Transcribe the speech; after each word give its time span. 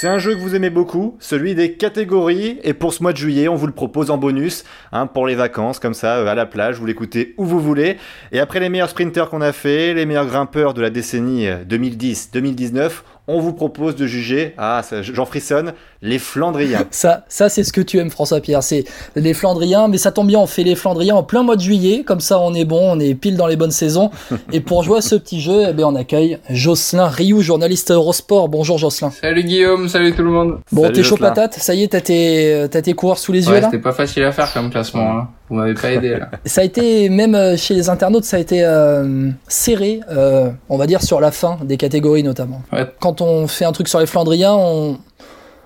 C'est 0.00 0.08
un 0.08 0.18
jeu 0.18 0.34
que 0.34 0.40
vous 0.40 0.54
aimez 0.54 0.70
beaucoup, 0.70 1.18
celui 1.20 1.54
des 1.54 1.74
catégories, 1.74 2.58
et 2.62 2.72
pour 2.72 2.94
ce 2.94 3.02
mois 3.02 3.12
de 3.12 3.18
juillet, 3.18 3.48
on 3.48 3.54
vous 3.54 3.66
le 3.66 3.74
propose 3.74 4.10
en 4.10 4.16
bonus, 4.16 4.64
hein, 4.92 5.06
pour 5.06 5.26
les 5.26 5.34
vacances, 5.34 5.78
comme 5.78 5.92
ça, 5.92 6.16
euh, 6.16 6.26
à 6.26 6.34
la 6.34 6.46
plage, 6.46 6.78
vous 6.78 6.86
l'écoutez 6.86 7.34
où 7.36 7.44
vous 7.44 7.60
voulez. 7.60 7.98
Et 8.32 8.40
après 8.40 8.60
les 8.60 8.70
meilleurs 8.70 8.88
sprinters 8.88 9.28
qu'on 9.28 9.42
a 9.42 9.52
fait, 9.52 9.92
les 9.92 10.06
meilleurs 10.06 10.24
grimpeurs 10.24 10.72
de 10.72 10.80
la 10.80 10.88
décennie 10.88 11.48
euh, 11.48 11.64
2010-2019, 11.68 13.02
on 13.30 13.40
vous 13.40 13.52
propose 13.52 13.96
de 13.96 14.06
juger, 14.06 14.54
ah, 14.58 14.82
ça- 14.82 15.02
j'en 15.02 15.24
frissonne, 15.24 15.72
les 16.02 16.18
Flandriens. 16.18 16.84
Ça, 16.90 17.24
ça 17.28 17.48
c'est 17.48 17.62
ce 17.64 17.72
que 17.72 17.80
tu 17.80 17.98
aimes, 17.98 18.10
François 18.10 18.40
Pierre. 18.40 18.62
C'est 18.62 18.84
les 19.16 19.34
Flandriens, 19.34 19.88
mais 19.88 19.98
ça 19.98 20.12
tombe 20.12 20.26
bien, 20.26 20.38
on 20.38 20.46
fait 20.46 20.62
les 20.62 20.74
Flandriens 20.74 21.14
en 21.14 21.22
plein 21.22 21.42
mois 21.42 21.56
de 21.56 21.60
juillet, 21.60 22.02
comme 22.06 22.20
ça 22.20 22.40
on 22.40 22.54
est 22.54 22.64
bon, 22.64 22.80
on 22.96 22.98
est 23.00 23.14
pile 23.14 23.36
dans 23.36 23.46
les 23.46 23.56
bonnes 23.56 23.70
saisons. 23.70 24.10
Et 24.52 24.60
pour 24.60 24.82
jouer 24.82 24.98
à 24.98 25.00
ce 25.02 25.14
petit 25.14 25.40
jeu, 25.40 25.66
eh 25.68 25.72
bien, 25.72 25.86
on 25.86 25.94
accueille 25.94 26.38
Jocelyn 26.48 27.06
Rioux, 27.06 27.42
journaliste 27.42 27.90
Eurosport. 27.90 28.48
Bonjour 28.48 28.78
Jocelyn. 28.78 29.10
Salut 29.10 29.44
Guillaume, 29.44 29.88
salut 29.88 30.12
tout 30.14 30.22
le 30.22 30.30
monde. 30.30 30.58
Bon, 30.72 30.90
t'es 30.90 31.02
chaud 31.02 31.16
patate, 31.16 31.54
ça 31.54 31.74
y 31.74 31.82
est, 31.84 31.88
t'as 31.88 32.00
tes, 32.00 32.66
t'as 32.70 32.82
tes 32.82 32.94
coureurs 32.94 33.18
sous 33.18 33.32
les 33.32 33.46
yeux 33.46 33.54
là? 33.54 33.62
c'était 33.64 33.78
pas 33.78 33.92
facile 33.92 34.24
à 34.24 34.32
faire 34.32 34.52
comme 34.52 34.70
classement. 34.70 35.10
Hein. 35.18 35.28
Vous 35.50 35.56
m'avez 35.56 35.74
pas 35.74 35.90
aidé 35.90 36.10
là. 36.10 36.30
Ça 36.46 36.60
a 36.60 36.64
été, 36.64 37.08
même 37.08 37.34
euh, 37.34 37.56
chez 37.56 37.74
les 37.74 37.88
internautes, 37.90 38.24
ça 38.24 38.36
a 38.36 38.40
été 38.40 38.64
euh, 38.64 39.30
serré, 39.48 40.00
euh, 40.10 40.50
on 40.68 40.78
va 40.78 40.86
dire, 40.86 41.02
sur 41.02 41.20
la 41.20 41.32
fin 41.32 41.58
des 41.64 41.76
catégories 41.76 42.22
notamment. 42.22 42.62
Ouais. 42.72 42.86
Quand 43.00 43.20
on 43.20 43.48
fait 43.48 43.64
un 43.64 43.72
truc 43.72 43.88
sur 43.88 43.98
les 43.98 44.06
Flandriens, 44.06 44.54
on, 44.54 44.98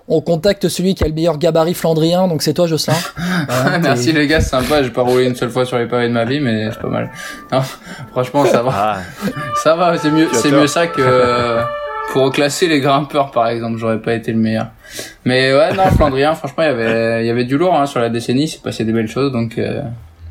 on 0.08 0.20
contacte 0.22 0.68
celui 0.68 0.94
qui 0.94 1.04
a 1.04 1.08
le 1.08 1.12
meilleur 1.12 1.36
gabarit 1.36 1.74
flandrien, 1.74 2.28
donc 2.28 2.42
c'est 2.42 2.54
toi 2.54 2.66
Jocelyn. 2.66 2.96
Voilà, 3.48 3.78
Merci 3.78 4.12
les 4.12 4.26
gars, 4.26 4.40
c'est 4.40 4.50
sympa. 4.50 4.82
J'ai 4.82 4.90
pas 4.90 5.02
roulé 5.02 5.26
une 5.26 5.34
seule 5.36 5.50
fois 5.50 5.66
sur 5.66 5.78
les 5.78 5.86
pavés 5.86 6.08
de 6.08 6.12
ma 6.14 6.24
vie, 6.24 6.40
mais 6.40 6.70
c'est 6.70 6.80
pas 6.80 6.88
mal. 6.88 7.10
Non, 7.52 7.60
franchement, 8.12 8.46
ça 8.46 8.62
va. 8.62 8.72
Ah, 8.74 8.98
Ça 9.62 9.76
va, 9.76 9.98
c'est 9.98 10.10
mieux, 10.10 10.28
c'est 10.32 10.50
mieux 10.50 10.66
ça 10.66 10.86
que 10.86 11.60
euh, 12.16 12.20
pour 12.20 12.32
classer 12.32 12.68
les 12.68 12.80
grimpeurs 12.80 13.30
par 13.30 13.48
exemple. 13.48 13.78
J'aurais 13.78 14.00
pas 14.00 14.14
été 14.14 14.32
le 14.32 14.38
meilleur. 14.38 14.68
Mais 15.24 15.54
ouais, 15.54 15.72
non, 15.74 15.84
Flandrien, 15.96 16.34
franchement, 16.34 16.62
il 16.64 16.66
y 16.66 16.70
avait, 16.70 17.24
il 17.24 17.26
y 17.26 17.30
avait 17.30 17.44
du 17.44 17.58
lourd 17.58 17.74
hein, 17.74 17.86
sur 17.86 18.00
la 18.00 18.08
décennie. 18.08 18.48
C'est 18.48 18.62
passé 18.62 18.84
des 18.84 18.92
belles 18.92 19.08
choses, 19.08 19.32
donc 19.32 19.58
euh, 19.58 19.82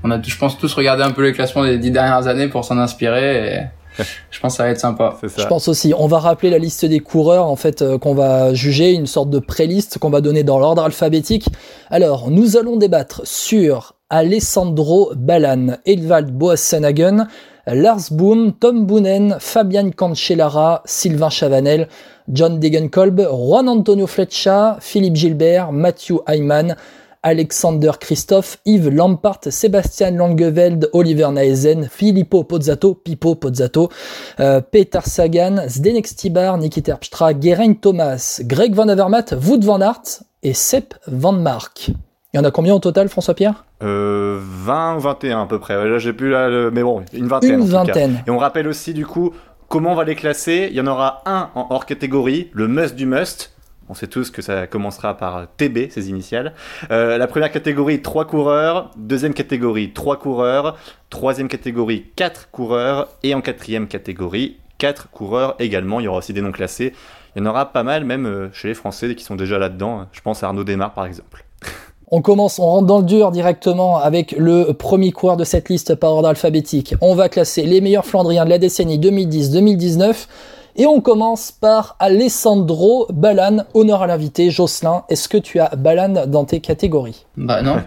on 0.04 0.12
a, 0.12 0.22
je 0.22 0.38
pense, 0.38 0.58
tous 0.58 0.74
regardé 0.74 1.04
un 1.04 1.12
peu 1.12 1.24
les 1.24 1.34
classements 1.34 1.64
des 1.64 1.78
dix 1.78 1.92
dernières 1.92 2.28
années 2.28 2.48
pour 2.48 2.66
s'en 2.66 2.78
inspirer. 2.78 3.48
Et 3.48 4.04
je 4.32 4.40
pense 4.40 4.54
que 4.54 4.58
ça 4.58 4.64
va 4.64 4.70
être 4.70 4.80
sympa. 4.80 5.18
Je 5.22 5.46
pense 5.46 5.68
aussi. 5.68 5.94
On 5.98 6.08
va 6.08 6.20
rappeler 6.20 6.50
la 6.50 6.58
liste 6.58 6.86
des 6.86 7.00
coureurs 7.00 7.46
en 7.46 7.56
fait 7.56 7.82
euh, 7.82 7.98
qu'on 7.98 8.14
va 8.14 8.54
juger, 8.54 8.92
une 8.94 9.08
sorte 9.08 9.30
de 9.30 9.40
pré-liste 9.40 10.00
qu'on 10.00 10.10
va 10.10 10.22
donner 10.22 10.44
dans 10.44 10.60
l'ordre 10.60 10.84
alphabétique. 10.84 11.48
Alors, 11.90 12.32
nous 12.32 12.58
allons 12.58 12.78
débattre 12.78 13.22
sur 13.24 13.96
Alessandro 14.10 15.12
Balan, 15.16 15.78
Edvald 15.86 16.32
Boassenhagen, 16.32 17.28
Lars 17.66 18.12
Boom, 18.12 18.54
Tom 18.60 18.86
Boonen, 18.86 19.38
Fabian 19.40 19.92
Cancellara, 19.92 20.82
Sylvain 20.86 21.30
Chavanel, 21.30 21.88
John 22.28 22.60
Degenkolb, 22.60 23.22
Juan 23.32 23.70
Antonio 23.70 24.08
Fletcher, 24.08 24.78
Philippe 24.80 25.16
Gilbert, 25.16 25.72
Matthew 25.72 26.20
Hyman, 26.28 26.76
Alexander 27.22 27.94
Christophe, 27.98 28.58
Yves 28.66 28.90
Lampart, 28.90 29.50
Sébastien 29.50 30.12
Langeveld, 30.12 30.90
Oliver 30.92 31.32
Naesen, 31.32 31.88
Filippo 31.90 32.44
Pozzato, 32.44 32.96
Pippo 32.96 33.36
Pozzato, 33.36 33.90
euh, 34.42 34.60
Peter 34.60 35.02
Sagan, 35.06 35.64
Zdenek 35.70 36.06
Stibar, 36.06 36.58
Niki 36.58 36.84
Terpstra, 36.84 37.32
Geraint 37.34 37.76
Thomas, 37.76 38.42
Greg 38.44 38.76
Van 38.76 38.90
Avermaet, 38.90 39.36
Wout 39.40 39.64
Van 39.64 39.82
Aert 39.82 40.24
et 40.44 40.54
Sepp 40.54 40.96
Van 41.08 41.32
Mark. 41.32 41.92
Il 42.34 42.38
y 42.38 42.40
en 42.40 42.44
a 42.46 42.50
combien 42.52 42.74
au 42.74 42.80
total, 42.80 43.10
François-Pierre 43.10 43.64
Euh, 43.84 44.40
20 44.42 44.96
ou 44.96 45.00
21 45.02 45.44
à 45.44 45.46
peu 45.46 45.60
près. 45.60 45.76
Là, 45.88 46.00
j'ai 46.00 46.14
plus 46.14 46.32
là, 46.32 46.50
le... 46.50 46.72
mais 46.72 46.82
bon, 46.82 47.04
une 47.14 47.28
vingtaine. 47.28 47.52
Une 47.52 47.62
en 47.62 47.66
tout 47.66 47.72
cas. 47.72 47.78
vingtaine. 47.84 48.24
Et 48.26 48.32
on 48.32 48.40
rappelle 48.40 48.68
aussi, 48.68 48.96
du 48.96 49.06
coup, 49.06 49.34
comment 49.70 49.92
on 49.92 49.96
va 49.96 50.04
les 50.04 50.16
classer. 50.16 50.68
Il 50.72 50.76
y 50.76 50.82
en 50.82 50.88
aura 50.88 51.22
un 51.28 51.52
en 51.54 51.68
hors 51.70 51.86
catégorie, 51.86 52.50
le 52.54 52.68
must 52.68 52.96
du 52.96 53.06
must. 53.06 53.54
On 53.88 53.94
sait 53.94 54.08
tous 54.08 54.32
que 54.32 54.42
ça 54.42 54.66
commencera 54.66 55.16
par 55.16 55.46
TB, 55.58 55.92
ses 55.92 56.10
initiales. 56.10 56.54
Euh, 56.90 57.20
la 57.20 57.28
première 57.28 57.52
catégorie, 57.52 58.02
3 58.02 58.26
coureurs. 58.26 58.90
Deuxième 58.98 59.36
catégorie, 59.36 59.92
3 59.94 60.18
coureurs. 60.18 60.76
Troisième 61.12 61.48
catégorie, 61.48 62.08
4 62.16 62.50
coureurs. 62.50 63.10
Et 63.22 63.36
en 63.36 63.42
quatrième 63.42 63.88
catégorie, 63.88 64.58
4 64.80 65.12
coureurs 65.12 65.56
également. 65.60 66.00
Il 66.00 66.06
y 66.06 66.08
aura 66.08 66.18
aussi 66.18 66.34
des 66.34 66.42
noms 66.42 66.52
classés. 66.52 66.94
Il 67.36 67.44
y 67.44 67.46
en 67.46 67.50
aura 67.50 67.72
pas 67.72 67.84
mal, 67.84 68.06
même 68.06 68.26
euh, 68.26 68.50
chez 68.54 68.70
les 68.70 68.74
Français 68.74 69.14
qui 69.14 69.24
sont 69.24 69.36
déjà 69.36 69.60
là-dedans. 69.60 70.08
Je 70.12 70.22
pense 70.22 70.42
à 70.42 70.48
Arnaud 70.48 70.64
Desmar, 70.64 70.94
par 70.94 71.06
exemple. 71.06 71.46
On 72.16 72.22
commence, 72.22 72.60
on 72.60 72.66
rentre 72.68 72.86
dans 72.86 73.00
le 73.00 73.06
dur 73.06 73.32
directement 73.32 73.98
avec 73.98 74.36
le 74.38 74.72
premier 74.74 75.12
coureur 75.12 75.36
de 75.36 75.44
cette 75.44 75.68
liste 75.68 75.96
par 75.96 76.12
ordre 76.12 76.28
alphabétique. 76.28 76.94
On 77.02 77.16
va 77.16 77.28
classer 77.28 77.64
les 77.64 77.82
meilleurs 77.82 78.06
Flandriens 78.06 78.46
de 78.46 78.52
la 78.52 78.60
décennie 78.60 79.00
2010-2019. 79.00 80.28
Et 80.76 80.86
on 80.86 81.02
commence 81.02 81.52
par 81.52 81.96
Alessandro 81.98 83.08
Balan, 83.12 83.66
honneur 83.74 84.04
à 84.04 84.08
l'invité. 84.08 84.52
Jocelyn, 84.52 85.06
est-ce 85.10 85.28
que 85.28 85.40
tu 85.40 85.60
as 85.60 85.70
Balan 85.76 86.28
dans 86.28 86.46
tes 86.46 86.60
catégories? 86.60 87.26
Bah 87.36 87.64
non. 87.64 87.78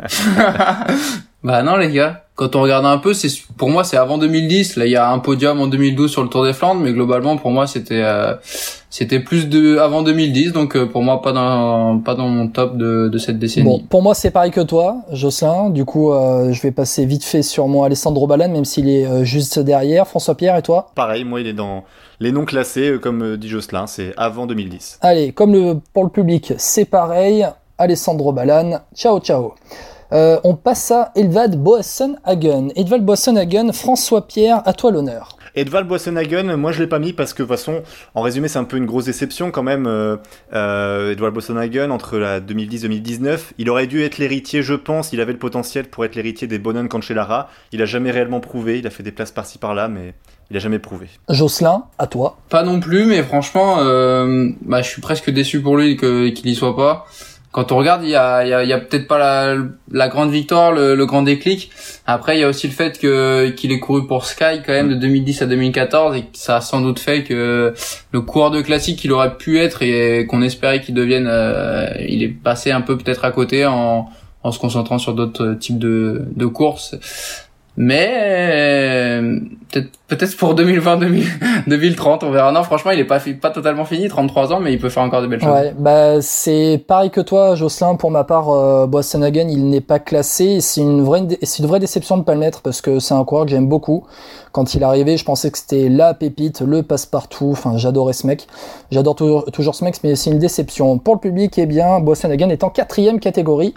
bah 1.45 1.63
non 1.63 1.77
les 1.77 1.93
gars. 1.93 2.26
Quand 2.37 2.55
on 2.55 2.63
regarde 2.63 2.87
un 2.87 2.99
peu, 2.99 3.15
c'est 3.15 3.29
pour 3.57 3.71
moi 3.71 3.83
c'est 3.83 3.97
avant 3.97 4.19
2010. 4.19 4.77
Là 4.77 4.87
il 4.87 4.93
y 4.93 4.97
a 4.97 5.11
un 5.11 5.19
podium 5.19 5.61
en 5.61 5.67
2012 5.67 6.11
sur 6.11 6.23
le 6.23 6.29
Tour 6.29 6.45
des 6.45 6.53
Flandres, 6.53 6.81
mais 6.81 6.93
globalement 6.93 7.37
pour 7.37 7.51
moi 7.51 7.67
c'était 7.67 8.03
euh, 8.03 8.35
c'était 8.91 9.21
plus 9.21 9.49
de 9.49 9.79
avant 9.79 10.03
2010. 10.03 10.53
Donc 10.53 10.77
euh, 10.77 10.87
pour 10.87 11.03
moi 11.03 11.23
pas 11.23 11.33
dans 11.33 11.99
pas 11.99 12.15
dans 12.15 12.29
mon 12.29 12.49
top 12.49 12.77
de, 12.77 13.09
de 13.09 13.19
cette 13.19 13.39
décennie. 13.39 13.65
Bon, 13.67 13.83
pour 13.89 14.03
moi 14.03 14.15
c'est 14.15 14.31
pareil 14.31 14.51
que 14.51 14.61
toi, 14.61 14.97
Jocelyn. 15.13 15.71
Du 15.71 15.85
coup, 15.85 16.13
euh, 16.13 16.53
je 16.53 16.61
vais 16.63 16.73
passer 16.73 17.07
vite 17.07 17.25
fait 17.25 17.43
sur 17.43 17.69
mon 17.69 17.83
Alessandro 17.83 18.27
Balan, 18.27 18.49
même 18.49 18.65
s'il 18.65 18.89
est 18.89 19.07
euh, 19.07 19.25
juste 19.25 19.59
derrière. 19.59 20.07
François-Pierre 20.07 20.57
et 20.57 20.63
toi? 20.63 20.91
Pareil, 20.95 21.25
moi, 21.25 21.41
il 21.41 21.47
est 21.47 21.53
dans 21.53 21.85
les 22.21 22.33
noms 22.33 22.45
classés, 22.45 22.91
euh, 22.91 22.99
comme 22.99 23.23
euh, 23.23 23.37
dit 23.37 23.49
Jocelyn, 23.49 23.87
c'est 23.87 24.13
avant 24.17 24.47
2010. 24.47 24.99
Allez, 25.03 25.33
comme 25.33 25.53
le, 25.53 25.81
pour 25.93 26.05
le 26.05 26.11
public, 26.11 26.55
c'est 26.59 26.85
pareil. 26.85 27.47
Alessandro 27.79 28.33
Balan, 28.33 28.81
ciao 28.95 29.21
ciao. 29.21 29.55
Euh, 30.13 30.39
on 30.45 30.55
passe 30.55 30.91
à 30.91 31.13
Edvald 31.15 31.57
Boassenhagen. 31.57 32.69
Edvald 32.77 33.05
Boassenhagen, 33.05 33.73
François 33.73 34.27
Pierre, 34.27 34.63
à 34.65 34.73
toi 34.73 34.91
l'honneur. 34.91 35.37
Edvald 35.57 35.89
Boassenhagen, 35.89 36.55
moi 36.57 36.71
je 36.71 36.81
l'ai 36.81 36.87
pas 36.87 36.99
mis 36.99 37.15
parce 37.15 37.33
que 37.33 37.43
de 37.43 37.49
toute 37.49 37.57
façon, 37.57 37.83
en 38.15 38.21
résumé, 38.21 38.47
c'est 38.47 38.59
un 38.59 38.65
peu 38.65 38.77
une 38.77 38.85
grosse 38.85 39.07
déception 39.07 39.51
quand 39.51 39.63
même. 39.63 39.87
Euh, 39.87 40.17
euh, 40.53 41.13
Edvald 41.13 41.33
Boassenhagen, 41.33 41.91
entre 41.91 42.19
la 42.19 42.41
2010-2019, 42.41 43.39
il 43.57 43.71
aurait 43.71 43.87
dû 43.87 44.03
être 44.03 44.19
l'héritier, 44.19 44.63
je 44.63 44.75
pense, 44.75 45.15
il 45.15 45.21
avait 45.21 45.33
le 45.33 45.39
potentiel 45.39 45.87
pour 45.87 46.05
être 46.05 46.15
l'héritier 46.15 46.47
des 46.47 46.59
Bonnen 46.59 46.89
Cancellara. 46.89 47.49
Il 47.73 47.81
a 47.81 47.87
jamais 47.87 48.11
réellement 48.11 48.41
prouvé, 48.41 48.79
il 48.79 48.87
a 48.87 48.91
fait 48.91 49.03
des 49.03 49.13
places 49.13 49.33
par-ci 49.33 49.57
par-là, 49.57 49.89
mais 49.89 50.13
il 50.51 50.57
a 50.59 50.61
jamais 50.61 50.79
prouvé. 50.79 51.09
Jocelyn, 51.31 51.85
à 51.99 52.07
toi. 52.07 52.37
Pas 52.51 52.63
non 52.63 52.79
plus, 52.79 53.07
mais 53.07 53.23
franchement, 53.23 53.79
euh, 53.81 54.51
bah, 54.61 54.83
je 54.83 54.89
suis 54.89 55.01
presque 55.01 55.31
déçu 55.31 55.63
pour 55.63 55.79
lui 55.79 55.97
que 55.97 56.29
qu'il 56.29 56.51
y 56.51 56.55
soit 56.55 56.77
pas. 56.77 57.07
Quand 57.57 57.73
on 57.73 57.79
regarde, 57.79 58.05
il 58.05 58.11
y 58.11 58.15
a, 58.15 58.45
il 58.45 58.51
y 58.51 58.53
a, 58.53 58.63
il 58.65 58.69
y 58.69 58.75
a 58.75 58.79
peut-être 58.79 59.09
pas 59.09 59.17
la, 59.17 59.57
la 59.91 60.09
grande 60.09 60.31
victoire, 60.31 60.73
le, 60.73 60.95
le 60.95 61.07
grand 61.07 61.23
déclic. 61.23 61.71
Après, 62.07 62.37
il 62.37 62.41
y 62.43 62.45
a 62.45 62.49
aussi 62.49 62.67
le 62.67 62.75
fait 62.75 62.99
que 62.99 63.49
qu'il 63.49 63.73
ait 63.73 63.81
couru 63.81 64.07
pour 64.07 64.27
Sky 64.27 64.61
quand 64.63 64.75
même 64.75 64.91
de 64.91 64.95
2010 64.97 65.41
à 65.41 65.47
2014 65.47 66.17
et 66.17 66.21
que 66.21 66.27
ça 66.35 66.57
a 66.57 66.61
sans 66.61 66.83
doute 66.83 66.99
fait 66.99 67.25
que 67.25 67.73
le 68.13 68.21
coureur 68.21 68.51
de 68.51 68.61
classique 68.61 68.99
qu'il 68.99 69.11
aurait 69.11 69.39
pu 69.39 69.59
être 69.59 69.81
et 69.81 70.27
qu'on 70.27 70.43
espérait 70.43 70.83
qu'il 70.83 70.95
devienne, 70.95 71.29
euh, 71.31 71.89
il 72.07 72.23
est 72.23 72.29
passé 72.29 72.73
un 72.73 72.83
peu 72.83 72.99
peut-être 72.99 73.25
à 73.25 73.31
côté 73.31 73.65
en 73.65 74.11
en 74.43 74.53
se 74.53 74.61
concentrant 74.61 74.99
sur 74.99 75.15
d'autres 75.15 75.55
types 75.55 75.79
de, 75.79 76.27
de 76.37 76.47
courses. 76.47 76.95
Mais 77.77 78.11
euh, 78.15 79.39
peut-être 79.71 79.91
peut-être 80.09 80.37
pour 80.37 80.55
2020 80.55 80.99
2030 81.67 82.23
on 82.25 82.31
verra 82.31 82.53
non 82.53 82.63
franchement 82.63 82.93
il 82.93 83.01
est 83.01 83.05
pas 83.05 83.21
pas 83.41 83.51
totalement 83.51 83.85
fini 83.85 84.09
33 84.09 84.53
ans 84.53 84.61
mais 84.61 84.73
il 84.73 84.79
peut 84.79 84.89
faire 84.89 85.03
encore 85.03 85.21
de 85.21 85.27
belles 85.27 85.41
choses 85.41 85.51
Ouais, 85.51 85.75
bah 85.77 86.21
c'est 86.21 86.83
pareil 86.87 87.11
que 87.11 87.21
toi, 87.21 87.55
Jocelyn. 87.55 87.95
Pour 87.97 88.11
ma 88.11 88.25
part, 88.25 88.51
euh, 88.51 88.87
Boassenhagen, 88.87 89.49
il 89.49 89.69
n'est 89.69 89.81
pas 89.81 89.99
classé. 89.99 90.61
C'est 90.61 90.81
une 90.81 91.03
vraie, 91.03 91.27
c'est 91.43 91.63
une 91.63 91.69
vraie 91.69 91.81
déception 91.81 92.19
de 92.19 92.23
pas 92.23 92.35
le 92.35 92.41
mettre 92.41 92.63
parce 92.63 92.81
que 92.81 92.99
c'est 92.99 93.15
un 93.15 93.25
coureur 93.25 93.45
que 93.45 93.51
j'aime 93.51 93.69
beaucoup. 93.69 94.05
Quand 94.53 94.75
il 94.75 94.83
est 94.83 94.85
arrivé, 94.85 95.17
je 95.17 95.25
pensais 95.25 95.51
que 95.51 95.59
c'était 95.59 95.89
la 95.89 96.15
pépite, 96.15 96.61
le 96.61 96.83
passe-partout. 96.83 97.51
Enfin, 97.53 97.77
j'adorais 97.77 98.13
ce 98.13 98.27
mec. 98.27 98.47
J'adore 98.91 99.15
toujours, 99.15 99.75
ce 99.75 99.85
mec, 99.85 99.97
mais 100.03 100.15
c'est 100.15 100.31
une 100.31 100.39
déception. 100.39 100.99
Pour 100.99 101.15
le 101.15 101.21
public, 101.21 101.59
eh 101.59 101.67
bien, 101.67 102.01
Boassenhagen 102.01 102.51
est 102.51 102.65
en 102.65 102.71
quatrième 102.71 103.21
catégorie. 103.21 103.75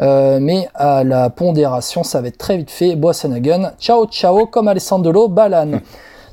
Euh, 0.00 0.38
mais 0.40 0.68
à 0.74 1.04
la 1.04 1.28
pondération, 1.30 2.02
ça 2.04 2.20
va 2.20 2.28
être 2.28 2.38
très 2.38 2.56
vite 2.56 2.70
fait. 2.70 2.96
Boassenhagen, 2.96 3.72
ciao 3.80 4.06
ciao, 4.06 4.46
comme 4.46 4.68
Alessandro 4.68 5.28
Balan. 5.28 5.80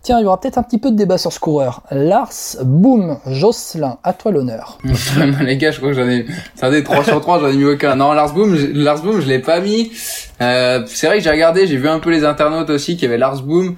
Tiens, 0.04 0.19
il 0.19 0.24
y 0.24 0.25
aura 0.25 0.39
peut-être 0.39 0.57
un 0.57 0.63
petit 0.63 0.77
peu 0.77 0.89
de 0.92 0.95
débat 0.95 1.18
sur 1.18 1.33
ce 1.33 1.39
coureur. 1.39 1.81
Lars 1.92 2.30
Boom, 2.63 3.18
Jocelyn, 3.25 3.98
à 4.06 4.13
toi 4.13 4.31
l'honneur. 4.31 4.77
les 5.42 5.57
gars, 5.57 5.71
je 5.71 5.77
crois 5.80 5.89
que 5.89 5.95
j'en 5.95 6.07
ai, 6.07 6.25
ça 6.56 6.69
des 6.69 6.81
3 6.83 7.04
sur 7.04 7.19
3, 7.19 7.39
j'en 7.39 7.48
ai 7.50 7.56
mis 7.57 7.65
aucun. 7.65 7.95
Non, 7.98 8.13
Lars 8.13 8.33
Boom, 8.33 8.56
je- 8.56 8.68
Lars 8.68 9.01
Boom, 9.01 9.19
je 9.19 9.27
l'ai 9.27 9.39
pas 9.39 9.60
mis. 9.60 9.92
Euh, 10.39 10.83
c'est 10.88 11.07
vrai 11.07 11.18
que 11.18 11.24
j'ai 11.24 11.30
regardé, 11.31 11.68
j'ai 11.68 11.75
vu 11.75 11.89
un 11.89 12.00
peu 12.00 12.10
les 12.10 12.24
internautes 12.24 12.69
aussi 12.69 12.95
qui 12.95 13.06
avaient 13.06 13.18
Lars 13.18 13.42
Boom. 13.42 13.75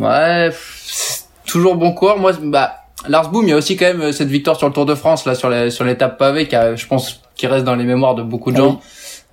Ouais, 0.00 0.50
c'est 0.84 1.22
toujours 1.46 1.76
bon 1.76 1.92
coureur. 1.92 2.18
Moi, 2.18 2.32
bah, 2.42 2.72
Lars 3.06 3.30
Boom, 3.30 3.44
il 3.44 3.50
y 3.50 3.52
a 3.52 3.56
aussi 3.56 3.76
quand 3.76 3.86
même 3.94 4.10
cette 4.10 4.28
victoire 4.28 4.56
sur 4.56 4.66
le 4.66 4.72
Tour 4.72 4.86
de 4.86 4.96
France, 4.96 5.26
là, 5.26 5.36
sur 5.36 5.48
les, 5.48 5.70
sur 5.70 5.84
l'étape 5.84 6.18
pavée, 6.18 6.48
qui 6.48 6.56
a, 6.56 6.74
je 6.74 6.86
pense, 6.86 7.20
qui 7.36 7.46
reste 7.46 7.64
dans 7.64 7.76
les 7.76 7.84
mémoires 7.84 8.16
de 8.16 8.22
beaucoup 8.24 8.50
de 8.50 8.56
Ah 8.56 8.60
gens, 8.64 8.72
euh, 8.72 8.74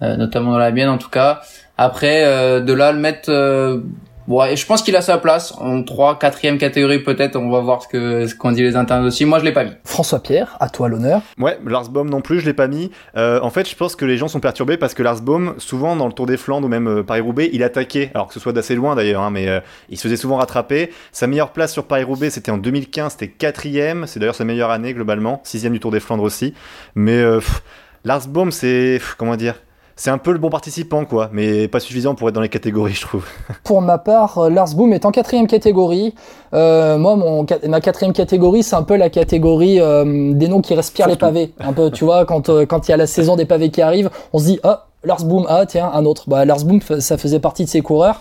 notamment 0.01 0.51
dans 0.51 0.57
la 0.57 0.71
mienne, 0.71 0.89
en 0.89 0.97
tout 0.97 1.09
cas. 1.09 1.41
Après, 1.77 2.23
euh, 2.25 2.61
de 2.61 2.73
là, 2.73 2.91
le 2.91 2.99
mettre, 2.99 3.29
euh, 3.29 3.81
ouais, 4.27 4.55
je 4.55 4.65
pense 4.65 4.81
qu'il 4.81 4.95
a 4.95 5.01
sa 5.01 5.17
place 5.17 5.53
en 5.59 5.83
3, 5.83 6.19
4 6.19 6.57
catégorie 6.57 6.99
peut-être. 6.99 7.35
On 7.35 7.49
va 7.49 7.59
voir 7.59 7.83
ce 7.83 7.87
que, 7.87 8.27
ce 8.27 8.35
qu'ont 8.35 8.51
dit 8.51 8.63
les 8.63 8.75
internautes 8.75 9.07
aussi. 9.07 9.25
Moi, 9.25 9.39
je 9.39 9.45
l'ai 9.45 9.51
pas 9.51 9.65
mis. 9.65 9.73
François 9.83 10.21
Pierre, 10.21 10.55
à 10.59 10.69
toi 10.69 10.87
l'honneur. 10.87 11.21
Ouais, 11.37 11.57
Lars 11.65 11.89
Baum 11.89 12.09
non 12.09 12.21
plus, 12.21 12.39
je 12.39 12.45
l'ai 12.45 12.53
pas 12.53 12.67
mis. 12.67 12.91
Euh, 13.17 13.39
en 13.41 13.49
fait, 13.49 13.69
je 13.69 13.75
pense 13.75 13.95
que 13.95 14.05
les 14.05 14.17
gens 14.17 14.27
sont 14.27 14.39
perturbés 14.39 14.77
parce 14.77 14.93
que 14.93 15.03
Lars 15.03 15.21
Baum, 15.21 15.55
souvent 15.57 15.95
dans 15.95 16.07
le 16.07 16.13
Tour 16.13 16.25
des 16.25 16.37
Flandres 16.37 16.65
ou 16.65 16.69
même 16.69 16.87
euh, 16.87 17.03
Paris-Roubaix, 17.03 17.49
il 17.51 17.63
attaquait, 17.63 18.11
alors 18.13 18.27
que 18.27 18.33
ce 18.33 18.39
soit 18.39 18.53
d'assez 18.53 18.75
loin 18.75 18.95
d'ailleurs, 18.95 19.21
hein, 19.21 19.31
mais 19.31 19.47
euh, 19.47 19.59
il 19.89 19.97
se 19.97 20.03
faisait 20.03 20.17
souvent 20.17 20.37
rattraper. 20.37 20.91
Sa 21.11 21.27
meilleure 21.27 21.51
place 21.51 21.73
sur 21.73 21.85
Paris-Roubaix, 21.85 22.29
c'était 22.29 22.51
en 22.51 22.57
2015, 22.57 23.13
c'était 23.13 23.27
quatrième. 23.27 24.05
C'est 24.07 24.19
d'ailleurs 24.19 24.35
sa 24.35 24.45
meilleure 24.45 24.71
année 24.71 24.93
globalement, 24.93 25.41
sixième 25.43 25.73
du 25.73 25.79
Tour 25.79 25.91
des 25.91 25.99
Flandres 25.99 26.23
aussi. 26.23 26.53
Mais 26.95 27.17
euh, 27.17 27.39
pff, 27.39 27.61
Lars 28.05 28.27
Baum, 28.27 28.51
c'est 28.51 29.01
comment 29.17 29.35
dire? 29.35 29.55
C'est 29.97 30.09
un 30.09 30.17
peu 30.17 30.33
le 30.33 30.39
bon 30.39 30.49
participant, 30.49 31.05
quoi, 31.05 31.29
mais 31.31 31.69
pas 31.69 31.79
suffisant 31.79 32.15
pour 32.15 32.27
être 32.27 32.35
dans 32.35 32.41
les 32.41 32.49
catégories, 32.49 32.93
je 32.93 33.01
trouve. 33.01 33.25
Pour 33.63 33.81
ma 33.81 33.97
part, 33.97 34.37
euh, 34.37 34.49
Lars 34.49 34.75
Boom 34.75 34.91
est 34.91 35.05
en 35.05 35.11
quatrième 35.11 35.47
catégorie. 35.47 36.13
Euh, 36.53 36.97
moi, 36.97 37.15
mon, 37.15 37.45
ma 37.67 37.79
quatrième 37.79 38.11
catégorie, 38.11 38.61
c'est 38.61 38.75
un 38.75 38.83
peu 38.83 38.97
la 38.97 39.09
catégorie 39.09 39.79
euh, 39.79 40.33
des 40.33 40.49
noms 40.49 40.61
qui 40.61 40.75
respirent 40.75 41.07
les 41.07 41.15
pavés. 41.15 41.53
Un 41.59 41.71
peu, 41.71 41.91
tu 41.91 42.03
vois, 42.03 42.25
quand 42.25 42.49
quand 42.65 42.87
il 42.87 42.91
y 42.91 42.93
a 42.93 42.97
la 42.97 43.07
saison 43.07 43.37
des 43.37 43.45
pavés 43.45 43.69
qui 43.69 43.81
arrive, 43.81 44.09
on 44.33 44.39
se 44.39 44.45
dit 44.45 44.59
ah 44.63 44.87
Lars 45.03 45.23
Boom, 45.23 45.45
ah 45.47 45.65
tiens 45.65 45.89
un 45.93 46.05
autre. 46.05 46.25
Bah 46.27 46.43
Lars 46.43 46.65
Boom, 46.65 46.81
ça 46.81 47.17
faisait 47.17 47.39
partie 47.39 47.63
de 47.63 47.69
ces 47.69 47.81
coureurs. 47.81 48.19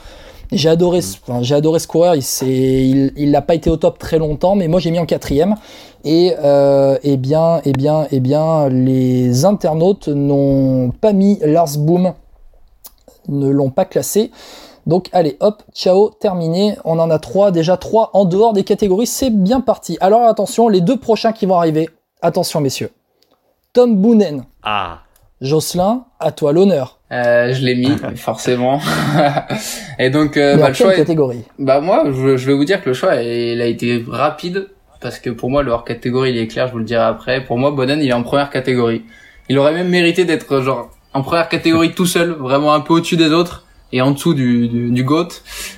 J'ai 0.52 0.68
adoré, 0.68 1.00
ce- 1.00 1.16
enfin, 1.26 1.42
j'ai 1.42 1.54
adoré 1.54 1.78
ce 1.78 1.86
coureur. 1.86 2.14
Il 2.14 2.22
s'est, 2.22 2.46
il, 2.46 3.12
il 3.16 3.30
n'a 3.30 3.42
pas 3.42 3.54
été 3.54 3.70
au 3.70 3.76
top 3.76 3.98
très 3.98 4.18
longtemps, 4.18 4.54
mais 4.54 4.68
moi 4.68 4.80
j'ai 4.80 4.90
mis 4.90 4.98
en 4.98 5.06
quatrième. 5.06 5.56
Et 6.04 6.34
euh, 6.42 6.98
eh 7.02 7.16
bien, 7.16 7.60
eh 7.64 7.72
bien, 7.72 8.06
eh 8.10 8.20
bien, 8.20 8.68
les 8.68 9.44
internautes 9.46 10.08
n'ont 10.08 10.90
pas 10.90 11.12
mis 11.12 11.38
Lars 11.42 11.78
Boom, 11.78 12.12
ne 13.28 13.48
l'ont 13.48 13.70
pas 13.70 13.84
classé. 13.84 14.30
Donc 14.86 15.08
allez, 15.12 15.38
hop, 15.40 15.62
ciao, 15.72 16.10
terminé. 16.10 16.76
On 16.84 16.98
en 16.98 17.10
a 17.10 17.18
trois, 17.18 17.50
déjà 17.50 17.78
trois 17.78 18.10
en 18.12 18.26
dehors 18.26 18.52
des 18.52 18.64
catégories, 18.64 19.06
c'est 19.06 19.30
bien 19.30 19.60
parti. 19.62 19.96
Alors 20.00 20.22
attention, 20.28 20.68
les 20.68 20.82
deux 20.82 20.98
prochains 20.98 21.32
qui 21.32 21.46
vont 21.46 21.56
arriver. 21.56 21.88
Attention 22.20 22.60
messieurs. 22.60 22.90
Tom 23.72 23.96
Boonen, 23.96 24.44
Ah, 24.62 24.98
Jocelyn, 25.40 26.04
à 26.20 26.32
toi 26.32 26.52
l'honneur. 26.52 26.98
Euh, 27.14 27.52
je 27.54 27.64
l'ai 27.64 27.74
mis, 27.76 27.92
forcément. 28.16 28.80
Et 29.98 30.10
donc, 30.10 30.36
euh, 30.36 30.56
bah, 30.56 30.68
le 30.68 30.74
choix 30.74 30.92
est- 30.94 30.96
catégorie? 30.96 31.42
Bah 31.58 31.80
moi, 31.80 32.04
je, 32.06 32.36
je 32.36 32.46
vais 32.46 32.54
vous 32.54 32.64
dire 32.64 32.82
que 32.82 32.88
le 32.90 32.94
choix, 32.94 33.14
il 33.16 33.60
a 33.60 33.66
été 33.66 34.04
rapide, 34.08 34.66
parce 35.00 35.18
que 35.18 35.30
pour 35.30 35.50
moi, 35.50 35.62
le 35.62 35.70
hors 35.70 35.84
catégorie, 35.84 36.30
il 36.30 36.38
est 36.38 36.46
clair, 36.48 36.66
je 36.68 36.72
vous 36.72 36.78
le 36.78 36.84
dirai 36.84 37.02
après. 37.04 37.44
Pour 37.44 37.58
moi, 37.58 37.70
Bonan, 37.70 37.98
il 38.00 38.08
est 38.08 38.12
en 38.12 38.22
première 38.22 38.50
catégorie. 38.50 39.02
Il 39.48 39.58
aurait 39.58 39.72
même 39.74 39.88
mérité 39.88 40.24
d'être 40.24 40.60
genre 40.62 40.90
en 41.12 41.22
première 41.22 41.48
catégorie 41.48 41.92
tout 41.92 42.06
seul, 42.06 42.30
vraiment 42.30 42.74
un 42.74 42.80
peu 42.80 42.94
au-dessus 42.94 43.16
des 43.16 43.30
autres, 43.30 43.64
et 43.92 44.00
en 44.02 44.10
dessous 44.10 44.34
du, 44.34 44.66
du, 44.68 44.90
du 44.90 45.04
GOAT. 45.04 45.28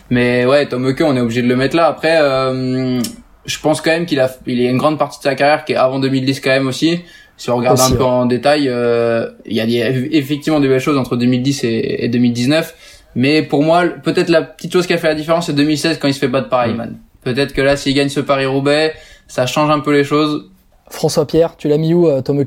Mais 0.09 0.47
ouais, 0.47 0.67
Tom 0.67 0.87
Heuke, 0.87 1.03
on 1.05 1.15
est 1.17 1.21
obligé 1.21 1.43
de 1.43 1.49
le 1.49 1.57
mettre 1.57 1.77
là. 1.77 1.87
Après, 1.89 2.19
euh, 2.23 3.01
je 3.45 3.59
pense 3.61 3.81
quand 3.83 3.91
même 3.91 4.07
qu'il 4.07 4.21
a, 4.21 4.31
il 4.47 4.61
y 4.63 4.67
a 4.67 4.71
une 4.71 4.79
grande 4.79 4.99
partie 4.99 5.19
de 5.19 5.25
sa 5.25 5.35
carrière 5.35 5.65
qui 5.67 5.73
est 5.73 5.77
avant 5.77 5.99
2010 5.99 6.41
quand 6.41 6.51
même 6.51 6.67
aussi. 6.69 7.01
Si 7.37 7.51
on 7.51 7.57
regarde 7.57 7.79
Aussi, 7.79 7.93
un 7.93 7.97
peu 7.97 8.03
ouais. 8.03 8.09
en 8.09 8.27
détail, 8.27 8.69
euh, 8.69 9.29
il 9.45 9.55
y 9.55 9.61
a 9.61 9.67
des- 9.67 10.09
effectivement 10.13 10.61
des 10.61 10.69
belles 10.69 10.81
choses 10.81 10.97
entre 10.97 11.17
2010 11.17 11.65
et, 11.65 12.05
et 12.05 12.09
2019. 12.09 12.75
Mais 13.15 13.43
pour 13.43 13.63
moi, 13.63 13.85
peut-être 14.03 14.29
la 14.29 14.43
petite 14.43 14.73
chose 14.73 14.87
qui 14.87 14.93
a 14.93 14.99
fait 14.99 15.09
la 15.09 15.15
différence, 15.15 15.47
c'est 15.47 15.53
2016 15.55 15.99
quand 15.99 16.09
il 16.09 16.15
se 16.15 16.19
fait 16.19 16.29
battre 16.29 16.49
par 16.49 16.65
Ayman. 16.65 16.97
Peut-être 17.25 17.53
que 17.53 17.63
là, 17.63 17.77
s'il 17.77 17.95
gagne 17.95 18.09
ce 18.09 18.21
Paris-Roubaix, 18.21 18.95
ça 19.27 19.47
change 19.47 19.71
un 19.71 19.81
peu 19.81 19.93
les 19.93 20.05
choses. 20.05 20.51
François 20.91 21.27
Pierre, 21.27 21.57
tu 21.57 21.69
l'as 21.69 21.79
mis 21.79 21.93
où, 21.95 22.07
euh, 22.09 22.21
Tom 22.23 22.45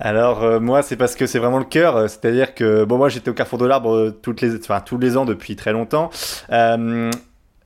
Alors 0.00 0.42
euh, 0.42 0.58
moi 0.60 0.82
c'est 0.82 0.96
parce 0.96 1.14
que 1.14 1.26
c'est 1.26 1.38
vraiment 1.38 1.58
le 1.58 1.64
cœur, 1.64 1.96
euh, 1.96 2.08
c'est-à-dire 2.08 2.54
que 2.54 2.84
bon 2.84 2.96
moi 2.96 3.08
j'étais 3.08 3.28
au 3.30 3.34
Carrefour 3.34 3.58
de 3.58 3.66
l'Arbre 3.66 3.94
euh, 3.94 4.18
toutes 4.22 4.40
les, 4.40 4.56
enfin 4.56 4.80
tous 4.80 4.96
les 4.98 5.16
ans 5.16 5.24
depuis 5.24 5.54
très 5.56 5.72
longtemps. 5.72 6.10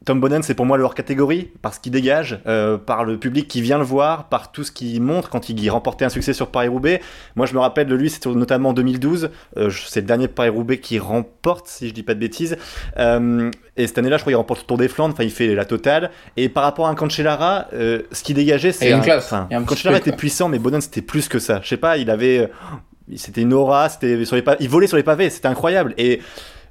Tom 0.05 0.21
Bonnen 0.21 0.43
c'est 0.43 0.55
pour 0.55 0.67
moi 0.67 0.77
le 0.77 0.85
hors 0.85 0.95
catégorie 0.95 1.51
parce 1.63 1.79
qu'il 1.79 1.91
dégage 1.91 2.41
euh, 2.47 2.77
par 2.79 3.05
le 3.05 3.19
public 3.19 3.49
qui 3.49 3.61
vient 3.63 3.79
le 3.79 3.85
voir, 3.85 4.29
par 4.29 4.53
tout 4.53 4.63
ce 4.63 4.71
qu'il 4.71 5.01
montre 5.03 5.31
quand 5.31 5.49
il 5.49 5.69
remportait 5.71 6.05
un 6.05 6.09
succès 6.11 6.33
sur 6.33 6.49
Paris 6.51 6.69
Roubaix. 6.69 7.01
Moi 7.35 7.47
je 7.47 7.55
me 7.55 7.59
rappelle 7.59 7.87
de 7.89 7.95
lui 7.95 8.11
c'était 8.11 8.29
notamment 8.29 8.69
en 8.69 8.73
2012, 8.73 9.31
euh, 9.57 9.71
c'est 9.89 10.01
le 10.03 10.07
dernier 10.07 10.29
Paris 10.29 10.51
Roubaix 10.51 10.79
qui 10.79 10.99
remporte 10.99 11.67
si 11.67 11.89
je 11.89 11.95
dis 11.95 12.03
pas 12.03 12.15
de 12.15 12.21
bêtises. 12.21 12.57
Euh, 12.99 13.51
et 13.77 13.87
cette 13.87 13.99
année-là 13.99 14.17
je 14.19 14.23
crois 14.23 14.31
qu'il 14.33 14.37
remporte 14.39 14.61
le 14.61 14.67
Tour 14.67 14.79
des 14.79 14.89
Flandres, 14.89 15.15
enfin 15.15 15.25
il 15.25 15.31
fait 15.31 15.55
la 15.55 15.65
totale. 15.65 16.11
Et 16.37 16.49
par 16.49 16.63
rapport 16.65 16.87
à 16.87 16.91
un 16.91 16.95
Cancellara, 16.95 17.67
ce 17.73 18.23
qui 18.23 18.35
dégageait 18.35 18.73
c'est 18.73 18.87
un- 18.93 18.99
enfin, 19.19 19.49
Cancellara 19.65 19.99
était 19.99 20.13
puissant 20.17 20.49
mais 20.49 20.59
Bonnen 20.59 20.81
c'était 20.81 21.03
plus 21.03 21.29
que 21.29 21.39
ça. 21.39 21.61
Je 21.63 21.69
sais 21.69 21.77
pas, 21.77 21.97
il 21.97 22.11
avait 22.11 22.49
c'était 23.17 23.43
une 23.43 23.53
aura, 23.53 23.89
c'était 23.89 24.25
sur 24.25 24.37
les 24.37 24.43
il 24.61 24.69
volait 24.69 24.87
sur 24.89 24.97
les 24.97 25.03
pavés, 25.05 25.31
c'était 25.31 25.49
incroyable. 25.49 25.95
Et 25.99 26.21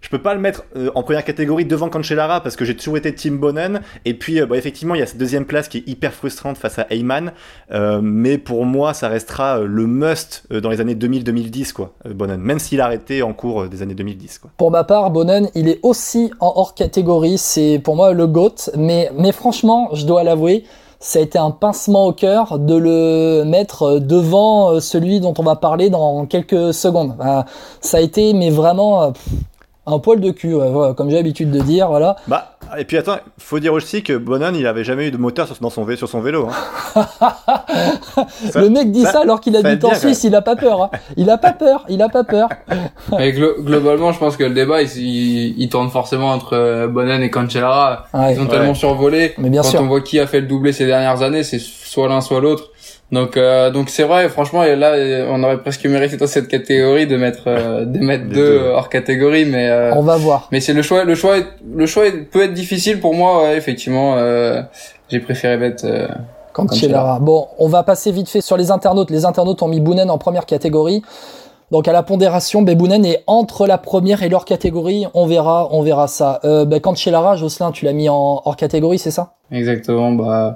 je 0.05 0.09
peux 0.11 0.21
pas 0.21 0.35
le 0.35 0.39
mettre 0.39 0.65
euh, 0.75 0.91
en 0.93 1.01
première 1.01 1.25
catégorie 1.25 1.65
devant 1.65 1.89
Cancellara 1.89 2.41
parce 2.41 2.55
que 2.55 2.63
j'ai 2.63 2.77
toujours 2.77 2.95
été 2.95 3.15
Team 3.15 3.39
Bonnen. 3.39 3.81
Et 4.05 4.13
puis, 4.13 4.39
euh, 4.39 4.45
bah, 4.45 4.55
effectivement, 4.55 4.93
il 4.93 4.99
y 4.99 5.01
a 5.01 5.07
cette 5.07 5.17
deuxième 5.17 5.45
place 5.45 5.67
qui 5.67 5.79
est 5.79 5.87
hyper 5.87 6.13
frustrante 6.13 6.59
face 6.59 6.77
à 6.77 6.85
Heyman. 6.91 7.31
Euh, 7.71 8.01
mais 8.03 8.37
pour 8.37 8.65
moi, 8.65 8.93
ça 8.93 9.07
restera 9.07 9.57
euh, 9.57 9.65
le 9.65 9.87
must 9.87 10.43
dans 10.51 10.69
les 10.69 10.79
années 10.79 10.93
2000-2010, 10.93 11.73
quoi, 11.73 11.93
Bonnen. 12.05 12.39
Même 12.39 12.59
s'il 12.59 12.81
a 12.81 12.85
arrêté 12.85 13.23
en 13.23 13.33
cours 13.33 13.67
des 13.67 13.81
années 13.81 13.95
2010, 13.95 14.37
quoi. 14.37 14.51
Pour 14.57 14.69
ma 14.69 14.83
part, 14.83 15.09
Bonnen, 15.09 15.49
il 15.55 15.67
est 15.67 15.79
aussi 15.81 16.29
en 16.39 16.53
hors 16.55 16.75
catégorie. 16.75 17.39
C'est 17.39 17.81
pour 17.83 17.95
moi 17.95 18.13
le 18.13 18.27
GOAT. 18.27 18.73
Mais, 18.77 19.09
mais 19.17 19.31
franchement, 19.31 19.89
je 19.93 20.05
dois 20.05 20.23
l'avouer, 20.23 20.65
ça 20.99 21.17
a 21.17 21.23
été 21.23 21.39
un 21.39 21.49
pincement 21.49 22.05
au 22.05 22.13
cœur 22.13 22.59
de 22.59 22.75
le 22.75 23.43
mettre 23.43 23.97
devant 23.97 24.79
celui 24.79 25.19
dont 25.19 25.33
on 25.39 25.43
va 25.43 25.55
parler 25.55 25.89
dans 25.89 26.27
quelques 26.27 26.75
secondes. 26.75 27.15
Ça 27.81 27.97
a 27.97 28.01
été, 28.01 28.33
mais 28.33 28.51
vraiment, 28.51 29.11
un 29.87 29.99
poil 29.99 30.19
de 30.19 30.31
cul, 30.31 30.53
ouais, 30.53 30.69
voilà, 30.71 30.93
comme 30.93 31.09
j'ai 31.09 31.15
l'habitude 31.17 31.51
de 31.51 31.59
dire. 31.59 31.87
Voilà. 31.89 32.15
Bah, 32.27 32.57
et 32.77 32.85
puis 32.85 32.97
attends, 32.97 33.17
faut 33.37 33.59
dire 33.59 33.73
aussi 33.73 34.01
que 34.01 34.13
Bonnen, 34.17 34.55
il 34.55 34.65
avait 34.65 34.83
jamais 34.83 35.07
eu 35.07 35.11
de 35.11 35.17
moteur 35.17 35.45
sur, 35.47 35.55
dans 35.61 35.69
son, 35.69 35.85
vé- 35.85 35.95
sur 35.97 36.09
son 36.09 36.21
vélo. 36.21 36.47
Hein. 36.95 37.05
Ça- 38.51 38.61
le 38.61 38.69
mec 38.69 38.91
dit 38.91 39.03
ça, 39.03 39.11
ça- 39.13 39.21
alors 39.21 39.39
qu'il 39.41 39.53
ça 39.53 39.59
habite 39.67 39.83
en 39.85 39.93
Suisse, 39.93 40.23
il 40.23 40.33
a 40.35 40.41
pas 40.41 40.55
peur. 40.55 40.83
hein. 40.83 40.89
Il 41.17 41.29
a 41.29 41.37
pas 41.37 41.51
peur, 41.53 41.85
il 41.89 42.01
a 42.01 42.09
pas 42.09 42.23
peur. 42.23 42.49
Mais 43.11 43.31
glo- 43.31 43.61
globalement, 43.61 44.11
je 44.11 44.19
pense 44.19 44.37
que 44.37 44.43
le 44.43 44.53
débat, 44.53 44.81
il, 44.81 44.89
il, 44.97 45.59
il 45.61 45.69
tourne 45.69 45.89
forcément 45.89 46.29
entre 46.29 46.53
euh, 46.53 46.87
Bonan 46.87 47.21
et 47.21 47.29
Cancellara. 47.29 48.07
Ouais. 48.13 48.33
Ils 48.33 48.41
ont 48.41 48.47
tellement 48.47 48.73
survolé. 48.73 49.33
Mais 49.37 49.49
bien 49.49 49.61
Quand 49.61 49.69
sûr. 49.69 49.81
on 49.81 49.87
voit 49.87 50.01
qui 50.01 50.19
a 50.19 50.27
fait 50.27 50.41
le 50.41 50.47
doublé 50.47 50.71
ces 50.73 50.85
dernières 50.85 51.21
années, 51.21 51.43
c'est 51.43 51.59
soit 51.59 52.07
l'un 52.07 52.21
soit 52.21 52.41
l'autre. 52.41 52.71
Donc 53.11 53.37
euh, 53.37 53.69
donc 53.69 53.89
c'est 53.89 54.03
vrai, 54.03 54.27
franchement, 54.29 54.63
et 54.63 54.75
là 54.75 54.93
euh, 54.93 55.27
on 55.29 55.43
aurait 55.43 55.59
presque 55.59 55.85
mérité 55.85 56.17
dans 56.17 56.25
cette 56.27 56.47
catégorie 56.47 57.05
de 57.05 57.17
mettre 57.17 57.43
euh, 57.47 57.85
de 57.85 57.99
mettre 57.99 58.25
deux 58.25 58.33
deux. 58.33 58.59
hors 58.73 58.89
catégorie, 58.89 59.45
mais 59.45 59.69
euh, 59.69 59.93
On 59.93 60.01
va 60.01 60.17
voir. 60.17 60.47
mais 60.51 60.59
c'est 60.59 60.73
le 60.73 60.81
choix, 60.81 61.03
le 61.03 61.13
choix, 61.13 61.37
est- 61.37 61.45
le 61.75 61.85
choix 61.85 62.07
est- 62.07 62.23
peut 62.31 62.43
être 62.43 62.53
difficile 62.53 62.99
pour 62.99 63.13
moi, 63.13 63.43
ouais, 63.43 63.57
effectivement. 63.57 64.15
Euh, 64.17 64.61
j'ai 65.09 65.19
préféré 65.19 65.55
mettre. 65.57 65.85
euh, 65.85 66.07
Cancellara. 66.53 67.19
Bon, 67.19 67.47
on 67.59 67.67
va 67.67 67.83
passer 67.83 68.11
vite 68.11 68.29
fait 68.29 68.41
sur 68.41 68.57
les 68.57 68.71
internautes. 68.71 69.11
Les 69.11 69.25
internautes 69.25 69.61
ont 69.61 69.67
mis 69.67 69.81
Boonen 69.81 70.09
en 70.09 70.17
première 70.17 70.45
catégorie. 70.45 71.01
Donc 71.71 71.87
à 71.87 71.91
la 71.91 72.01
pondération, 72.01 72.61
ben 72.61 72.77
Boonen 72.77 73.03
est 73.05 73.23
entre 73.27 73.67
la 73.67 73.77
première 73.77 74.23
et 74.23 74.29
leur 74.29 74.45
catégorie. 74.45 75.05
On 75.13 75.25
verra, 75.25 75.67
on 75.71 75.81
verra 75.81 76.07
ça. 76.07 76.39
Euh, 76.45 76.63
ben 76.63 76.79
Cancellara, 76.79 77.35
Jocelyn, 77.35 77.71
tu 77.71 77.85
l'as 77.85 77.93
mis 77.93 78.07
en 78.07 78.41
hors 78.45 78.55
catégorie, 78.55 78.99
c'est 78.99 79.11
ça? 79.11 79.33
Exactement, 79.51 80.11
bah. 80.13 80.55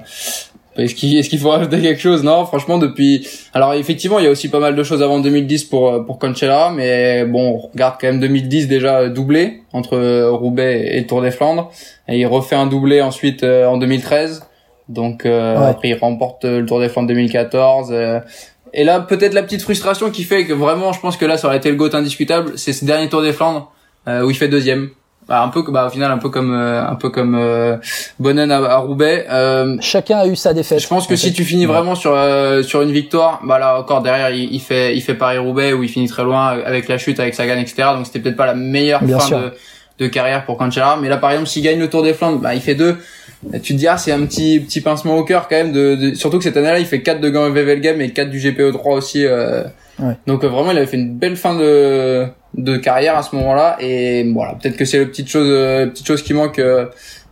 Est-ce 0.77 0.95
qu'il 0.95 1.21
qu'il 1.27 1.39
faut 1.39 1.49
rajouter 1.49 1.81
quelque 1.81 1.99
chose? 1.99 2.23
Non, 2.23 2.45
franchement, 2.45 2.77
depuis. 2.77 3.27
Alors 3.53 3.73
effectivement, 3.73 4.19
il 4.19 4.25
y 4.25 4.27
a 4.27 4.31
aussi 4.31 4.49
pas 4.49 4.59
mal 4.59 4.75
de 4.75 4.83
choses 4.83 5.01
avant 5.03 5.19
2010 5.19 5.65
pour 5.65 5.89
euh, 5.89 5.99
pour 6.01 6.19
Cancellara, 6.19 6.71
mais 6.71 7.25
bon, 7.25 7.55
on 7.55 7.57
regarde 7.67 7.95
quand 7.99 8.07
même 8.07 8.19
2010 8.19 8.67
déjà 8.67 8.99
euh, 8.99 9.09
doublé 9.09 9.61
entre 9.73 9.97
euh, 9.97 10.31
Roubaix 10.31 10.87
et 10.93 10.99
le 11.01 11.07
Tour 11.07 11.21
des 11.21 11.31
Flandres, 11.31 11.69
et 12.07 12.17
il 12.19 12.25
refait 12.27 12.55
un 12.55 12.67
doublé 12.67 13.01
ensuite 13.01 13.43
euh, 13.43 13.65
en 13.65 13.77
2013. 13.77 14.43
Donc 14.87 15.25
euh, 15.25 15.59
Ouais. 15.59 15.65
après, 15.69 15.89
il 15.89 15.95
remporte 15.95 16.45
le 16.45 16.65
Tour 16.65 16.79
des 16.79 16.89
Flandres 16.89 17.07
2014. 17.09 17.89
euh, 17.91 18.19
et 18.73 18.83
là, 18.83 18.99
peut-être 18.99 19.33
la 19.33 19.41
petite 19.43 19.63
frustration 19.63 20.11
qui 20.11 20.23
fait 20.23 20.45
que 20.45 20.53
vraiment, 20.53 20.93
je 20.93 20.99
pense 20.99 21.17
que 21.17 21.25
là, 21.25 21.37
ça 21.37 21.47
aurait 21.47 21.57
été 21.57 21.69
le 21.71 21.75
GOAT 21.75 21.95
indiscutable, 21.95 22.53
c'est 22.55 22.71
ce 22.73 22.85
dernier 22.85 23.09
Tour 23.09 23.23
des 23.23 23.33
Flandres 23.33 23.71
euh, 24.07 24.21
où 24.23 24.29
il 24.29 24.35
fait 24.35 24.47
deuxième. 24.47 24.89
Bah, 25.29 25.43
un 25.43 25.49
peu, 25.49 25.63
bah, 25.69 25.85
au 25.85 25.89
final, 25.91 26.11
un 26.11 26.17
peu 26.17 26.29
comme, 26.29 26.51
euh, 26.55 26.83
un 26.83 26.95
peu 26.95 27.11
comme 27.11 27.35
euh, 27.35 27.77
Bonnen 28.17 28.51
à, 28.51 28.57
à 28.57 28.77
Roubaix. 28.77 29.27
Euh, 29.29 29.77
Chacun 29.79 30.17
a 30.17 30.25
eu 30.27 30.35
sa 30.35 30.55
défaite. 30.55 30.79
je 30.79 30.87
pense 30.87 31.05
que 31.05 31.15
si 31.15 31.27
fait. 31.27 31.33
tu 31.33 31.45
finis 31.45 31.67
vraiment 31.67 31.93
sur 31.93 32.13
euh, 32.15 32.63
sur 32.63 32.81
une 32.81 32.91
victoire, 32.91 33.39
bah 33.43 33.59
là 33.59 33.79
encore 33.79 34.01
derrière, 34.01 34.31
il, 34.31 34.51
il 34.51 34.59
fait 34.59 34.95
il 34.97 35.01
fait 35.01 35.13
Paris 35.13 35.37
Roubaix 35.37 35.71
où 35.71 35.83
il 35.83 35.89
finit 35.89 36.07
très 36.07 36.23
loin 36.23 36.47
avec 36.65 36.87
la 36.87 36.97
chute, 36.97 37.19
avec 37.19 37.35
Sagan, 37.35 37.59
etc. 37.59 37.89
Donc 37.95 38.07
c'était 38.07 38.19
peut-être 38.21 38.37
pas 38.37 38.47
la 38.47 38.55
meilleure 38.55 39.03
Bien 39.03 39.19
fin 39.19 39.51
de 39.99 40.07
carrière 40.07 40.45
pour 40.45 40.57
Cancellara. 40.57 40.97
Mais 40.99 41.09
là, 41.09 41.17
par 41.17 41.29
exemple, 41.29 41.47
s'il 41.49 41.61
gagne 41.61 41.77
le 41.79 41.89
Tour 41.89 42.01
des 42.01 42.15
Flandres, 42.15 42.39
bah 42.39 42.55
il 42.55 42.61
fait 42.61 42.73
deux. 42.73 42.97
Tu 43.63 43.73
te 43.73 43.77
dis 43.79 43.87
ah 43.87 43.97
c'est 43.97 44.11
un 44.11 44.25
petit 44.25 44.59
petit 44.59 44.81
pincement 44.81 45.15
au 45.17 45.23
cœur 45.23 45.47
quand 45.47 45.55
même 45.55 45.71
de, 45.71 45.95
de- 45.95 46.13
surtout 46.13 46.37
que 46.39 46.43
cette 46.43 46.57
année-là 46.57 46.79
il 46.79 46.85
fait 46.85 47.01
4 47.01 47.21
de 47.21 47.29
Grand 47.29 47.49
Game 47.49 48.01
et 48.01 48.09
4 48.11 48.29
du 48.29 48.37
GPO 48.39 48.71
3 48.73 48.95
aussi 48.95 49.25
euh, 49.25 49.63
Ouais. 50.01 50.13
donc 50.27 50.45
euh, 50.45 50.47
vraiment 50.47 50.71
il 50.71 50.77
avait 50.77 50.87
fait 50.87 50.95
une 50.95 51.13
belle 51.17 51.35
fin 51.35 51.55
de 51.57 52.25
de 52.53 52.77
carrière 52.77 53.17
à 53.17 53.21
ce 53.23 53.35
moment-là 53.35 53.75
et 53.81 54.23
voilà 54.33 54.53
peut-être 54.61 54.77
que 54.77 54.85
c'est 54.85 54.97
le 54.97 55.07
petite 55.09 55.27
chose 55.29 55.47
euh, 55.49 55.87
petite 55.87 56.07
chose 56.07 56.23
qui 56.23 56.33
manque 56.33 56.57
euh, 56.59 56.85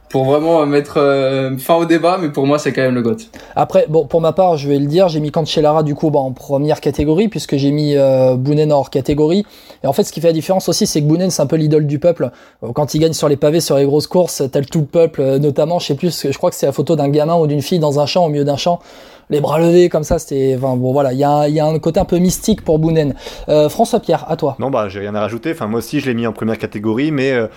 pour 0.10 0.26
vraiment 0.26 0.66
mettre 0.66 0.98
euh, 0.98 1.58
fin 1.58 1.76
au 1.76 1.86
débat 1.86 2.18
mais 2.20 2.30
pour 2.30 2.46
moi 2.46 2.60
c'est 2.60 2.72
quand 2.72 2.82
même 2.82 2.96
le 2.96 3.02
GOAT. 3.02 3.18
Après, 3.56 3.86
bon, 3.90 4.06
pour 4.06 4.22
ma 4.22 4.32
part, 4.32 4.58
je 4.58 4.70
vais 4.70 4.80
le 4.80 4.86
dire, 4.86 5.10
j'ai 5.10 5.20
mis 5.20 5.32
Cancellara 5.32 5.84
du 5.84 5.96
coup 5.96 6.10
bah, 6.10 6.20
en 6.20 6.32
première 6.32 6.80
catégorie 6.82 7.28
puisque 7.28 7.58
j'ai 7.58 7.72
mis 7.72 7.96
euh, 7.96 8.36
Bounen 8.36 8.72
hors 8.72 8.90
catégorie. 8.90 9.46
Et 9.84 9.88
en 9.88 9.94
fait, 9.94 10.04
ce 10.04 10.12
qui 10.12 10.22
fait 10.22 10.28
la 10.28 10.34
différence 10.34 10.70
aussi, 10.70 10.88
c'est 10.88 11.02
que 11.02 11.06
Bounen, 11.08 11.30
c'est 11.30 11.42
un 11.42 11.48
peu 11.48 11.56
l'idole 11.56 11.86
du 11.88 12.00
peuple. 12.00 12.32
Euh, 12.64 12.72
Quand 12.74 12.94
il 12.94 13.00
gagne 13.00 13.14
sur 13.14 13.30
les 13.30 13.38
pavés, 13.38 13.60
sur 13.60 13.78
les 13.78 13.86
grosses 13.86 14.08
courses, 14.08 14.44
t'as 14.52 14.60
le 14.60 14.66
tout 14.66 14.80
le 14.80 14.86
peuple, 14.86 15.22
euh, 15.22 15.40
notamment, 15.40 15.80
je 15.80 15.88
sais 15.88 15.96
plus, 15.96 16.28
je 16.30 16.38
crois 16.38 16.50
que 16.50 16.56
c'est 16.56 16.66
la 16.66 16.72
photo 16.72 16.96
d'un 16.96 17.10
gamin 17.10 17.36
ou 17.36 17.48
d'une 17.48 17.62
fille 17.62 17.80
dans 17.80 18.00
un 18.00 18.06
champ 18.06 18.26
au 18.26 18.30
milieu 18.30 18.46
d'un 18.46 18.58
champ. 18.58 18.80
Les 19.30 19.42
bras 19.42 19.60
levés 19.60 19.90
comme 19.90 20.04
ça, 20.04 20.20
c'était, 20.20 20.56
enfin 20.58 20.78
bon 20.78 20.94
voilà, 20.94 21.12
il 21.12 21.20
y 21.20 21.24
a, 21.26 21.50
il 21.50 21.54
y 21.54 21.60
a 21.60 21.66
un 21.66 21.80
côté 21.80 22.00
un 22.00 22.06
peu 22.06 22.18
mystique 22.18 22.64
pour 22.64 22.80
Bounen. 22.80 23.14
Euh, 23.50 23.68
François 23.68 24.00
Pierre, 24.00 24.26
à 24.30 24.38
toi. 24.38 24.56
Non, 24.58 24.70
bah, 24.70 24.88
j'ai 24.88 25.02
rien 25.02 25.14
à 25.16 25.20
rajouter. 25.20 25.52
Enfin, 25.52 25.68
moi 25.68 25.80
aussi, 25.80 26.00
je 26.00 26.06
l'ai 26.06 26.14
mis 26.14 26.26
en 26.26 26.32
première 26.32 26.58
catégorie, 26.58 27.12
mais 27.12 27.32
euh, 27.32 27.48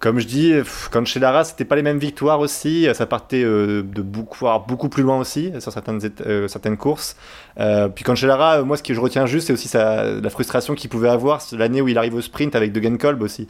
comme 0.00 0.18
je 0.18 0.26
dis, 0.26 0.54
quand 0.90 1.06
chez 1.06 1.20
Lara, 1.20 1.44
c'était 1.44 1.66
pas 1.66 1.76
les 1.76 1.82
mêmes 1.82 1.98
victoires 1.98 2.40
aussi. 2.40 2.88
Ça 2.94 3.06
partait 3.06 3.44
euh, 3.44 3.82
de 3.82 4.02
beaucoup, 4.02 4.46
beaucoup 4.66 4.88
plus 4.88 5.02
loin 5.02 5.20
aussi 5.20 5.52
sur 5.60 5.70
certaines, 5.70 6.00
euh, 6.26 6.48
certaines 6.48 6.78
courses. 6.78 7.16
Euh, 7.58 7.88
puis 7.88 8.02
quand 8.02 8.14
chez 8.14 8.26
Lara, 8.26 8.60
euh, 8.60 8.64
moi, 8.64 8.78
ce 8.78 8.82
que 8.82 8.94
je 8.94 9.00
retiens 9.00 9.26
juste, 9.26 9.48
c'est 9.48 9.52
aussi 9.52 9.70
la 9.74 10.30
frustration 10.30 10.74
qu'il 10.74 10.88
pouvait 10.90 11.10
avoir 11.10 11.40
l'année 11.52 11.82
où 11.82 11.88
il 11.88 11.98
arrive 11.98 12.14
au 12.14 12.22
sprint 12.22 12.56
avec 12.56 12.72
De 12.72 12.96
Kolb 12.96 13.22
aussi. 13.22 13.46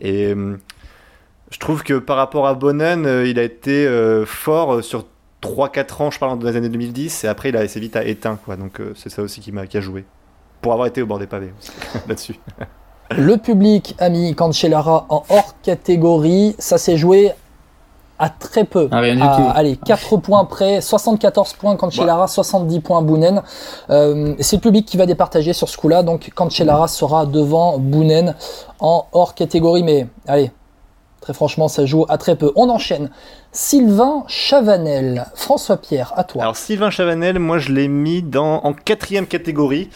Et 0.00 0.26
euh, 0.34 0.56
je 1.52 1.58
trouve 1.58 1.82
que 1.82 1.94
par 1.94 2.16
rapport 2.16 2.46
à 2.48 2.54
Bonnen, 2.54 3.06
euh, 3.06 3.26
il 3.26 3.38
a 3.38 3.42
été 3.42 3.86
euh, 3.86 4.26
fort 4.26 4.74
euh, 4.74 4.82
sur 4.82 5.06
3-4 5.42 6.02
ans, 6.02 6.10
je 6.10 6.18
parle 6.18 6.38
dans 6.38 6.48
les 6.48 6.56
années 6.56 6.68
2010, 6.68 7.24
et 7.24 7.28
après, 7.28 7.50
il 7.50 7.56
a 7.56 7.60
assez 7.60 7.78
vite 7.78 7.96
éteint. 7.96 8.38
Quoi. 8.44 8.56
Donc, 8.56 8.80
euh, 8.80 8.92
c'est 8.96 9.10
ça 9.10 9.22
aussi 9.22 9.40
qui, 9.40 9.52
m'a, 9.52 9.66
qui 9.66 9.76
a 9.76 9.80
joué. 9.80 10.04
Pour 10.60 10.72
avoir 10.72 10.88
été 10.88 11.02
au 11.02 11.06
bord 11.06 11.18
des 11.18 11.26
pavés 11.26 11.52
là-dessus. 12.08 12.36
Le 13.18 13.36
public 13.36 13.94
a 13.98 14.08
mis 14.08 14.34
Cancellara 14.34 15.06
en 15.08 15.22
hors 15.28 15.54
catégorie. 15.62 16.54
Ça 16.58 16.78
s'est 16.78 16.96
joué 16.96 17.32
à 18.18 18.28
très 18.28 18.64
peu. 18.64 18.88
Ah, 18.92 19.00
rien 19.00 19.16
du 19.16 19.22
À- 19.22 19.36
tout. 19.36 19.42
Allez, 19.54 19.76
4 19.76 20.16
points 20.18 20.44
près, 20.44 20.80
74 20.80 21.54
points 21.54 21.74
Cancellara, 21.76 22.28
70 22.28 22.80
points 22.80 23.02
Bounen. 23.02 23.42
Euh, 23.90 24.34
c'est 24.38 24.56
le 24.56 24.60
public 24.62 24.86
qui 24.86 24.96
va 24.96 25.06
départager 25.06 25.52
sur 25.52 25.68
ce 25.68 25.76
coup-là. 25.76 26.02
Donc 26.02 26.30
Cancellara 26.34 26.86
sera 26.88 27.26
devant 27.26 27.78
Bounen 27.78 28.34
en 28.78 29.06
hors 29.12 29.34
catégorie. 29.34 29.82
Mais 29.82 30.06
allez, 30.28 30.52
très 31.22 31.32
franchement, 31.32 31.68
ça 31.68 31.86
joue 31.86 32.04
à 32.08 32.18
très 32.18 32.36
peu. 32.36 32.52
On 32.56 32.68
enchaîne. 32.68 33.10
Sylvain 33.52 34.24
Chavanel, 34.26 35.26
François 35.34 35.78
Pierre, 35.78 36.12
à 36.16 36.24
toi. 36.24 36.42
Alors 36.42 36.56
Sylvain 36.56 36.90
Chavanel, 36.90 37.38
moi 37.38 37.58
je 37.58 37.72
l'ai 37.72 37.88
mis 37.88 38.22
dans, 38.22 38.62
en 38.64 38.74
quatrième 38.74 39.26
catégorie. 39.26 39.88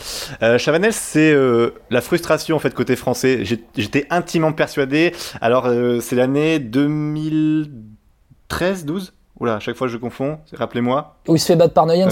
Euh, 0.43 0.57
Chavanel, 0.57 0.93
c'est 0.93 1.33
euh, 1.33 1.75
la 1.91 2.01
frustration 2.01 2.57
en 2.57 2.59
fait 2.59 2.73
côté 2.73 2.97
français. 2.97 3.45
J'étais 3.45 4.07
intimement 4.11 4.53
persuadé. 4.53 5.15
Alors 5.41 5.67
euh, 5.67 6.01
c'est 6.01 6.17
l'année 6.17 6.59
2013, 6.59 8.85
12. 8.85 9.13
Oula, 9.41 9.57
à 9.57 9.61
chaque 9.61 9.77
fois 9.77 9.89
je 9.89 9.99
confonds. 9.99 10.39
Rappelez-moi. 10.53 11.17
Où 11.29 11.37
il 11.37 11.39
se 11.39 11.47
fait 11.47 11.57
battre 11.57 11.75
par 11.75 11.87
Nuyens. 11.87 12.09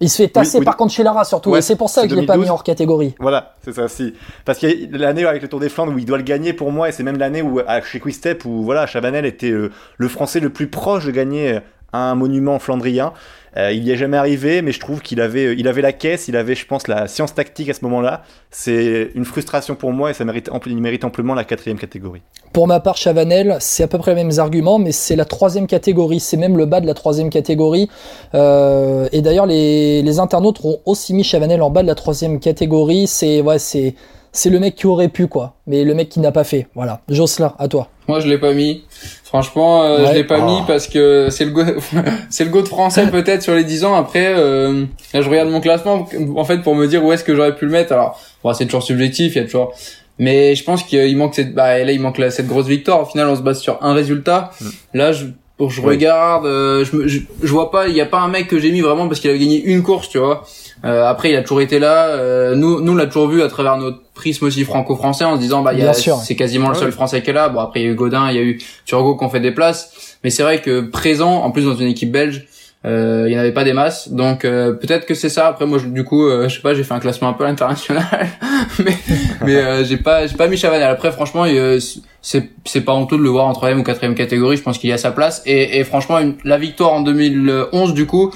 Il 0.00 0.08
se 0.08 0.22
fait 0.22 0.28
tasser 0.28 0.58
oui, 0.58 0.64
par 0.64 0.76
Cancellara 0.76 1.24
surtout. 1.24 1.50
Ouais, 1.50 1.58
et 1.58 1.62
c'est 1.62 1.74
pour 1.76 1.90
ça 1.90 2.02
que 2.04 2.08
je 2.10 2.14
l'ai 2.14 2.24
pas 2.26 2.34
2012. 2.34 2.46
mis 2.46 2.50
hors 2.50 2.62
catégorie. 2.62 3.14
Voilà, 3.18 3.54
c'est 3.64 3.72
ça, 3.74 3.88
si. 3.88 4.14
Parce 4.44 4.58
qu'il 4.58 4.90
y 4.90 4.94
a 4.94 4.98
l'année 4.98 5.24
avec 5.26 5.42
le 5.42 5.48
Tour 5.48 5.58
des 5.60 5.68
Flandres 5.68 5.92
où 5.92 5.98
il 5.98 6.04
doit 6.04 6.18
le 6.18 6.22
gagner 6.24 6.52
pour 6.52 6.70
moi, 6.70 6.88
et 6.88 6.92
c'est 6.92 7.02
même 7.02 7.18
l'année 7.18 7.42
où, 7.42 7.60
à- 7.66 7.80
chez 7.82 7.98
Quick-Step, 7.98 8.44
où 8.44 8.62
voilà, 8.62 8.86
Chavanel 8.86 9.26
était 9.26 9.50
euh, 9.50 9.70
le 9.96 10.08
Français 10.08 10.38
le 10.40 10.50
plus 10.50 10.68
proche 10.68 11.04
de 11.06 11.10
gagner 11.10 11.54
euh, 11.56 11.60
un 11.92 12.14
monument 12.14 12.58
flandrien. 12.58 13.12
Euh, 13.58 13.72
il 13.72 13.84
y 13.84 13.90
est 13.90 13.96
jamais 13.96 14.16
arrivé, 14.16 14.62
mais 14.62 14.72
je 14.72 14.78
trouve 14.78 15.02
qu'il 15.02 15.20
avait, 15.20 15.54
il 15.56 15.66
avait 15.66 15.82
la 15.82 15.92
caisse, 15.92 16.28
il 16.28 16.36
avait, 16.36 16.54
je 16.54 16.64
pense, 16.66 16.86
la 16.86 17.08
science 17.08 17.34
tactique 17.34 17.68
à 17.68 17.74
ce 17.74 17.84
moment-là. 17.84 18.22
C'est 18.50 19.10
une 19.14 19.24
frustration 19.24 19.74
pour 19.74 19.92
moi 19.92 20.10
et 20.10 20.14
ça 20.14 20.24
mérite, 20.24 20.48
il 20.66 20.78
mérite 20.78 21.04
amplement 21.04 21.34
la 21.34 21.44
quatrième 21.44 21.78
catégorie. 21.78 22.22
Pour 22.52 22.68
ma 22.68 22.78
part, 22.78 22.96
Chavanel, 22.96 23.56
c'est 23.60 23.82
à 23.82 23.88
peu 23.88 23.98
près 23.98 24.14
les 24.14 24.24
mêmes 24.24 24.38
arguments, 24.38 24.78
mais 24.78 24.92
c'est 24.92 25.16
la 25.16 25.24
troisième 25.24 25.66
catégorie. 25.66 26.20
C'est 26.20 26.36
même 26.36 26.56
le 26.56 26.66
bas 26.66 26.80
de 26.80 26.86
la 26.86 26.94
troisième 26.94 27.30
catégorie. 27.30 27.88
Euh, 28.34 29.08
et 29.12 29.22
d'ailleurs, 29.22 29.46
les, 29.46 30.02
les 30.02 30.18
internautes 30.20 30.60
ont 30.64 30.78
aussi 30.86 31.12
mis 31.12 31.24
Chavanel 31.24 31.60
en 31.60 31.70
bas 31.70 31.82
de 31.82 31.88
la 31.88 31.96
troisième 31.96 32.38
catégorie. 32.38 33.06
C'est 33.08 33.40
ouais, 33.40 33.58
c'est 33.58 33.94
c'est 34.38 34.50
le 34.50 34.58
mec 34.60 34.74
qui 34.76 34.86
aurait 34.86 35.08
pu 35.08 35.26
quoi, 35.26 35.54
mais 35.66 35.84
le 35.84 35.94
mec 35.94 36.08
qui 36.08 36.20
n'a 36.20 36.32
pas 36.32 36.44
fait. 36.44 36.66
Voilà. 36.74 37.00
Jocelyn, 37.08 37.54
à 37.58 37.68
toi. 37.68 37.88
Moi, 38.06 38.20
je 38.20 38.28
l'ai 38.28 38.38
pas 38.38 38.52
mis. 38.54 38.84
Franchement, 39.24 39.82
euh, 39.82 39.98
Ouais. 40.02 40.06
je 40.08 40.12
l'ai 40.14 40.24
pas 40.24 40.38
Oh. 40.40 40.46
mis 40.46 40.60
parce 40.66 40.86
que 40.86 41.28
c'est 41.30 41.44
le 41.44 41.50
go, 41.50 41.62
c'est 42.30 42.44
le 42.44 42.50
go 42.50 42.62
de 42.62 42.68
français 42.68 43.06
peut-être 43.10 43.42
sur 43.42 43.54
les 43.54 43.64
10 43.64 43.84
ans. 43.84 43.94
Après, 43.94 44.32
euh, 44.36 44.84
là, 45.12 45.20
je 45.20 45.28
regarde 45.28 45.50
mon 45.50 45.60
classement 45.60 46.06
en 46.36 46.44
fait 46.44 46.58
pour 46.58 46.74
me 46.74 46.86
dire 46.86 47.04
où 47.04 47.12
est-ce 47.12 47.24
que 47.24 47.34
j'aurais 47.34 47.54
pu 47.54 47.66
le 47.66 47.72
mettre. 47.72 47.92
Alors, 47.92 48.18
bon, 48.42 48.52
c'est 48.54 48.64
toujours 48.64 48.82
subjectif, 48.82 49.34
il 49.34 49.38
y 49.38 49.40
a 49.42 49.44
toujours. 49.44 49.72
Mais 50.18 50.54
je 50.54 50.64
pense 50.64 50.82
qu'il 50.82 51.16
manque 51.16 51.34
cette, 51.34 51.54
bah, 51.54 51.78
là, 51.84 51.92
il 51.92 52.00
manque 52.00 52.18
la- 52.18 52.30
cette 52.30 52.46
grosse 52.48 52.66
victoire. 52.66 53.02
Au 53.02 53.04
final, 53.04 53.28
on 53.28 53.36
se 53.36 53.42
base 53.42 53.60
sur 53.60 53.78
un 53.82 53.92
résultat. 53.92 54.50
Là, 54.94 55.12
je, 55.12 55.26
pour- 55.58 55.70
je 55.70 55.80
Oui. 55.82 55.88
regarde, 55.88 56.46
euh, 56.46 56.84
je, 56.84 56.96
me- 56.96 57.06
je, 57.08 57.20
je 57.42 57.52
vois 57.52 57.70
pas, 57.70 57.88
il 57.88 57.94
y 57.94 58.00
a 58.00 58.06
pas 58.06 58.20
un 58.20 58.28
mec 58.28 58.46
que 58.48 58.58
j'ai 58.58 58.70
mis 58.72 58.80
vraiment 58.80 59.08
parce 59.08 59.20
qu'il 59.20 59.28
avait 59.28 59.38
gagné 59.38 59.60
une 59.62 59.82
course, 59.82 60.08
tu 60.08 60.18
vois. 60.18 60.44
Euh, 60.84 61.04
après, 61.04 61.30
il 61.30 61.36
a 61.36 61.42
toujours 61.42 61.60
été 61.60 61.78
là. 61.80 62.06
Euh, 62.10 62.54
nous, 62.54 62.80
nous, 62.80 62.92
on 62.92 62.94
l'a 62.94 63.06
toujours 63.06 63.28
vu 63.28 63.42
à 63.42 63.48
travers 63.48 63.76
notre 63.76 63.98
prisme 64.14 64.44
aussi 64.46 64.62
franco-français 64.64 65.24
en 65.24 65.34
se 65.34 65.40
disant, 65.40 65.62
bah, 65.62 65.72
a, 65.72 65.92
c'est 65.92 66.36
quasiment 66.36 66.68
le 66.68 66.74
seul 66.76 66.86
oui. 66.86 66.92
français 66.92 67.20
qui 67.22 67.30
est 67.30 67.32
là. 67.32 67.48
Bon, 67.48 67.58
après, 67.60 67.80
il 67.80 67.82
y 67.84 67.86
a 67.88 67.90
eu 67.90 67.94
Godin, 67.96 68.30
il 68.30 68.36
y 68.36 68.38
a 68.38 68.42
eu 68.42 68.60
Turgot 68.86 69.16
qui 69.16 69.24
ont 69.24 69.28
fait 69.28 69.40
des 69.40 69.50
places. 69.52 70.16
Mais 70.24 70.30
c'est 70.30 70.42
vrai 70.44 70.60
que 70.62 70.80
présent, 70.82 71.42
en 71.42 71.50
plus 71.50 71.64
dans 71.64 71.74
une 71.76 71.88
équipe 71.88 72.12
belge, 72.12 72.46
euh, 72.84 73.24
il 73.26 73.30
n'y 73.32 73.36
en 73.36 73.40
avait 73.40 73.52
pas 73.52 73.64
des 73.64 73.72
masses. 73.72 74.08
Donc, 74.10 74.44
euh, 74.44 74.72
peut-être 74.72 75.04
que 75.06 75.14
c'est 75.14 75.28
ça. 75.28 75.48
Après, 75.48 75.66
moi, 75.66 75.78
je- 75.78 75.86
du 75.88 76.04
coup, 76.04 76.26
euh, 76.26 76.48
je 76.48 76.56
sais 76.56 76.62
pas, 76.62 76.74
j'ai 76.74 76.84
fait 76.84 76.94
un 76.94 77.00
classement 77.00 77.28
un 77.28 77.32
peu 77.32 77.44
international. 77.44 78.04
mais, 78.84 78.92
mais, 79.44 79.56
euh, 79.56 79.84
j'ai 79.84 79.96
pas, 79.96 80.26
j'ai 80.26 80.36
pas 80.36 80.46
mis 80.48 80.56
Chavanel. 80.56 80.86
Après, 80.88 81.10
franchement, 81.10 81.44
c'est, 82.20 82.50
c'est 82.64 82.80
pas 82.82 82.92
honteux 82.92 83.16
de 83.18 83.22
le 83.22 83.28
voir 83.30 83.46
en 83.46 83.52
troisième 83.52 83.80
ou 83.80 83.82
quatrième 83.82 84.14
catégorie. 84.14 84.56
Je 84.56 84.62
pense 84.62 84.78
qu'il 84.78 84.90
y 84.90 84.92
a 84.92 84.98
sa 84.98 85.10
place. 85.10 85.42
Et, 85.46 85.78
et 85.78 85.84
franchement, 85.84 86.18
une- 86.20 86.36
la 86.44 86.56
victoire 86.58 86.92
en 86.92 87.00
2011, 87.00 87.94
du 87.94 88.06
coup, 88.06 88.30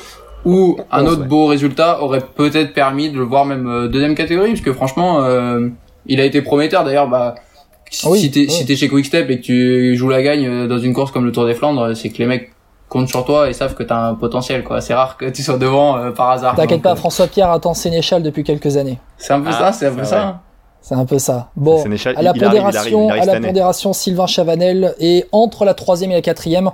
ou 0.45 0.77
un 0.91 1.05
11, 1.05 1.13
autre 1.13 1.23
ouais. 1.23 1.29
beau 1.29 1.47
résultat 1.47 2.03
aurait 2.03 2.23
peut-être 2.35 2.73
permis 2.75 3.11
de 3.11 3.19
le 3.19 3.25
voir 3.25 3.45
même 3.45 3.69
euh, 3.69 3.87
deuxième 3.89 4.17
catégorie, 4.17 4.51
parce 4.51 4.61
que 4.63 4.73
franchement, 4.73 5.23
euh, 5.25 5.69
il 6.07 6.21
a 6.21 6.25
été 6.25 6.43
prometteur. 6.43 6.83
D'ailleurs, 6.85 7.09
bah, 7.09 7.37
si 7.91 8.09
Oui, 8.09 8.19
si 8.19 8.31
t'es 8.33 8.41
oui. 8.41 8.51
si 8.51 8.65
t'es 8.67 8.75
chez 8.75 8.89
Quickstep 8.89 9.31
et 9.31 9.37
que 9.39 9.43
tu 9.45 9.97
joues 9.97 10.09
la 10.09 10.21
gagne 10.23 10.67
dans 10.67 10.79
une 10.79 10.95
course 10.95 11.13
comme 11.13 11.25
le 11.27 11.31
Tour 11.31 11.47
des 11.47 11.55
Flandres, 11.55 11.95
c'est 11.97 12.09
que 12.09 12.19
les 12.19 12.27
mecs 12.27 12.51
comptent 12.93 13.09
sur 13.09 13.25
toi 13.25 13.49
et 13.49 13.53
savent 13.55 13.75
que 13.75 13.83
t'as 13.83 13.97
un 13.97 14.15
potentiel. 14.15 14.63
quoi. 14.65 14.81
C'est 14.83 14.93
rare 14.95 15.17
que 15.17 15.25
tu 15.31 15.43
sois 15.43 15.57
devant 15.57 15.97
euh, 15.97 16.11
par 16.11 16.31
hasard. 16.31 16.55
T'inquiète 16.55 16.83
pas, 16.83 16.93
euh, 16.93 16.97
François 16.97 17.27
Pierre 17.27 17.51
attend 17.51 17.73
Sénéchal 17.75 18.23
depuis 18.23 18.45
quelques 18.45 18.77
années. 18.77 18.99
C'est 19.17 19.33
un 19.33 19.41
peu 19.41 19.49
Ah, 19.51 19.59
ça, 19.59 19.73
c'est 19.73 19.87
un 19.87 19.95
peu 19.95 20.05
ça. 20.05 20.23
hein. 20.23 20.41
C'est 20.83 20.95
un 20.97 21.05
peu 21.07 21.19
ça. 21.19 21.49
Bon, 21.57 21.81
Sénéchal, 21.83 22.15
à 22.19 22.23
la 22.23 22.33
il- 22.35 22.37
il 22.39 22.45
arrive, 22.45 22.59
il 22.59 22.59
arrive, 22.59 22.93
pondération, 22.93 23.07
il 23.07 23.11
arrive 23.11 23.23
à 23.23 23.27
la 23.27 23.41
pondération, 23.41 23.93
Sylvain 23.93 24.27
Chavanel 24.27 24.95
et 24.99 25.27
entre 25.33 25.65
la 25.65 25.75
troisième 25.75 26.11
et 26.11 26.15
la 26.15 26.23
quatrième, 26.23 26.71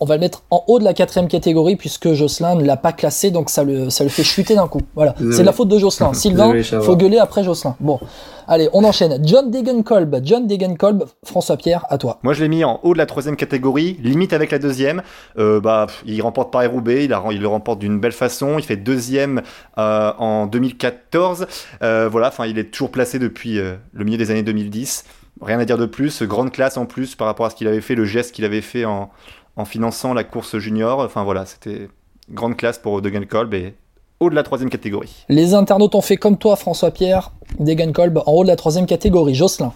on 0.00 0.04
va 0.06 0.14
le 0.14 0.20
mettre 0.20 0.44
en 0.50 0.62
haut 0.68 0.78
de 0.78 0.84
la 0.84 0.94
quatrième 0.94 1.28
catégorie 1.28 1.76
puisque 1.76 2.12
Jocelyn 2.12 2.54
ne 2.54 2.64
l'a 2.64 2.76
pas 2.76 2.92
classé, 2.92 3.30
donc 3.30 3.50
ça 3.50 3.64
le, 3.64 3.90
ça 3.90 4.04
le 4.04 4.10
fait 4.10 4.22
chuter 4.22 4.54
d'un 4.54 4.68
coup. 4.68 4.80
Voilà, 4.94 5.14
c'est 5.18 5.40
de 5.40 5.42
la 5.46 5.52
faute 5.52 5.68
de 5.68 5.78
Jocelyn. 5.78 6.12
Sylvain, 6.14 6.52
faut 6.82 6.96
gueuler 6.96 7.18
après 7.18 7.42
Jocelyn. 7.42 7.74
Bon, 7.80 7.98
allez, 8.46 8.68
on 8.72 8.84
enchaîne. 8.84 9.20
John 9.26 9.50
Degenkolb, 9.50 10.16
John 10.22 10.46
Degenkolb, 10.46 11.04
François 11.24 11.56
Pierre, 11.56 11.84
à 11.88 11.98
toi. 11.98 12.18
Moi, 12.22 12.32
je 12.32 12.42
l'ai 12.42 12.48
mis 12.48 12.62
en 12.64 12.78
haut 12.84 12.92
de 12.92 12.98
la 12.98 13.06
troisième 13.06 13.36
catégorie, 13.36 13.98
limite 14.02 14.32
avec 14.32 14.52
la 14.52 14.58
deuxième. 14.60 15.02
Euh, 15.38 15.60
bah, 15.60 15.86
pff, 15.88 16.02
il 16.06 16.20
remporte 16.22 16.52
Paris-Roubaix, 16.52 17.04
il, 17.04 17.12
a- 17.12 17.22
il 17.32 17.40
le 17.40 17.48
remporte 17.48 17.78
d'une 17.80 17.98
belle 17.98 18.12
façon. 18.12 18.58
Il 18.58 18.64
fait 18.64 18.76
deuxième 18.76 19.42
euh, 19.78 20.12
en 20.18 20.46
2014. 20.46 21.46
Euh, 21.82 22.08
voilà, 22.10 22.28
enfin, 22.28 22.46
il 22.46 22.58
est 22.58 22.70
toujours 22.70 22.90
placé 22.90 23.18
depuis 23.18 23.58
euh, 23.58 23.74
le 23.92 24.04
milieu 24.04 24.16
des 24.18 24.30
années 24.30 24.42
2010. 24.42 25.04
Rien 25.40 25.60
à 25.60 25.64
dire 25.64 25.78
de 25.78 25.86
plus. 25.86 26.22
Grande 26.24 26.50
classe 26.50 26.76
en 26.76 26.84
plus 26.86 27.14
par 27.14 27.26
rapport 27.28 27.46
à 27.46 27.50
ce 27.50 27.54
qu'il 27.54 27.68
avait 27.68 27.80
fait, 27.80 27.94
le 27.94 28.04
geste 28.04 28.34
qu'il 28.34 28.44
avait 28.44 28.60
fait 28.60 28.84
en, 28.84 29.10
en 29.58 29.66
finançant 29.66 30.14
la 30.14 30.24
course 30.24 30.56
junior. 30.56 31.00
Enfin 31.00 31.24
voilà, 31.24 31.44
c'était 31.44 31.88
grande 32.30 32.56
classe 32.56 32.78
pour 32.78 33.02
De 33.02 33.10
Kolb 33.24 33.52
et 33.52 33.74
haut 34.20 34.30
de 34.30 34.34
la 34.34 34.42
troisième 34.42 34.70
catégorie. 34.70 35.24
Les 35.28 35.54
internautes 35.54 35.94
ont 35.94 36.00
fait 36.00 36.16
comme 36.16 36.38
toi, 36.38 36.56
François 36.56 36.90
Pierre, 36.90 37.32
Degenkolb 37.58 38.18
en 38.24 38.32
haut 38.32 38.42
de 38.42 38.48
la 38.48 38.56
troisième 38.56 38.86
catégorie. 38.86 39.34
Jocelyn. 39.34 39.72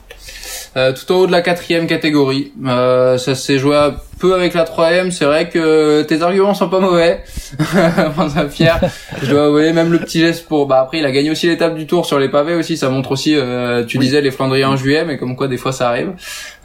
Euh, 0.76 0.92
tout 0.92 1.12
en 1.12 1.16
haut 1.16 1.26
de 1.26 1.32
la 1.32 1.42
quatrième 1.42 1.86
catégorie. 1.86 2.52
Euh, 2.64 3.18
ça 3.18 3.34
s'est 3.34 3.58
joué 3.58 3.76
un 3.76 3.94
peu 4.22 4.34
avec 4.34 4.54
la 4.54 4.62
troisième. 4.64 5.10
C'est 5.10 5.24
vrai 5.26 5.48
que 5.48 6.02
tes 6.02 6.22
arguments 6.22 6.54
sont 6.54 6.68
pas 6.68 6.78
mauvais, 6.80 7.20
François 8.14 8.44
Pierre. 8.44 8.80
Je 9.22 9.30
dois 9.30 9.46
avouer, 9.46 9.72
même 9.72 9.90
le 9.92 9.98
petit 9.98 10.20
geste 10.20 10.46
pour. 10.46 10.66
Bah 10.66 10.80
après, 10.80 10.98
il 11.00 11.04
a 11.04 11.10
gagné 11.10 11.30
aussi 11.30 11.48
l'étape 11.48 11.74
du 11.74 11.86
Tour 11.86 12.06
sur 12.06 12.18
les 12.20 12.28
pavés 12.28 12.54
aussi. 12.54 12.76
Ça 12.76 12.88
montre 12.88 13.10
aussi. 13.12 13.34
euh, 13.36 13.84
tu 13.84 13.98
disais 13.98 14.20
les 14.20 14.30
Flandriens 14.30 14.70
en 14.70 14.76
juillet, 14.76 15.04
mais 15.04 15.18
comme 15.18 15.34
quoi 15.36 15.48
des 15.48 15.56
fois 15.56 15.72
ça 15.72 15.88
arrive. 15.88 16.12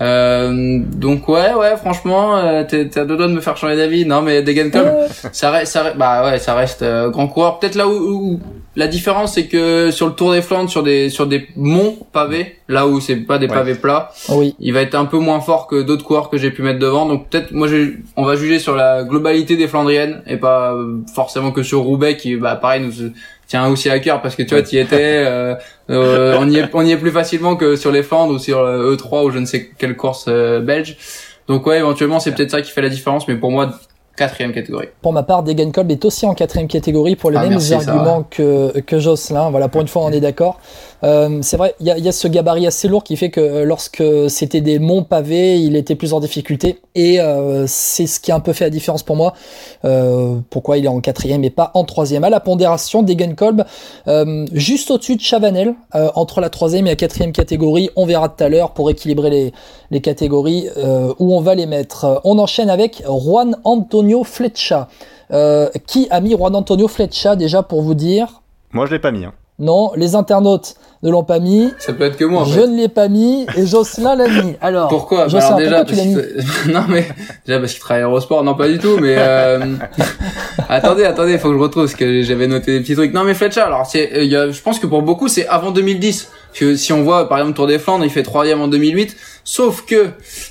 Euh, 0.02 0.80
donc 0.84 1.28
ouais, 1.28 1.54
ouais, 1.56 1.76
franchement, 1.78 2.38
euh, 2.38 2.64
t'es 2.64 2.88
t'es 2.88 3.00
à 3.00 3.06
deux 3.06 3.18
doigts 3.18 3.28
de 3.28 3.34
me 3.34 3.42
faire 3.42 3.58
changer 3.58 3.76
d'avis. 3.76 4.06
Non, 4.06 4.22
mais 4.22 4.42
Degenkolb, 4.44 4.86
Euh, 4.88 5.08
ça 5.32 5.50
reste, 5.52 5.74
ça 5.74 5.84
reste- 5.84 5.98
bah 5.98 6.24
ouais, 6.26 6.40
ça 6.40 6.54
reste 6.54 6.84
euh, 6.84 7.10
grand 7.10 7.28
coureur. 7.28 7.60
Peut-être 7.60 7.76
là 7.76 7.88
où, 7.88 7.92
où 7.92 8.40
la 8.78 8.88
différence 8.88 9.34
c'est 9.34 9.48
que 9.48 9.90
sur 9.92 10.06
le 10.08 10.14
Tour 10.14 10.32
des 10.34 10.44
Flandres, 10.44 10.70
sur 10.70 10.84
des 10.84 11.10
sur 11.10 11.26
des 11.26 11.48
monts 11.56 11.98
pavés, 12.14 12.58
là 12.70 12.86
où 12.88 13.00
c'est 13.02 13.16
pas 13.16 13.40
des 13.40 13.48
Ouais. 13.48 13.54
pavés 13.54 13.74
plats, 13.76 14.12
Oui. 14.30 14.56
il 14.60 14.72
va 14.72 14.82
être 14.82 14.94
un 14.96 15.06
peu 15.06 15.18
moins 15.18 15.40
fort 15.42 15.66
que 15.68 15.82
d'autres 15.82 16.06
coureurs 16.06 16.30
que 16.30 16.38
j'ai 16.38 16.52
pu 16.52 16.62
mettre 16.62 16.78
devant. 16.80 17.08
Donc 17.08 17.28
peut-être 17.28 17.52
moi 17.52 17.68
je, 17.68 17.94
on 18.16 18.24
va 18.24 18.36
juger 18.36 18.60
sur 18.60 18.76
la 18.76 19.04
globalité 19.04 19.58
des 19.58 19.68
Flandriennes 19.68 20.22
et 20.28 20.38
pas 20.38 20.74
euh, 20.74 21.00
forcément 21.14 21.52
que 21.52 21.64
sur 21.64 21.80
Roubaix 21.80 22.16
qui 22.18 22.36
bah 22.36 22.56
pareil 22.56 22.82
nous 22.84 22.94
tient 23.48 23.68
aussi 23.68 23.90
à 23.90 23.98
cœur 24.00 24.22
parce 24.22 24.36
que 24.36 24.44
tu 24.44 24.54
vois 24.54 24.62
tu 24.62 24.76
y 24.76 24.80
étais 24.80 25.24
euh, 25.26 25.56
euh, 25.90 26.38
on 26.40 26.48
y 26.48 26.58
est 26.58 26.70
on 26.74 26.86
y 26.86 26.92
est 26.92 26.98
plus 26.98 27.12
facilement 27.12 27.56
que 27.56 27.76
sur 27.78 27.92
les 27.92 28.04
Flandres 28.04 28.34
ou 28.36 28.40
sur 28.40 28.64
le 28.64 28.96
E3 28.96 29.26
ou 29.26 29.32
je 29.32 29.40
ne 29.40 29.46
sais 29.46 29.72
quelle 29.80 29.96
course 29.96 30.26
euh, 30.28 30.60
belge. 30.60 30.98
Donc 31.48 31.66
ouais 31.66 31.78
éventuellement 31.80 32.20
c'est 32.20 32.34
peut-être 32.36 32.52
ça 32.52 32.62
qui 32.62 32.72
fait 32.72 32.82
la 32.84 32.90
différence 32.90 33.28
mais 33.28 33.36
pour 33.36 33.50
moi 33.52 33.72
quatrième 34.18 34.52
catégorie. 34.52 34.88
Pour 35.02 35.14
ma 35.14 35.24
part, 35.24 35.44
Degenkolb 35.44 35.90
est 35.92 36.04
aussi 36.04 36.26
en 36.26 36.34
quatrième 36.34 36.68
catégorie 36.68 37.16
pour 37.16 37.32
les 37.32 37.38
Ah, 37.38 37.44
mêmes 37.44 37.52
merci, 37.52 37.74
arguments 37.74 38.26
que, 38.30 38.78
que 38.82 39.00
Jocelyn. 39.00 39.50
Voilà, 39.52 39.70
pour 39.70 39.80
une 39.82 39.88
fois, 39.88 40.04
on 40.04 40.12
est 40.12 40.20
d'accord. 40.20 40.60
Euh, 41.04 41.40
c'est 41.42 41.58
vrai, 41.58 41.76
il 41.80 41.86
y 41.86 42.02
y 42.02 42.08
a 42.08 42.12
ce 42.12 42.28
gabarit 42.28 42.66
assez 42.66 42.88
lourd 42.88 43.04
qui 43.04 43.18
fait 43.18 43.30
que 43.30 43.40
euh, 43.40 43.66
lorsque 43.66 44.04
c'était 44.30 44.62
des 44.62 44.80
monts 44.80 45.04
pavés, 45.04 45.60
il 45.60 45.76
était 45.76 45.96
plus 45.96 46.14
en 46.14 46.20
difficulté. 46.20 46.80
Et 46.96 47.20
euh, 47.20 47.66
c'est 47.68 48.08
ce 48.08 48.20
qui 48.20 48.32
a 48.32 48.36
un 48.36 48.40
peu 48.40 48.54
fait 48.54 48.66
la 48.66 48.70
différence 48.70 49.04
pour 49.04 49.16
moi. 49.16 49.34
Pourquoi 50.50 50.78
il 50.78 50.86
est 50.86 50.90
en 50.90 51.00
quatrième 51.00 51.44
et 51.44 51.50
pas 51.50 51.72
en 51.74 51.84
troisième? 51.84 52.24
À 52.24 52.30
la 52.30 52.40
pondération, 52.40 53.04
Degenkolb, 53.04 53.64
juste 54.52 54.92
au-dessus 54.92 55.16
de 55.16 55.22
Chavanel, 55.22 55.76
entre 55.94 56.42
la 56.42 56.50
troisième 56.50 56.88
et 56.88 56.92
la 56.92 56.96
quatrième 56.96 57.32
catégorie. 57.32 57.90
On 57.96 58.06
verra 58.06 58.30
tout 58.30 58.44
à 58.44 58.50
l'heure 58.50 58.72
pour 58.72 58.90
équilibrer 58.90 59.54
les, 59.92 60.02
catégories 60.02 60.68
où 61.20 61.36
on 61.36 61.42
va 61.42 61.56
les 61.56 61.66
mettre. 61.66 62.22
On 62.24 62.40
enchaîne 62.40 62.70
avec 62.70 63.04
Juan 63.08 63.58
Antonio 63.64 64.24
Fletcha. 64.24 64.90
Qui 65.30 66.08
a 66.10 66.20
mis 66.20 66.32
Juan 66.32 66.56
Antonio 66.56 66.88
Fletcha 66.88 67.36
déjà 67.36 67.64
pour 67.64 67.82
vous 67.82 67.96
dire? 67.96 68.42
Moi, 68.72 68.86
je 68.86 68.92
l'ai 68.92 69.00
pas 69.00 69.12
mis. 69.12 69.26
hein. 69.26 69.34
Non, 69.60 69.92
les 69.96 70.14
internautes 70.14 70.76
ne 71.02 71.10
l'ont 71.10 71.24
pas 71.24 71.40
mis. 71.40 71.74
Ça 71.80 71.94
peut 71.94 72.04
être 72.04 72.16
que 72.18 72.26
moi 72.26 72.42
en 72.42 72.46
je 72.46 72.60
fait. 72.60 72.68
ne 72.68 72.78
l'ai 72.78 72.90
pas 72.90 73.08
mis 73.08 73.48
et 73.56 73.66
Jocelyn 73.66 74.16
l'a 74.16 74.28
mis. 74.28 74.56
Alors, 74.62 74.88
Pourquoi? 74.88 75.24
Bah, 75.24 75.28
Jocelyn, 75.30 75.48
Alors 75.56 75.60
déjà, 75.60 75.86
pourquoi 75.86 76.04
tu 76.04 76.08
mis 76.10 76.16
non 76.74 76.84
mais 76.88 77.08
déjà 77.46 77.60
parce 77.60 77.72
qu'il 77.72 77.82
travaille 77.82 78.04
à 78.04 78.06
Eurosport, 78.06 78.44
non 78.44 78.54
pas 78.54 78.68
du 78.68 78.78
tout, 78.78 78.98
mais 79.00 79.16
euh... 79.18 79.76
attendez, 80.70 81.06
attendez, 81.06 81.38
faut 81.40 81.50
que 81.50 81.56
je 81.56 81.60
retrouve 81.60 81.84
parce 81.86 81.96
que 81.96 82.22
j'avais 82.22 82.46
noté 82.48 82.74
des 82.74 82.82
petits 82.82 82.96
trucs. 82.96 83.14
Non 83.14 83.24
mais 83.24 83.34
Fletcher, 83.34 83.62
alors 83.62 83.86
c'est, 83.88 84.14
euh, 84.14 84.24
il 84.24 84.54
je 84.54 84.62
pense 84.62 84.78
que 84.80 84.86
pour 84.86 85.02
beaucoup 85.02 85.28
c'est 85.28 85.48
avant 85.48 85.72
2010. 85.72 86.30
Que 86.54 86.76
si 86.76 86.92
on 86.94 87.04
voit 87.04 87.30
par 87.30 87.38
exemple 87.40 87.56
Tour 87.56 87.68
des 87.68 87.80
Flandres, 87.80 88.04
il 88.06 88.10
fait 88.12 88.24
troisième 88.24 88.62
en 88.62 88.68
2008. 88.68 89.16
Sauf 89.44 89.86
que 89.86 90.08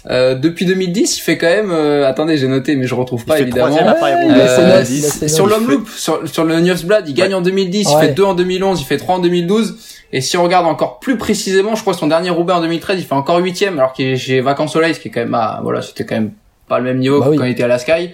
euh, 0.08 0.34
depuis 0.34 0.64
2010, 0.64 1.18
il 1.18 1.20
fait 1.20 1.36
quand 1.36 1.48
même. 1.48 1.70
euh, 1.70 2.08
attendez, 2.08 2.38
j'ai 2.38 2.48
noté, 2.48 2.76
mais 2.76 2.86
je 2.86 2.94
retrouve 2.94 3.22
Il 3.22 3.26
pas 3.26 3.36
fait 3.36 3.42
évidemment. 3.42 3.76
à 3.76 3.80
euh, 3.80 4.78
notes, 4.78 4.86
10. 4.86 4.98
il 4.98 5.06
a 5.06 5.08
ses 5.10 5.28
Sur 5.28 5.46
l'Homme 5.46 5.84
sur, 5.94 6.26
sur 6.26 6.44
le 6.44 6.60
Newsblad, 6.60 7.08
il 7.08 7.14
gagne 7.14 7.34
en 7.34 7.42
2010, 7.42 7.88
il 7.90 8.00
fait 8.00 8.14
2 8.14 8.22
en 8.22 8.34
2011, 8.34 8.80
il 8.80 8.84
fait 8.86 8.96
3 8.96 9.16
en 9.16 9.18
2012. 9.18 9.76
Et 10.12 10.20
si 10.20 10.36
on 10.36 10.44
regarde 10.44 10.66
encore 10.66 11.00
plus 11.00 11.18
précisément, 11.18 11.74
je 11.74 11.80
crois 11.80 11.92
que 11.92 11.98
son 11.98 12.06
dernier 12.06 12.30
Roubaix 12.30 12.54
en 12.54 12.60
2013, 12.60 12.98
il 13.00 13.04
fait 13.04 13.14
encore 13.14 13.38
huitième, 13.38 13.78
alors 13.78 13.92
qu'il 13.92 14.06
est 14.06 14.16
chez 14.16 14.40
Vacances 14.40 14.72
Soleil, 14.72 14.94
ce 14.94 15.00
qui 15.00 15.08
est 15.08 15.10
quand 15.10 15.20
même, 15.20 15.34
ah, 15.34 15.60
voilà, 15.62 15.82
c'était 15.82 16.04
quand 16.06 16.14
même 16.14 16.30
pas 16.68 16.78
le 16.78 16.84
même 16.84 16.98
niveau 16.98 17.20
Bah 17.20 17.26
que 17.26 17.30
oui. 17.32 17.36
quand 17.36 17.44
il 17.44 17.52
était 17.52 17.64
à 17.64 17.68
la 17.68 17.78
Sky. 17.78 18.10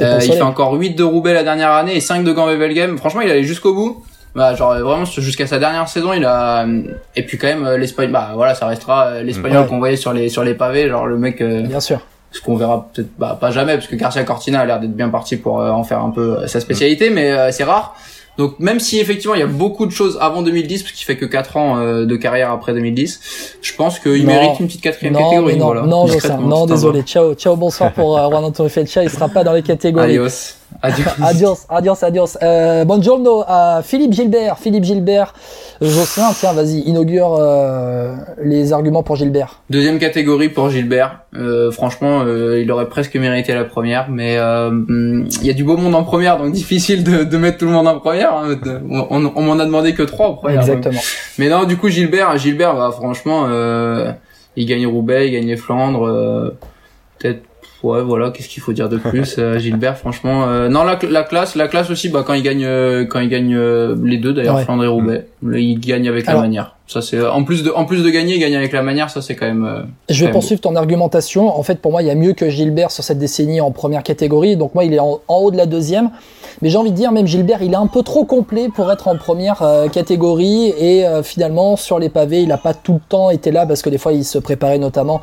Euh, 0.00 0.18
il 0.22 0.32
fait 0.32 0.42
encore 0.42 0.72
8 0.74 0.90
de 0.94 1.02
Roubaix 1.04 1.32
la 1.32 1.42
dernière 1.44 1.70
année 1.72 1.96
et 1.96 2.00
5 2.00 2.24
de 2.24 2.32
Gand 2.32 2.46
Wevelgem. 2.46 2.98
Franchement, 2.98 3.20
il 3.20 3.30
allait 3.30 3.44
jusqu'au 3.44 3.74
bout. 3.74 4.04
Bah, 4.34 4.54
genre, 4.54 4.74
vraiment, 4.74 5.04
jusqu'à 5.04 5.46
sa 5.46 5.58
dernière 5.58 5.88
saison, 5.88 6.12
il 6.12 6.24
a, 6.24 6.66
et 7.14 7.22
puis 7.24 7.38
quand 7.38 7.46
même, 7.46 7.64
euh, 7.64 7.78
l'Espagne, 7.78 8.10
bah, 8.10 8.32
voilà, 8.34 8.54
ça 8.54 8.66
restera 8.66 9.06
euh, 9.06 9.22
l'Espagnol 9.22 9.62
Ouais. 9.62 9.68
qu'on 9.68 9.78
voyait 9.78 9.96
sur 9.96 10.12
les, 10.12 10.28
sur 10.28 10.42
les 10.42 10.54
pavés, 10.54 10.88
genre, 10.88 11.06
le 11.06 11.16
mec, 11.18 11.40
euh, 11.40 11.62
Bien 11.62 11.78
sûr. 11.80 12.00
ce 12.32 12.40
qu'on 12.40 12.56
verra 12.56 12.88
peut-être 12.92 13.10
bah, 13.16 13.38
pas 13.40 13.52
jamais 13.52 13.74
parce 13.74 13.86
que 13.86 13.94
Garcia 13.94 14.24
Cortina 14.24 14.60
a 14.60 14.64
l'air 14.64 14.80
d'être 14.80 14.96
bien 14.96 15.08
parti 15.08 15.36
pour 15.36 15.60
euh, 15.60 15.70
en 15.70 15.84
faire 15.84 16.00
un 16.00 16.10
peu 16.10 16.38
euh, 16.38 16.46
sa 16.48 16.58
spécialité 16.58 17.10
mais 17.10 17.30
euh, 17.30 17.52
c'est 17.52 17.62
rare 17.62 17.94
donc 18.36 18.58
même 18.58 18.80
si 18.80 18.98
effectivement 18.98 19.34
il 19.36 19.38
y 19.40 19.44
a 19.44 19.46
beaucoup 19.46 19.86
de 19.86 19.92
choses 19.92 20.18
avant 20.20 20.42
2010 20.42 20.82
parce 20.82 20.92
qu'il 20.94 21.04
fait 21.06 21.16
que 21.16 21.26
4 21.26 21.56
ans 21.56 21.78
euh, 21.78 22.04
de 22.04 22.16
carrière 22.16 22.50
après 22.50 22.72
2010 22.74 23.58
je 23.62 23.72
pense 23.76 24.00
qu'il 24.00 24.26
mérite 24.26 24.58
une 24.58 24.66
petite 24.66 24.80
quatrième 24.82 25.12
Non, 25.12 25.20
catégorie 25.30 25.56
non, 25.56 25.66
voilà. 25.66 25.82
non, 25.82 26.06
non, 26.40 26.66
désolé. 26.66 27.02
Ciao, 27.02 27.34
ciao, 27.34 27.54
bonsoir 27.54 27.92
pour 27.92 28.18
euh, 28.18 28.28
Juan 28.28 28.42
Antonio 28.44 28.68
Fletcha. 28.68 29.04
Il 29.04 29.10
sera 29.10 29.28
pas 29.28 29.44
dans 29.44 29.52
les 29.52 29.62
catégories. 29.72 30.10
adios 30.18 30.56
adios 30.82 31.04
Adios, 31.22 31.66
adios, 31.68 32.02
adios. 32.04 32.38
Euh, 32.42 32.84
buongiorno 32.84 33.44
à 33.46 33.80
Philippe 33.82 34.12
Gilbert. 34.12 34.58
Philippe 34.58 34.84
Gilbert. 34.84 35.32
Euh, 35.82 35.88
Jocelyn, 35.88 36.32
tiens, 36.38 36.52
vas-y, 36.52 36.80
inaugure 36.80 37.36
euh, 37.38 38.14
les 38.42 38.72
arguments 38.72 39.02
pour 39.02 39.16
Gilbert. 39.16 39.60
deuxième 39.70 39.98
catégorie 39.98 40.48
pour 40.48 40.70
Gilbert 40.70 41.20
Euh, 41.36 41.72
franchement 41.72 42.22
euh, 42.24 42.62
il 42.62 42.70
aurait 42.70 42.88
presque 42.88 43.16
mérité 43.16 43.54
la 43.54 43.64
première 43.64 44.08
mais 44.08 44.38
euh, 44.38 44.68
hum, 44.68 45.26
il 45.40 45.46
y 45.48 45.50
a 45.50 45.52
du 45.52 45.64
beau 45.64 45.76
monde 45.76 45.96
en 45.96 46.04
première 46.04 46.38
donc 46.38 46.52
difficile 46.52 47.02
de, 47.02 47.24
de 47.24 47.36
mettre 47.38 47.58
tout 47.58 47.64
le 47.64 47.72
monde 47.72 47.88
en 47.88 47.98
première 47.98 48.32
hein. 48.34 48.56
on, 48.88 49.08
on, 49.10 49.32
on 49.34 49.42
m'en 49.42 49.58
a 49.58 49.64
demandé 49.64 49.94
que 49.94 50.04
trois 50.04 50.28
en 50.28 50.34
première 50.34 50.60
donc 50.60 50.76
Exactement. 50.76 51.00
Mais 51.38 51.48
non, 51.48 51.64
du 51.64 51.76
coup, 51.76 51.88
Gilbert, 51.88 52.36
Gilbert, 52.38 52.74
bah, 52.74 52.90
franchement, 52.92 53.46
euh, 53.48 54.12
il 54.56 54.66
gagne 54.66 54.86
Roubaix, 54.86 55.28
il 55.28 55.32
gagne 55.32 55.46
les 55.46 55.56
Flandres, 55.56 56.06
euh, 56.06 56.56
peut-être, 57.18 57.42
ouais, 57.84 58.02
voilà, 58.02 58.30
qu'est-ce 58.30 58.48
qu'il 58.48 58.62
faut 58.62 58.72
dire 58.72 58.88
de 58.88 58.96
plus, 58.96 59.36
euh, 59.38 59.58
Gilbert, 59.58 59.96
franchement, 59.98 60.46
euh, 60.48 60.68
non, 60.68 60.82
la, 60.84 60.98
la 61.08 61.22
classe, 61.22 61.54
la 61.54 61.68
classe 61.68 61.90
aussi, 61.90 62.08
bah, 62.08 62.24
quand 62.26 62.34
il 62.34 62.42
gagne, 62.42 62.64
euh, 62.64 63.04
quand 63.04 63.20
il 63.20 63.28
gagne 63.28 63.54
euh, 63.54 63.94
les 64.02 64.16
deux, 64.18 64.32
d'ailleurs, 64.32 64.56
Ouais. 64.56 64.64
Flandre 64.64 64.84
et 64.84 64.88
Roubaix, 64.88 65.26
là, 65.42 65.58
il 65.58 65.78
gagne 65.78 66.08
avec 66.08 66.26
Alors- 66.28 66.40
la 66.42 66.46
manière. 66.48 66.76
Ça, 66.86 67.00
c'est, 67.00 67.24
en 67.24 67.44
plus 67.44 67.62
de, 67.62 67.70
en 67.70 67.86
plus 67.86 68.02
de 68.04 68.10
gagner, 68.10 68.34
il 68.34 68.40
gagne 68.40 68.56
avec 68.56 68.72
la 68.72 68.82
manière, 68.82 69.08
ça, 69.08 69.22
c'est 69.22 69.34
quand 69.36 69.46
même, 69.46 69.64
euh, 69.64 69.82
Je 70.10 70.26
vais 70.26 70.30
poursuivre 70.32 70.60
ton 70.60 70.76
argumentation. 70.76 71.48
En 71.58 71.62
fait, 71.62 71.80
pour 71.80 71.92
moi, 71.92 72.02
il 72.02 72.08
y 72.08 72.10
a 72.10 72.14
mieux 72.14 72.34
que 72.34 72.50
Gilbert 72.50 72.90
sur 72.90 73.02
cette 73.02 73.18
décennie 73.18 73.60
en 73.62 73.70
première 73.70 74.02
catégorie. 74.02 74.56
Donc 74.56 74.74
moi, 74.74 74.84
il 74.84 74.92
est 74.92 74.98
en, 74.98 75.20
en 75.26 75.36
haut 75.38 75.50
de 75.50 75.56
la 75.56 75.64
deuxième. 75.64 76.10
Mais 76.62 76.70
j'ai 76.70 76.78
envie 76.78 76.90
de 76.90 76.96
dire, 76.96 77.12
même 77.12 77.26
Gilbert, 77.26 77.62
il 77.62 77.72
est 77.72 77.76
un 77.76 77.86
peu 77.86 78.02
trop 78.02 78.24
complet 78.24 78.68
pour 78.68 78.90
être 78.92 79.08
en 79.08 79.16
première 79.16 79.62
euh, 79.62 79.88
catégorie. 79.88 80.72
Et 80.78 81.06
euh, 81.06 81.22
finalement, 81.22 81.76
sur 81.76 81.98
les 81.98 82.08
pavés, 82.08 82.42
il 82.42 82.48
n'a 82.48 82.58
pas 82.58 82.74
tout 82.74 82.94
le 82.94 83.00
temps 83.08 83.30
été 83.30 83.50
là 83.50 83.66
parce 83.66 83.82
que 83.82 83.90
des 83.90 83.98
fois, 83.98 84.12
il 84.12 84.24
se 84.24 84.38
préparait 84.38 84.78
notamment 84.78 85.20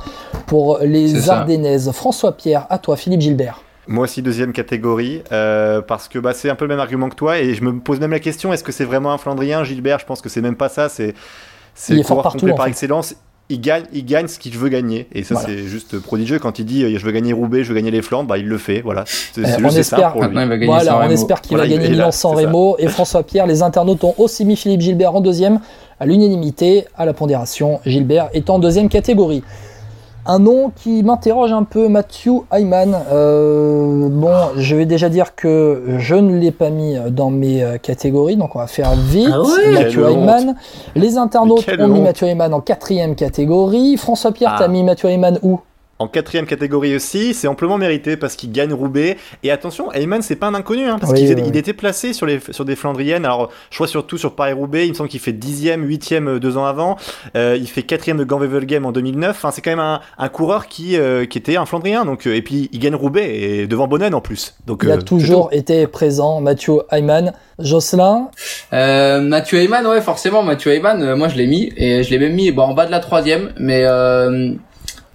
pour 0.48 0.80
les. 0.82 1.30
Ardennaises. 1.30 1.92
François 1.92 2.34
Pierre, 2.34 2.68
à 2.70 2.78
toi, 2.78 2.96
Philippe 2.96 3.22
Gilbert. 3.22 3.62
Moi 3.88 4.04
aussi 4.04 4.22
deuxième 4.22 4.54
catégorie 4.54 5.24
euh, 5.32 5.82
parce 5.82 6.08
que 6.08 6.20
bah, 6.20 6.34
c'est 6.34 6.50
un 6.50 6.56
peu 6.56 6.66
le 6.66 6.70
même 6.70 6.80
argument 6.80 7.10
que 7.10 7.16
toi 7.16 7.40
et 7.40 7.56
je 7.56 7.64
me 7.64 7.80
pose 7.80 8.00
même 8.00 8.12
la 8.12 8.20
question 8.20 8.54
est-ce 8.54 8.64
que 8.64 8.72
c'est 8.72 8.86
vraiment 8.86 9.12
un 9.12 9.18
Flandrien 9.18 9.64
Gilbert? 9.64 9.98
Je 10.00 10.06
pense 10.06 10.22
que 10.22 10.30
c'est 10.30 10.42
même 10.42 10.56
pas 10.56 10.70
ça. 10.70 10.88
C'est 10.88 11.16
c'est 11.74 11.96
le 11.96 12.04
coureur 12.04 12.32
complet 12.32 12.52
en 12.52 12.56
par 12.56 12.68
excellence. 12.68 13.16
Il 13.54 13.60
gagne, 13.60 13.84
il 13.92 14.06
gagne 14.06 14.28
ce 14.28 14.40
qu'il 14.40 14.58
veut 14.58 14.70
gagner 14.70 15.08
et 15.14 15.24
ça 15.24 15.34
Voilà. 15.36 15.50
c'est 15.50 15.64
juste 15.64 16.00
prodigieux 16.00 16.40
quand 16.40 16.58
il 16.58 16.66
dit 16.66 16.84
euh, 16.86 16.98
je 16.98 17.06
veux 17.06 17.12
gagner 17.12 17.34
Roubaix, 17.34 17.64
je 17.64 17.70
veux 17.70 17.76
gagner 17.76 17.92
les 17.92 18.02
Flandres, 18.02 18.28
bah 18.30 18.38
il 18.38 18.48
le 18.48 18.58
fait. 18.58 18.80
Voilà, 18.82 19.04
c'est 19.06 19.42
Euh, 19.42 19.46
juste 19.60 19.78
espère- 19.78 20.00
ça 20.00 20.10
pour 20.12 20.22
lui. 20.22 20.28
maintenant, 20.28 20.42
il 20.44 20.48
va 20.50 20.56
gagner 20.58 20.66
Voilà, 20.74 21.00
on 21.06 21.10
espère 21.10 21.42
qu'il 21.42 21.58
Voilà, 21.58 21.70
va 21.70 21.76
gagner 21.78 21.90
Milan 21.90 22.12
San 22.12 22.32
c'est 22.36 22.42
ça. 22.44 22.48
Remo. 22.48 22.76
Et 22.80 22.88
François 22.88 23.24
Pierre, 23.24 23.46
les 23.48 23.62
internautes 23.62 24.04
ont 24.06 24.16
aussi 24.18 24.46
mis 24.46 24.56
Philippe 24.56 24.82
Gilbert 24.82 25.14
en 25.16 25.22
deuxième, 25.22 25.60
à 26.00 26.06
l'unanimité, 26.06 26.86
à 26.98 27.06
la 27.06 27.14
pondération. 27.14 27.80
Gilbert 27.86 28.30
est 28.34 28.50
en 28.50 28.58
deuxième 28.58 28.88
catégorie. 28.90 29.44
Un 30.26 30.38
nom 30.40 30.72
qui 30.76 31.02
m'interroge 31.02 31.52
un 31.52 31.64
peu, 31.64 31.88
Matthew 31.88 32.44
Ayman. 32.52 32.96
Euh, 33.12 34.08
bon, 34.10 34.34
je 34.56 34.76
vais 34.76 34.86
déjà 34.86 35.10
dire 35.10 35.36
que 35.36 35.84
je 35.98 36.16
ne 36.16 36.38
l'ai 36.38 36.52
pas 36.52 36.70
mis 36.70 36.96
dans 37.10 37.32
mes 37.32 37.64
euh, 37.64 37.78
catégories, 37.78 38.36
donc 38.38 38.56
on 38.56 38.60
va 38.60 38.68
faire 38.68 38.92
vite. 38.96 39.30
Ah 39.34 39.42
ouais 39.42 39.72
Matthew. 39.72 40.00
Les 40.96 41.18
internautes 41.18 41.68
ont 41.80 41.88
mis 41.88 42.00
honte. 42.00 42.04
Matthew 42.04 42.24
Ayman 42.26 42.54
en 42.54 42.62
quatrième 42.62 43.16
catégorie. 43.16 43.98
François 43.98 44.32
Pierre, 44.32 44.54
Ah. 44.56 44.60
t'as 44.60 44.68
mis 44.68 44.84
Matthew 44.84 45.06
Ayman 45.06 45.40
où? 45.42 45.60
En 46.02 46.08
quatrième 46.08 46.46
catégorie 46.46 46.96
aussi, 46.96 47.34
c'est 47.34 47.48
amplement 47.48 47.78
mérité 47.78 48.18
parce 48.18 48.36
qu'il 48.36 48.52
gagne 48.52 48.74
Roubaix. 48.74 49.18
Et 49.44 49.52
attention, 49.52 49.92
Heyman, 49.94 50.22
c'est 50.22 50.36
pas 50.36 50.48
un 50.48 50.54
inconnu, 50.56 50.86
hein, 50.88 50.98
parce 51.00 51.12
Oui, 51.12 51.20
qu'il 51.20 51.28
oui, 51.28 51.34
était- 51.34 51.42
oui. 51.44 51.50
il 51.54 51.58
était 51.58 51.74
placé 51.74 52.14
sur, 52.14 52.26
les, 52.26 52.40
sur 52.50 52.66
des 52.66 52.76
Flandriennes. 52.76 53.24
Alors, 53.26 53.50
je 53.70 53.76
crois 53.78 53.88
surtout 53.88 54.18
sur 54.18 54.36
Paris-Roubaix, 54.36 54.86
il 54.88 54.90
me 54.90 54.96
semble 54.96 55.10
qu'il 55.10 55.20
fait 55.20 55.32
dixième, 55.34 55.84
huitième 55.86 56.28
euh, 56.28 56.40
deux 56.40 56.58
ans 56.58 56.66
avant. 56.66 56.98
Euh, 57.38 57.58
il 57.60 57.68
fait 57.68 57.84
quatrième 57.84 58.18
de 58.18 58.24
Gand-Wevelgem 58.24 58.86
en 58.86 58.92
2009. 58.92 59.30
Enfin, 59.32 59.52
c'est 59.52 59.62
quand 59.62 59.72
même 59.72 59.80
un, 59.80 60.02
un 60.18 60.30
coureur 60.30 60.68
qui, 60.68 60.98
euh, 60.98 61.26
qui 61.26 61.38
était 61.38 61.56
un 61.56 61.66
Flandrien. 61.66 62.04
Donc, 62.06 62.26
et 62.26 62.42
puis, 62.42 62.70
il 62.74 62.80
gagne 62.80 62.96
Roubaix 62.96 63.36
et 63.40 63.68
devant 63.68 63.88
Bonnen 63.88 64.14
en 64.16 64.22
plus. 64.22 64.56
Donc, 64.68 64.82
Il 64.84 64.92
a 64.92 64.96
euh, 64.96 65.02
toujours 65.02 65.50
été 65.52 65.86
présent, 65.88 66.42
Matthew 66.42 66.72
Ayman. 66.92 67.34
Jocelyn, 67.60 68.30
Euh, 68.74 69.22
Mathieu 69.22 69.60
Heyman, 69.60 69.86
ouais, 69.86 70.02
forcément, 70.02 70.42
Mathieu 70.42 70.72
Heyman, 70.74 71.00
euh, 71.04 71.16
moi 71.16 71.28
je 71.28 71.36
l'ai 71.36 71.46
mis 71.46 71.72
et 71.78 72.02
je 72.02 72.10
l'ai 72.10 72.18
même 72.18 72.34
mis 72.34 72.52
bon, 72.52 72.64
en 72.64 72.74
bas 72.74 72.88
de 72.88 72.92
la 72.92 73.00
troisième, 73.00 73.52
mais 73.60 73.84
euh, 73.86 74.54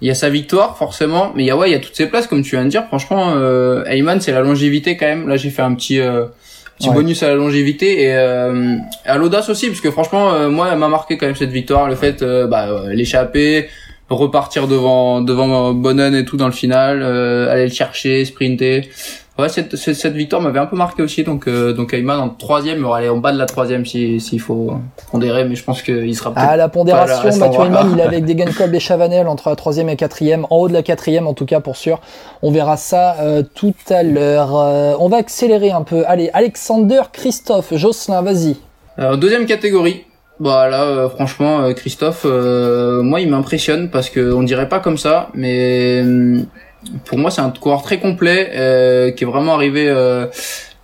il 0.01 0.07
y 0.07 0.11
a 0.11 0.15
sa 0.15 0.29
victoire 0.29 0.77
forcément, 0.77 1.31
mais 1.35 1.43
il 1.43 1.47
y 1.47 1.51
a 1.51 1.57
ouais, 1.57 1.69
il 1.69 1.73
y 1.73 1.75
a 1.75 1.79
toutes 1.79 1.95
ses 1.95 2.07
places 2.07 2.27
comme 2.27 2.43
tu 2.43 2.51
viens 2.55 2.65
de 2.65 2.69
dire. 2.69 2.85
Franchement, 2.87 3.33
euh, 3.35 3.83
Heyman, 3.85 4.21
c'est 4.21 4.31
la 4.31 4.41
longévité 4.41 4.95
quand 4.97 5.07
même. 5.07 5.27
Là, 5.27 5.37
j'ai 5.37 5.49
fait 5.49 5.63
un 5.63 5.73
petit 5.73 5.99
euh, 5.99 6.25
petit 6.77 6.89
Ouais. 6.89 6.95
bonus 6.95 7.23
à 7.23 7.29
la 7.29 7.35
longévité 7.35 8.03
et 8.03 8.15
euh, 8.15 8.75
à 9.05 9.17
l'audace 9.17 9.49
aussi, 9.49 9.67
parce 9.67 9.81
que 9.81 9.89
franchement, 9.89 10.31
euh, 10.33 10.49
moi, 10.49 10.69
elle 10.71 10.77
m'a 10.77 10.87
marqué 10.89 11.17
quand 11.17 11.25
même 11.25 11.35
cette 11.35 11.49
victoire, 11.51 11.87
le 11.89 11.95
fait 11.95 12.21
euh, 12.21 12.45
bah, 12.45 12.67
euh, 12.69 12.93
l'échapper, 12.93 13.67
repartir 14.09 14.67
devant 14.67 15.21
devant 15.21 15.73
Bonnen 15.73 16.13
et 16.13 16.23
tout 16.25 16.37
dans 16.37 16.45
le 16.45 16.51
final, 16.53 17.01
euh, 17.01 17.51
aller 17.51 17.65
le 17.65 17.73
chercher, 17.73 18.23
sprinter. 18.25 18.89
Ouais, 19.39 19.49
cette, 19.49 19.75
cette, 19.75 20.13
victoire 20.13 20.41
m'avait 20.41 20.59
un 20.59 20.65
peu 20.65 20.75
marqué 20.75 21.03
aussi, 21.03 21.23
donc 21.23 21.47
euh, 21.47 21.71
donc 21.71 21.93
Ayman 21.93 22.19
en 22.19 22.29
troisième, 22.29 22.83
aurait 22.85 23.01
aller 23.01 23.09
en 23.09 23.17
bas 23.17 23.31
de 23.31 23.37
la 23.37 23.45
troisième 23.45 23.85
si 23.85 24.19
s'il 24.19 24.39
faut 24.39 24.73
pondérer, 25.11 25.45
mais 25.45 25.55
je 25.55 25.63
pense 25.63 25.83
qu'il 25.83 26.15
sera 26.15 26.33
peut-être. 26.33 26.49
à 26.49 26.57
la 26.57 26.69
pondération, 26.69 27.37
Mathieu. 27.37 27.61
Ayman, 27.61 27.91
il 27.93 27.99
est 27.99 28.03
avec 28.03 28.25
Degenkolb 28.35 28.73
et 28.73 28.79
Chavanel 28.79 29.27
entre 29.27 29.49
la 29.49 29.55
troisième 29.55 29.89
et 29.89 29.91
la 29.91 29.97
quatrième, 29.97 30.45
en 30.49 30.57
haut 30.57 30.67
de 30.67 30.73
la 30.73 30.81
quatrième 30.81 31.27
en 31.27 31.33
tout 31.33 31.45
cas 31.45 31.59
pour 31.59 31.77
sûr. 31.77 32.01
On 32.41 32.51
verra 32.51 32.77
ça 32.77 33.17
euh, 33.19 33.43
tout 33.53 33.75
à 33.89 34.01
l'heure. 34.01 34.55
Euh, 34.55 34.95
on 34.99 35.07
va 35.07 35.17
accélérer 35.17 35.71
un 35.71 35.83
peu. 35.83 36.03
Allez, 36.07 36.29
Alexander 36.33 37.01
Christophe, 37.13 37.75
Jocelyn, 37.75 38.21
vas-y. 38.23 38.55
Alors, 38.97 39.17
deuxième 39.17 39.45
catégorie. 39.45 40.05
Bah 40.39 40.69
là, 40.69 40.83
euh, 40.83 41.09
franchement, 41.09 41.61
euh, 41.61 41.73
Christophe, 41.73 42.21
euh, 42.25 43.01
moi, 43.01 43.21
il 43.21 43.29
m'impressionne 43.29 43.89
parce 43.89 44.09
que 44.09 44.33
on 44.33 44.43
dirait 44.43 44.69
pas 44.69 44.79
comme 44.79 44.97
ça, 44.97 45.29
mais 45.33 46.01
hum, 46.01 46.45
pour 47.05 47.17
moi, 47.17 47.31
c'est 47.31 47.41
un 47.41 47.49
coureur 47.49 47.81
très 47.81 47.99
complet 47.99 48.51
euh, 48.55 49.11
qui 49.11 49.23
est 49.23 49.27
vraiment 49.27 49.53
arrivé, 49.55 49.87
euh, 49.87 50.27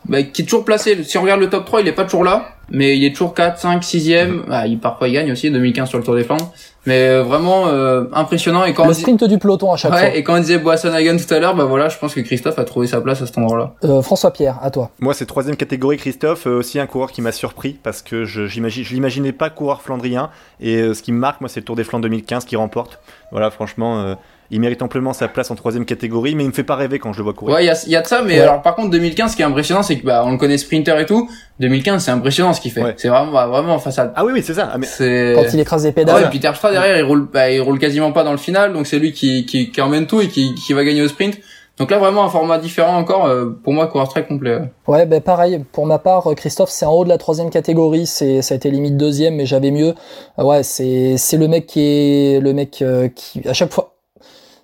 bah, 0.05 0.23
qui 0.23 0.41
est 0.41 0.45
toujours 0.45 0.65
placé. 0.65 1.03
Si 1.03 1.17
on 1.17 1.21
regarde 1.21 1.39
le 1.39 1.49
top 1.49 1.65
3, 1.65 1.81
il 1.81 1.87
est 1.87 1.93
pas 1.93 2.03
toujours 2.05 2.23
là, 2.23 2.49
mais 2.69 2.97
il 2.97 3.03
est 3.05 3.11
toujours 3.11 3.33
4, 3.33 3.57
5, 3.59 3.83
6e. 3.83 4.41
Ah, 4.49 4.67
il 4.67 4.79
parfois 4.79 5.07
il 5.07 5.13
gagne 5.13 5.31
aussi 5.31 5.49
2015 5.51 5.89
sur 5.89 5.97
le 5.97 6.03
Tour 6.03 6.15
des 6.15 6.23
Flandres, 6.23 6.51
mais 6.85 7.07
euh, 7.07 7.23
vraiment 7.23 7.67
euh, 7.67 8.05
impressionnant. 8.13 8.65
Et 8.65 8.73
quand 8.73 8.85
Le 8.85 8.93
sprint 8.93 9.23
du 9.25 9.37
peloton 9.37 9.71
à 9.71 9.77
chaque 9.77 9.91
Ouais, 9.91 10.17
et 10.17 10.23
quand 10.23 10.35
on 10.35 10.39
disait 10.39 10.57
Boissonhagen 10.57 11.17
tout 11.17 11.33
à 11.33 11.39
l'heure, 11.39 11.55
bah 11.55 11.65
voilà, 11.65 11.89
je 11.89 11.97
pense 11.97 12.13
que 12.13 12.21
Christophe 12.21 12.57
a 12.59 12.63
trouvé 12.63 12.87
sa 12.87 13.01
place 13.01 13.21
à 13.21 13.25
cet 13.25 13.37
endroit-là. 13.37 13.73
fois. 13.81 13.89
Euh, 13.89 14.01
François 14.01 14.31
Pierre, 14.31 14.59
à 14.61 14.71
toi. 14.71 14.89
Moi, 14.99 15.13
c'est 15.13 15.25
troisième 15.25 15.55
catégorie, 15.55 15.97
Christophe, 15.97 16.47
euh, 16.47 16.57
aussi 16.57 16.79
un 16.79 16.87
coureur 16.87 17.11
qui 17.11 17.21
m'a 17.21 17.31
surpris 17.31 17.77
parce 17.83 18.01
que 18.01 18.25
je 18.25 18.47
j'imagine, 18.47 18.83
je 18.83 18.93
l'imaginais 18.93 19.31
pas 19.33 19.49
coureur 19.49 19.81
flandrien. 19.81 20.29
Et 20.59 20.77
euh, 20.77 20.93
ce 20.93 21.03
qui 21.03 21.11
me 21.11 21.19
marque, 21.19 21.41
moi, 21.41 21.49
c'est 21.49 21.59
le 21.59 21.65
Tour 21.65 21.75
des 21.75 21.83
Flandres 21.83 22.03
2015 22.03 22.45
qui 22.45 22.55
remporte. 22.55 22.99
Voilà, 23.31 23.51
franchement, 23.51 24.01
euh, 24.01 24.15
il 24.53 24.61
mérite 24.61 24.81
amplement 24.81 25.11
sa 25.13 25.27
place 25.27 25.51
en 25.51 25.55
troisième 25.55 25.83
catégorie, 25.85 26.35
mais 26.35 26.43
il 26.43 26.47
me 26.47 26.53
fait 26.53 26.63
pas 26.63 26.75
rêver 26.75 26.99
quand 26.99 27.11
je 27.13 27.17
le 27.17 27.23
vois 27.23 27.33
courir. 27.33 27.55
Ouais, 27.55 27.63
il 27.63 27.67
y 27.67 27.69
a, 27.69 27.83
il 27.85 27.91
y 27.91 27.95
a 27.95 28.01
de 28.01 28.07
ça, 28.07 28.21
mais 28.21 28.35
Ouais. 28.35 28.39
alors 28.41 28.61
par 28.61 28.75
contre 28.75 28.89
2015, 28.91 29.31
ce 29.31 29.35
qui 29.35 29.41
est 29.41 29.45
impressionnant, 29.45 29.83
c'est 29.83 29.97
que 29.99 30.05
bah 30.05 30.23
on 30.25 30.31
le 30.31 30.37
connaît 30.37 30.57
sprinter 30.57 30.97
et 30.99 31.05
tout. 31.05 31.29
2015, 31.59 32.03
c'est 32.05 32.11
impressionnant 32.11 32.53
ce 32.53 32.61
qu'il 32.61 32.71
fait. 32.71 32.83
Ouais. 32.83 32.93
C'est 32.97 33.09
vraiment, 33.09 33.31
bah, 33.31 33.47
vraiment 33.47 33.77
face 33.79 33.99
à. 33.99 34.11
Ah 34.15 34.23
oui, 34.25 34.31
oui, 34.33 34.41
c'est 34.43 34.53
ça. 34.53 34.69
Ah, 34.73 34.77
mais... 34.77 34.87
Quand 35.35 35.43
il 35.53 35.59
écrase 35.59 35.83
les 35.83 35.89
Ouais, 35.89 35.93
pédales. 35.93 36.23
et 36.23 36.29
puis 36.29 36.39
Terpstra 36.39 36.71
derrière, 36.71 36.97
il 36.97 37.03
roule, 37.03 37.27
bah, 37.31 37.49
il 37.51 37.61
roule 37.61 37.79
quasiment 37.79 38.11
pas 38.11 38.23
dans 38.23 38.31
le 38.31 38.37
final, 38.37 38.73
donc 38.73 38.87
c'est 38.87 38.99
lui 38.99 39.11
qui, 39.13 39.45
qui, 39.45 39.71
qui 39.71 39.81
emmène 39.81 40.07
tout 40.07 40.21
et 40.21 40.27
qui, 40.27 40.55
qui 40.55 40.73
va 40.73 40.83
gagner 40.83 41.01
au 41.01 41.07
sprint. 41.07 41.37
Donc 41.79 41.89
là, 41.89 41.97
vraiment 41.97 42.23
un 42.23 42.29
format 42.29 42.59
différent 42.59 42.95
encore. 42.97 43.25
euh, 43.25 43.49
pour 43.63 43.73
moi, 43.73 43.87
coureur 43.87 44.07
très 44.07 44.23
complet. 44.27 44.57
ouais. 44.57 44.69
Ouais, 44.87 45.05
ben 45.07 45.21
pareil. 45.21 45.65
Pour 45.71 45.87
ma 45.87 45.97
part, 45.97 46.27
euh, 46.27 46.35
Christophe, 46.35 46.69
c'est 46.69 46.85
en 46.85 46.91
haut 46.93 47.03
de 47.03 47.09
la 47.09 47.17
troisième 47.17 47.49
catégorie. 47.49 48.05
C'est, 48.05 48.43
ça 48.43 48.53
a 48.53 48.57
été 48.57 48.69
limite 48.69 48.95
deuxième, 48.95 49.35
mais 49.37 49.47
j'avais 49.47 49.71
mieux. 49.71 49.95
Euh, 50.37 50.43
Ouais, 50.43 50.61
c'est, 50.61 51.17
c'est 51.17 51.37
le 51.37 51.47
mec 51.47 51.65
qui 51.65 51.79
est, 51.81 52.39
le 52.41 52.53
mec 52.53 52.83
euh, 52.83 53.07
qui, 53.07 53.41
à 53.47 53.53
chaque 53.53 53.73
fois, 53.73 53.95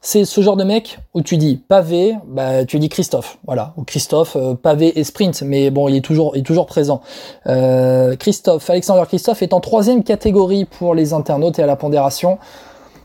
c'est 0.01 0.23
ce 0.23 0.41
genre 0.41 0.55
de 0.55 0.63
mec 0.63 0.99
où 1.13 1.21
tu 1.21 1.37
dis 1.37 1.57
pavé, 1.57 2.15
bah 2.25 2.63
tu 2.65 2.79
dis 2.79 2.87
Christophe, 2.89 3.37
voilà, 3.45 3.73
ou 3.75 3.83
Christophe, 3.83 4.37
euh, 4.37 4.53
pavé 4.53 4.97
et 4.97 5.03
sprint, 5.03 5.41
mais 5.41 5.71
bon, 5.71 5.89
il 5.89 5.97
est 5.97 6.01
toujours, 6.01 6.65
présent. 6.65 7.01
Euh, 7.47 8.15
Christophe, 8.15 8.69
Alexander 8.69 9.03
Christophe 9.05 9.41
est 9.41 9.53
en 9.53 9.59
troisième 9.59 10.03
catégorie 10.03 10.65
pour 10.65 10.95
les 10.95 11.13
internautes 11.13 11.59
et 11.59 11.63
à 11.63 11.65
la 11.65 11.75
pondération. 11.75 12.39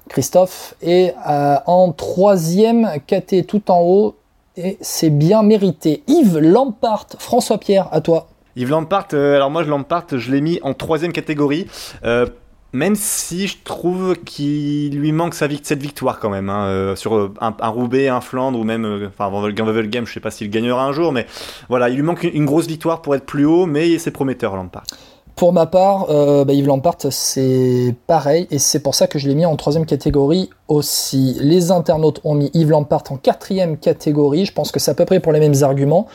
Christophe 0.09 0.75
est 0.83 1.15
euh, 1.29 1.57
en 1.67 1.91
troisième 1.93 2.89
KT 3.07 3.47
tout 3.47 3.71
en 3.71 3.81
haut 3.81 4.15
et 4.57 4.79
c'est 4.81 5.11
bien 5.11 5.43
mérité. 5.43 6.05
Yves 6.07 6.39
Lampart, 6.39 7.07
François 7.19 7.59
Pierre, 7.59 7.89
à 7.91 8.01
toi. 8.01 8.29
Yves 8.55 8.71
Lampart, 8.71 9.09
alors 9.13 9.51
moi, 9.51 9.65
je 9.65 9.69
Lampart, 9.69 10.07
je 10.13 10.31
l'ai 10.31 10.41
mis 10.41 10.61
en 10.63 10.75
troisième 10.75 11.13
catégorie. 11.13 11.67
Euh, 12.75 12.79
même 12.79 12.97
si 12.97 13.47
je 13.47 13.57
trouve 13.63 14.17
qu'il 14.25 14.99
lui 14.99 15.13
manque 15.13 15.35
sa 15.35 15.49
cette 15.63 15.83
victoire 15.83 16.19
quand 16.19 16.31
même, 16.31 16.49
hein, 16.51 16.67
euh, 16.67 16.97
sur 16.97 17.15
euh, 17.17 17.33
un, 17.41 17.55
un 17.61 17.69
Roubaix, 17.69 18.09
un 18.09 18.21
Flandre 18.21 18.59
ou 18.59 18.65
même, 18.65 18.85
euh, 18.85 19.09
enfin, 19.09 19.27
avant 19.27 19.47
le 19.47 19.53
Gavel 19.53 19.89
Game, 19.89 20.07
je 20.07 20.13
sais 20.13 20.21
pas 20.21 20.31
s'il 20.31 20.51
gagnera 20.51 20.85
un 20.85 20.93
jour, 20.93 21.13
mais 21.13 21.27
voilà, 21.69 21.89
il 21.89 21.97
lui 21.97 22.03
manque 22.03 22.25
une, 22.25 22.35
une 22.35 22.45
grosse 22.45 22.67
victoire 22.67 23.03
pour 23.03 23.15
être 23.15 23.25
plus 23.25 23.45
haut, 23.45 23.67
mais 23.67 23.99
c'est 23.99 24.11
prometteur 24.11 24.57
Lampart. 24.57 24.85
Pour 25.37 25.53
ma 25.53 25.67
part, 25.67 26.07
euh, 26.11 26.45
bah, 26.45 26.53
Yves 26.53 26.69
Lampart, 26.69 26.97
c'est 27.11 27.95
pareil, 28.07 28.47
et 28.51 28.59
c'est 28.59 28.81
pour 28.81 28.95
ça 28.95 29.07
que 29.07 29.19
je 29.19 29.29
l'ai 29.29 29.35
mis 29.35 29.47
en 29.47 29.57
troisième 29.57 29.85
catégorie 29.85 30.49
aussi. 30.69 31.37
Les 31.41 31.73
internautes 31.73 32.21
ont 32.25 32.35
mis 32.35 32.51
Yves 32.55 32.71
Lampart 32.71 33.03
en 33.11 33.17
quatrième 33.17 33.77
catégorie, 33.77 34.47
je 34.47 34.53
pense 34.53 34.71
que 34.71 34.79
c'est 34.79 34.91
à 34.91 34.95
peu 34.95 35.05
près 35.05 35.21
pour 35.21 35.33
les 35.33 35.41
mêmes 35.41 35.63
arguments. 35.63 36.07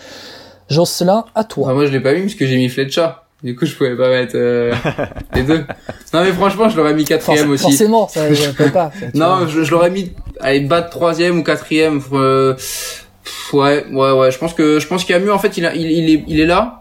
Jocelyn, 0.69 1.25
à 1.35 1.43
toi. 1.43 1.67
Ah, 1.69 1.73
moi, 1.73 1.85
je 1.85 1.91
l'ai 1.91 1.99
pas 1.99 2.13
mis 2.13 2.21
parce 2.21 2.35
que 2.35 2.45
j'ai 2.45 2.57
mis 2.57 2.69
Fletcher. 2.69 3.07
Du 3.41 3.55
coup, 3.55 3.65
je 3.65 3.73
pouvais 3.73 3.95
pas 3.95 4.09
mettre 4.09 4.33
euh, 4.35 4.73
les 5.33 5.43
deux. 5.43 5.63
Non, 6.13 6.23
mais 6.23 6.31
franchement, 6.31 6.67
je 6.69 6.75
l'aurais 6.75 6.93
mis 6.95 7.05
quatrième 7.05 7.45
Forc- 7.45 7.51
aussi. 7.53 7.63
Forcément, 7.63 8.07
ça 8.07 8.33
je 8.33 8.49
peux 8.51 8.71
pas. 8.71 8.91
vois. 8.99 9.09
Non, 9.13 9.47
je, 9.47 9.63
je 9.63 9.71
l'aurais 9.71 9.91
mis, 9.91 10.11
allez, 10.39 10.61
bas 10.61 10.81
de 10.81 10.89
troisième 10.89 11.37
ou 11.39 11.43
quatrième. 11.43 12.01
euh, 12.13 12.55
ouais, 13.53 13.85
ouais, 13.91 14.11
ouais. 14.11 14.31
Je 14.31 14.37
pense 14.39 14.53
que, 14.53 14.79
je 14.79 14.87
pense 14.87 15.05
qu'il 15.05 15.13
y 15.13 15.17
a 15.17 15.21
mieux. 15.21 15.31
En 15.31 15.39
fait, 15.39 15.55
il, 15.57 15.65
a, 15.65 15.73
il, 15.75 15.89
il 15.91 16.09
est, 16.09 16.23
il 16.27 16.39
est 16.39 16.45
là. 16.45 16.78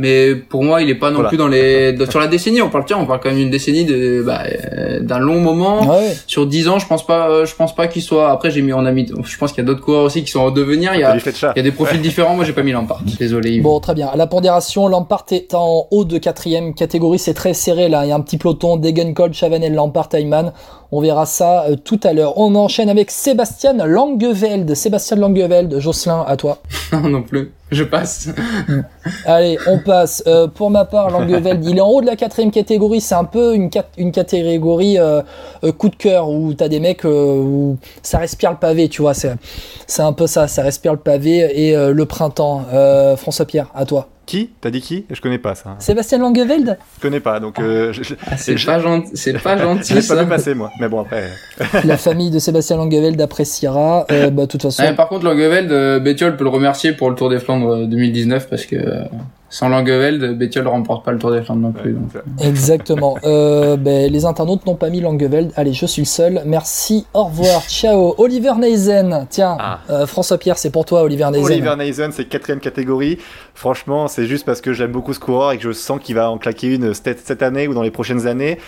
Mais 0.00 0.36
pour 0.36 0.62
moi, 0.62 0.80
il 0.80 0.88
est 0.90 0.94
pas 0.94 1.08
non 1.10 1.16
Voilà. 1.16 1.28
plus 1.28 1.38
dans 1.38 1.48
les, 1.48 1.96
sur 2.08 2.20
la 2.20 2.28
décennie. 2.28 2.62
On 2.62 2.70
parle, 2.70 2.84
tiens, 2.86 2.98
on 3.00 3.06
parle 3.06 3.18
quand 3.20 3.30
même 3.30 3.38
d'une 3.38 3.50
décennie 3.50 3.84
de, 3.84 4.22
bah, 4.24 4.42
euh, 4.46 5.00
d'un 5.00 5.18
long 5.18 5.40
moment. 5.40 5.88
Ouais, 5.90 6.14
Sur 6.28 6.46
10 6.46 6.68
ans, 6.68 6.78
je 6.78 6.86
pense 6.86 7.04
pas, 7.04 7.28
euh, 7.28 7.46
je 7.46 7.54
pense 7.56 7.74
pas 7.74 7.88
qu'il 7.88 8.00
soit, 8.02 8.30
après, 8.30 8.52
j'ai 8.52 8.62
mis, 8.62 8.72
on 8.72 8.86
a 8.86 8.92
mis, 8.92 9.10
je 9.24 9.38
pense 9.38 9.50
qu'il 9.50 9.64
y 9.64 9.66
a 9.66 9.66
d'autres 9.66 9.80
coureurs 9.80 10.04
aussi 10.04 10.22
qui 10.22 10.30
sont 10.30 10.38
en 10.38 10.50
devenir. 10.52 10.94
Il 10.94 11.00
y 11.00 11.02
a, 11.04 11.16
il 11.16 11.52
y 11.56 11.58
a 11.58 11.62
des 11.62 11.72
profils 11.72 12.00
différents. 12.00 12.36
Moi, 12.36 12.44
j'ai 12.44 12.52
pas 12.52 12.62
mis 12.62 12.70
Lampard. 12.70 13.02
Désolé. 13.18 13.50
Yves. 13.54 13.62
Bon, 13.64 13.80
très 13.80 13.94
bien. 13.94 14.12
La 14.14 14.28
pondération, 14.28 14.86
Lampart 14.86 15.26
est 15.32 15.52
en 15.54 15.88
haut 15.90 16.04
de 16.04 16.18
quatrième 16.18 16.74
catégorie. 16.74 17.18
C'est 17.18 17.34
très 17.34 17.52
serré 17.52 17.88
là. 17.88 18.04
Il 18.04 18.08
y 18.10 18.12
a 18.12 18.14
un 18.14 18.20
petit 18.20 18.38
peloton. 18.38 18.76
Degenkolb, 18.76 19.32
Chavanel, 19.34 19.74
Lampart, 19.74 20.10
Ayman. 20.12 20.52
On 20.90 21.02
verra 21.02 21.26
ça 21.26 21.64
euh, 21.64 21.76
tout 21.76 22.00
à 22.02 22.14
l'heure. 22.14 22.38
On 22.38 22.54
enchaîne 22.54 22.88
avec 22.88 23.10
Sébastien 23.10 23.74
Langeveld. 23.74 24.74
Sébastien 24.74 25.18
Langeveld, 25.18 25.78
Jocelyn, 25.80 26.24
à 26.26 26.36
toi. 26.36 26.58
Non, 26.92 27.00
non 27.10 27.22
plus. 27.22 27.52
Je 27.70 27.84
passe. 27.84 28.28
Allez, 29.26 29.58
on 29.66 29.78
passe. 29.80 30.22
Euh, 30.26 30.46
pour 30.48 30.70
ma 30.70 30.86
part, 30.86 31.10
Langeveld, 31.10 31.62
il 31.66 31.76
est 31.76 31.80
en 31.82 31.88
haut 31.88 32.00
de 32.00 32.06
la 32.06 32.16
quatrième 32.16 32.50
catégorie. 32.50 33.02
C'est 33.02 33.14
un 33.14 33.24
peu 33.24 33.54
une, 33.54 33.68
cat- 33.68 33.84
une 33.98 34.10
catégorie 34.12 34.98
euh, 34.98 35.20
euh, 35.64 35.72
coup 35.72 35.90
de 35.90 35.96
cœur 35.96 36.30
où 36.30 36.54
t'as 36.54 36.68
des 36.68 36.80
mecs 36.80 37.04
euh, 37.04 37.38
où 37.42 37.76
ça 38.02 38.16
respire 38.16 38.50
le 38.52 38.56
pavé, 38.56 38.88
tu 38.88 39.02
vois. 39.02 39.12
C'est, 39.12 39.34
c'est 39.86 40.00
un 40.02 40.14
peu 40.14 40.26
ça, 40.26 40.48
ça 40.48 40.62
respire 40.62 40.92
le 40.92 40.98
pavé 40.98 41.50
et 41.68 41.76
euh, 41.76 41.92
le 41.92 42.06
printemps. 42.06 42.62
Euh, 42.72 43.16
François 43.18 43.44
Pierre, 43.44 43.66
à 43.74 43.84
toi. 43.84 44.08
Qui 44.28 44.50
T'as 44.60 44.68
dit 44.68 44.82
qui 44.82 45.06
Je 45.10 45.20
connais 45.22 45.38
pas 45.38 45.54
ça. 45.54 45.76
Sébastien 45.78 46.18
Langeveld 46.18 46.76
Je 46.96 47.00
connais 47.00 47.18
pas, 47.20 47.40
donc 47.40 47.58
euh, 47.58 47.94
Ah, 48.30 48.36
c'est 48.36 48.62
pas 48.62 48.78
gentil, 48.78 49.10
je 49.14 49.30
gentil, 49.32 49.92
l'ai 49.94 50.00
pas 50.00 50.02
ça. 50.02 50.22
vu 50.22 50.28
passer 50.28 50.54
moi. 50.54 50.70
Mais 50.78 50.86
bon 50.90 51.00
après. 51.00 51.30
La 51.84 51.96
famille 51.96 52.30
de 52.30 52.38
Sébastien 52.38 52.76
Langeveld 52.76 53.18
appréciera. 53.22 54.04
Euh, 54.12 54.28
bah, 54.28 54.42
de 54.42 54.46
toute 54.48 54.60
façon, 54.60 54.82
Ouais, 54.82 54.92
par 54.94 55.08
contre, 55.08 55.24
Langeveld, 55.24 55.72
euh, 55.72 55.98
Bettiol 55.98 56.36
peut 56.36 56.44
le 56.44 56.50
remercier 56.50 56.92
pour 56.92 57.08
le 57.08 57.16
Tour 57.16 57.30
des 57.30 57.38
Flandres 57.38 57.70
euh, 57.70 57.86
2019 57.86 58.50
parce 58.50 58.66
que 58.66 58.76
euh, 58.76 59.04
sans 59.50 59.68
Langeveld, 59.70 60.36
Bettiol 60.38 60.64
ne 60.64 60.68
remporte 60.68 61.04
pas 61.04 61.12
le 61.12 61.18
Tour 61.18 61.32
des 61.32 61.42
Flandres 61.42 61.62
non 61.62 61.72
plus. 61.72 61.92
donc. 61.92 62.10
exactement. 62.40 63.16
Euh, 63.24 63.76
ben, 63.76 64.12
les 64.12 64.24
internautes 64.26 64.66
n'ont 64.66 64.74
pas 64.74 64.90
mis 64.90 65.00
Langeveld. 65.00 65.52
Allez, 65.56 65.72
je 65.72 65.86
suis 65.86 66.02
le 66.02 66.06
seul. 66.06 66.42
Merci. 66.44 67.06
Au 67.14 67.24
revoir. 67.24 67.62
Ciao. 67.68 68.14
Oliver 68.18 68.52
Neisen. 68.58 69.26
Tiens, 69.30 69.56
Ah. 69.58 69.78
euh, 69.90 70.06
François 70.06 70.36
Pierre, 70.38 70.58
c'est 70.58 70.70
pour 70.70 70.84
toi, 70.84 71.02
Oliver 71.02 71.30
Neisen. 71.30 71.44
Oliver 71.46 71.74
Neisen, 71.76 72.12
c'est 72.12 72.26
quatrième 72.26 72.60
catégorie. 72.60 73.18
Franchement, 73.54 74.06
c'est 74.06 74.26
juste 74.26 74.44
parce 74.44 74.60
que 74.60 74.72
j'aime 74.72 74.92
beaucoup 74.92 75.14
ce 75.14 75.20
coureur 75.20 75.52
et 75.52 75.56
que 75.56 75.62
je 75.62 75.72
sens 75.72 75.98
qu'il 76.02 76.14
va 76.14 76.30
en 76.30 76.36
claquer 76.38 76.74
une 76.74 76.92
cette, 76.92 77.26
cette 77.26 77.42
année 77.42 77.68
ou 77.68 77.74
dans 77.74 77.82
les 77.82 77.90
prochaines 77.90 78.26
années. 78.26 78.58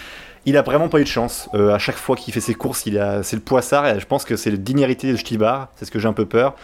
Il 0.46 0.56
a 0.56 0.62
vraiment 0.62 0.88
pas 0.88 0.98
eu 1.00 1.02
de 1.02 1.08
chance. 1.08 1.50
Euh, 1.54 1.74
à 1.74 1.78
chaque 1.78 1.96
fois 1.96 2.16
qu'il 2.16 2.32
fait 2.32 2.40
ses 2.40 2.54
courses, 2.54 2.86
il 2.86 2.98
a, 2.98 3.22
c'est 3.22 3.36
le 3.36 3.42
poissard. 3.42 3.86
Et 3.86 4.00
je 4.00 4.06
pense 4.06 4.24
que 4.24 4.36
c'est 4.36 4.50
le 4.50 4.56
dignité 4.56 5.12
de 5.12 5.16
Stibar. 5.18 5.68
C'est 5.76 5.84
ce 5.84 5.90
que 5.90 5.98
j'ai 5.98 6.08
un 6.08 6.14
peu 6.14 6.24
peur. 6.24 6.54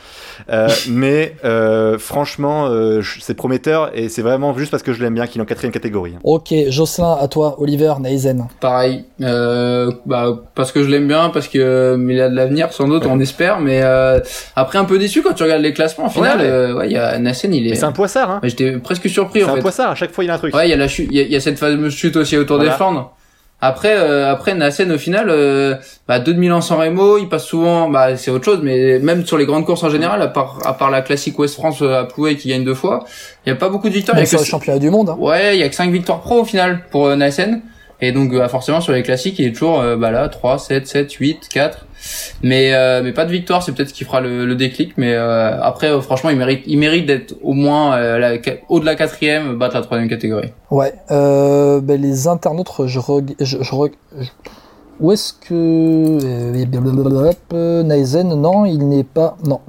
Euh, 0.51 0.69
mais 0.89 1.37
euh, 1.45 1.99
franchement, 1.99 2.69
euh, 2.69 3.03
c'est 3.21 3.35
prometteur 3.35 3.91
et 3.95 4.09
c'est 4.09 4.23
vraiment 4.23 4.57
juste 4.57 4.71
parce 4.71 4.83
que 4.83 4.95
je 4.95 5.03
l'aime 5.03 5.13
bien 5.15 5.27
qu'il 5.27 5.41
est 5.41 5.43
en 5.43 5.47
quatrième 5.47 5.73
catégorie. 5.73 6.15
Ok, 6.25 6.55
Jocelyn, 6.69 7.19
à 7.21 7.29
toi, 7.29 7.57
Oliver 7.61 7.93
Neisen. 8.01 8.49
Pareil, 8.61 9.05
euh, 9.21 9.93
bah, 10.07 10.39
parce 10.55 10.73
que 10.73 10.83
je 10.83 10.89
l'aime 10.89 11.07
bien, 11.07 11.29
parce 11.29 11.47
que 11.49 11.59
euh, 11.59 12.07
il 12.11 12.19
a 12.21 12.31
de 12.31 12.35
l'avenir 12.35 12.73
sans 12.73 12.89
doute, 12.89 13.05
on 13.07 13.21
espère. 13.21 13.61
Mais 13.61 13.81
euh, 13.83 14.21
après 14.57 14.79
un 14.79 14.85
peu 14.87 14.99
déçu 14.99 15.21
quand 15.23 15.35
tu 15.35 15.43
regardes 15.43 15.61
les 15.63 15.75
classements. 15.75 16.07
Au 16.07 16.11
final, 16.11 16.39
Ouais. 16.39 16.47
euh, 16.47 16.75
ouais, 16.79 16.87
il 16.87 16.93
y 16.93 16.97
a 16.97 17.19
Nassen, 17.19 17.53
il 17.53 17.65
Mais 17.65 17.71
est. 17.71 17.75
c'est 17.75 17.85
un 17.85 17.93
poissard. 17.93 18.31
Hein. 18.31 18.41
J'étais 18.43 18.73
presque 18.79 19.09
surpris 19.11 19.41
C'est 19.41 19.47
en 19.47 19.53
un 19.53 19.57
fait. 19.57 19.61
poissard. 19.61 19.91
À 19.91 19.95
chaque 19.95 20.13
fois, 20.13 20.25
il 20.25 20.31
a 20.31 20.35
un 20.35 20.39
truc. 20.39 20.55
Ouais, 20.55 20.67
il 20.67 20.71
y 20.71 20.75
a 20.75 20.77
la 20.77 20.89
chute, 20.89 21.09
il 21.11 21.17
y 21.19 21.21
a, 21.21 21.25
il 21.25 21.31
y 21.31 21.37
a 21.37 21.41
cette 21.41 21.59
fameuse 21.59 21.93
chute 21.95 22.17
aussi 22.17 22.39
autour 22.39 22.57
Voilà. 22.57 22.71
des 22.71 22.77
Flandres. 22.77 23.13
Après, 23.63 23.97
euh, 23.97 24.31
après 24.31 24.55
Nassen 24.55 24.93
au 24.93 24.99
final, 24.99 25.29
euh, 25.31 25.77
bah, 26.07 26.19
2000 26.19 26.53
ans 26.53 26.61
sans 26.61 26.77
Remo, 26.77 27.17
il 27.17 27.29
passe 27.29 27.45
souvent, 27.47 27.89
bah 27.89 28.15
c'est 28.17 28.31
autre 28.31 28.45
chose, 28.45 28.61
mais 28.63 28.99
même 28.99 29.25
sur 29.25 29.39
les 29.39 29.47
grandes 29.47 29.65
courses 29.65 29.83
en 29.83 29.89
général, 29.89 30.21
à 30.21 30.29
part, 30.29 30.59
à 30.67 30.75
part 30.75 30.91
la 30.91 31.01
classique 31.01 31.39
Ouest 31.39 31.55
France 31.55 31.81
euh, 31.81 32.01
à 32.01 32.05
Plouay 32.05 32.37
qui 32.37 32.49
gagne 32.51 32.65
deux 32.65 32.75
fois, 32.75 33.05
il 33.47 33.49
y 33.49 33.53
a 33.53 33.57
pas 33.57 33.71
beaucoup 33.71 33.89
de 33.89 33.95
victoires. 33.95 34.15
Même 34.17 34.27
sur 34.27 34.39
le 34.39 34.45
championnat 34.45 34.79
du 34.79 34.91
monde. 34.91 35.09
hein. 35.09 35.17
Ouais, 35.19 35.57
il 35.57 35.61
y 35.61 35.63
a 35.63 35.69
que 35.71 35.75
5 35.75 35.91
victoires 35.91 36.21
pro 36.21 36.41
au 36.43 36.45
final 36.45 36.81
pour 36.91 37.07
euh, 37.07 37.17
Nassen. 37.17 37.63
Et 38.01 38.13
donc 38.13 38.33
euh, 38.33 38.47
forcément 38.49 38.81
sur 38.81 38.93
les 38.93 39.03
classiques, 39.03 39.39
il 39.39 39.47
est 39.47 39.53
toujours 39.53 39.81
euh, 39.81 39.97
bah 39.97 40.11
là 40.11 40.29
3, 40.29 40.59
7, 40.59 40.87
7, 40.87 41.11
8, 41.13 41.49
4. 41.49 41.87
Mais 42.43 42.75
euh, 42.75 43.01
mais 43.03 43.13
pas 43.13 43.25
de 43.25 43.31
victoire, 43.31 43.63
c'est 43.63 43.73
peut-être 43.73 43.89
ce 43.89 43.95
qui 43.95 44.05
fera 44.05 44.21
le, 44.21 44.45
le 44.45 44.55
déclic. 44.55 44.93
Mais 44.99 45.15
après, 45.17 45.99
franchement, 46.03 46.31
il 46.31 46.37
mérite 46.37 46.63
il 46.67 46.79
mérite 46.79 47.07
d'être 47.07 47.35
au 47.43 47.55
moins 47.55 47.97
euh, 47.97 48.19
la- 48.19 48.37
au 48.69 48.81
de 48.81 48.85
la 48.85 48.95
quatrième, 48.97 49.57
battre 49.59 49.75
la 49.77 49.83
troisième 49.83 50.09
catégorie. 50.09 50.53
Ouais. 50.71 50.93
Euh, 51.11 51.81
ben, 51.81 52.01
les 52.01 52.29
internautes, 52.29 52.71
je, 52.87 52.99
reg- 53.01 53.35
je, 53.41 53.63
je 53.63 53.75
reg- 53.75 53.95
je- 54.21 54.29
Où 55.01 55.13
est-ce 55.13 55.33
que... 55.33 56.19
Neisen, 57.83 58.29
non, 58.35 58.65
il 58.67 58.89
n'est 58.89 59.05
pas... 59.05 59.37
Non. 59.45 59.61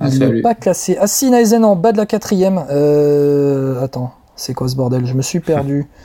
Ah, 0.00 0.06
Il 0.12 0.18
n'est 0.18 0.40
pas 0.42 0.54
classé. 0.54 0.96
Ah 1.00 1.06
si, 1.06 1.30
Neisen 1.30 1.64
en 1.64 1.76
bas 1.76 1.92
de 1.92 1.96
la 1.98 2.06
quatrième. 2.06 2.64
Euh... 2.70 3.80
Attends, 3.82 4.12
c'est 4.36 4.52
quoi 4.54 4.68
ce 4.68 4.74
bordel? 4.76 5.06
Je 5.06 5.14
me 5.14 5.22
suis 5.22 5.40
perdu. 5.40 5.86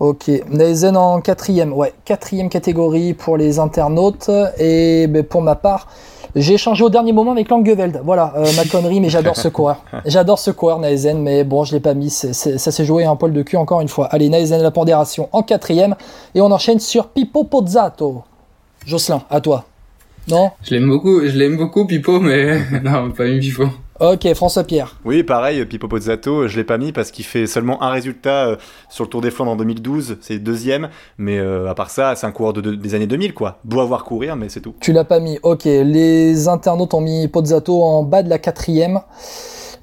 Ok, 0.00 0.30
Neisen 0.50 0.96
en 0.96 1.20
quatrième, 1.20 1.72
ouais, 1.72 1.92
quatrième 2.04 2.48
catégorie 2.48 3.14
pour 3.14 3.36
les 3.36 3.58
internautes. 3.58 4.30
Et 4.58 5.06
ben, 5.08 5.24
pour 5.24 5.42
ma 5.42 5.54
part, 5.56 5.88
J'ai 6.36 6.58
changé 6.58 6.84
au 6.84 6.90
dernier 6.90 7.12
moment 7.12 7.32
avec 7.32 7.48
Langeveld. 7.48 8.02
Voilà, 8.04 8.34
euh, 8.36 8.46
ma 8.54 8.64
connerie, 8.66 9.00
mais 9.00 9.08
j'adore 9.08 9.34
ce 9.34 9.48
coureur. 9.48 9.82
J'adore 10.04 10.38
ce 10.38 10.50
coureur, 10.50 10.78
Naesen, 10.78 11.20
mais 11.22 11.42
bon, 11.42 11.64
je 11.64 11.72
l'ai 11.72 11.80
pas 11.80 11.94
mis. 11.94 12.10
c'est- 12.10 12.34
c'est- 12.34 12.58
ça 12.58 12.70
s'est 12.70 12.84
joué 12.84 13.06
un 13.06 13.16
poil 13.16 13.32
de 13.32 13.42
cul 13.42 13.56
encore 13.56 13.80
une 13.80 13.88
fois. 13.88 14.06
Allez, 14.08 14.28
Naesen, 14.28 14.62
la 14.62 14.70
pondération 14.70 15.30
en 15.32 15.42
quatrième. 15.42 15.96
Et 16.34 16.42
on 16.42 16.50
enchaîne 16.52 16.80
sur 16.80 17.08
Pippo 17.08 17.44
Pozzato. 17.44 18.22
Jocelyn, 18.86 19.22
à 19.30 19.40
toi. 19.40 19.64
Non? 20.28 20.50
Je 20.62 20.74
l'aime 20.74 20.86
beaucoup, 20.88 21.20
je 21.26 21.36
l'aime 21.36 21.56
beaucoup, 21.56 21.86
Pipo, 21.86 22.20
mais 22.20 22.58
non, 22.84 23.10
pas 23.10 23.24
mis 23.24 23.40
Pipo. 23.40 23.64
Ok, 24.00 24.32
François 24.34 24.62
Pierre. 24.62 24.96
Oui, 25.04 25.24
pareil, 25.24 25.64
Pipo 25.66 25.88
Pozzato, 25.88 26.46
je 26.46 26.56
l'ai 26.56 26.62
pas 26.62 26.78
mis 26.78 26.92
parce 26.92 27.10
qu'il 27.10 27.24
fait 27.24 27.46
seulement 27.48 27.82
un 27.82 27.90
résultat 27.90 28.46
euh, 28.46 28.56
sur 28.88 29.02
le 29.04 29.10
Tour 29.10 29.20
des 29.20 29.32
Flandres 29.32 29.50
en 29.52 29.56
2012, 29.56 30.18
c'est 30.20 30.38
deuxième, 30.38 30.88
mais 31.18 31.38
euh, 31.38 31.68
à 31.68 31.74
part 31.74 31.90
ça, 31.90 32.14
c'est 32.14 32.24
un 32.26 32.30
coureur 32.30 32.52
de, 32.52 32.60
de- 32.60 32.74
des 32.76 32.94
années 32.94 33.08
2000, 33.08 33.34
quoi. 33.34 33.58
Beau 33.64 33.80
avoir 33.80 34.04
courir, 34.04 34.36
mais 34.36 34.48
c'est 34.48 34.60
tout. 34.60 34.74
Tu 34.80 34.92
l'as 34.92 35.02
pas 35.04 35.18
mis. 35.18 35.40
Ok, 35.42 35.64
les 35.64 36.46
internautes 36.46 36.94
ont 36.94 37.00
mis 37.00 37.26
Pozzato 37.26 37.82
en 37.82 38.04
bas 38.04 38.22
de 38.22 38.28
la 38.30 38.38
quatrième. 38.38 39.00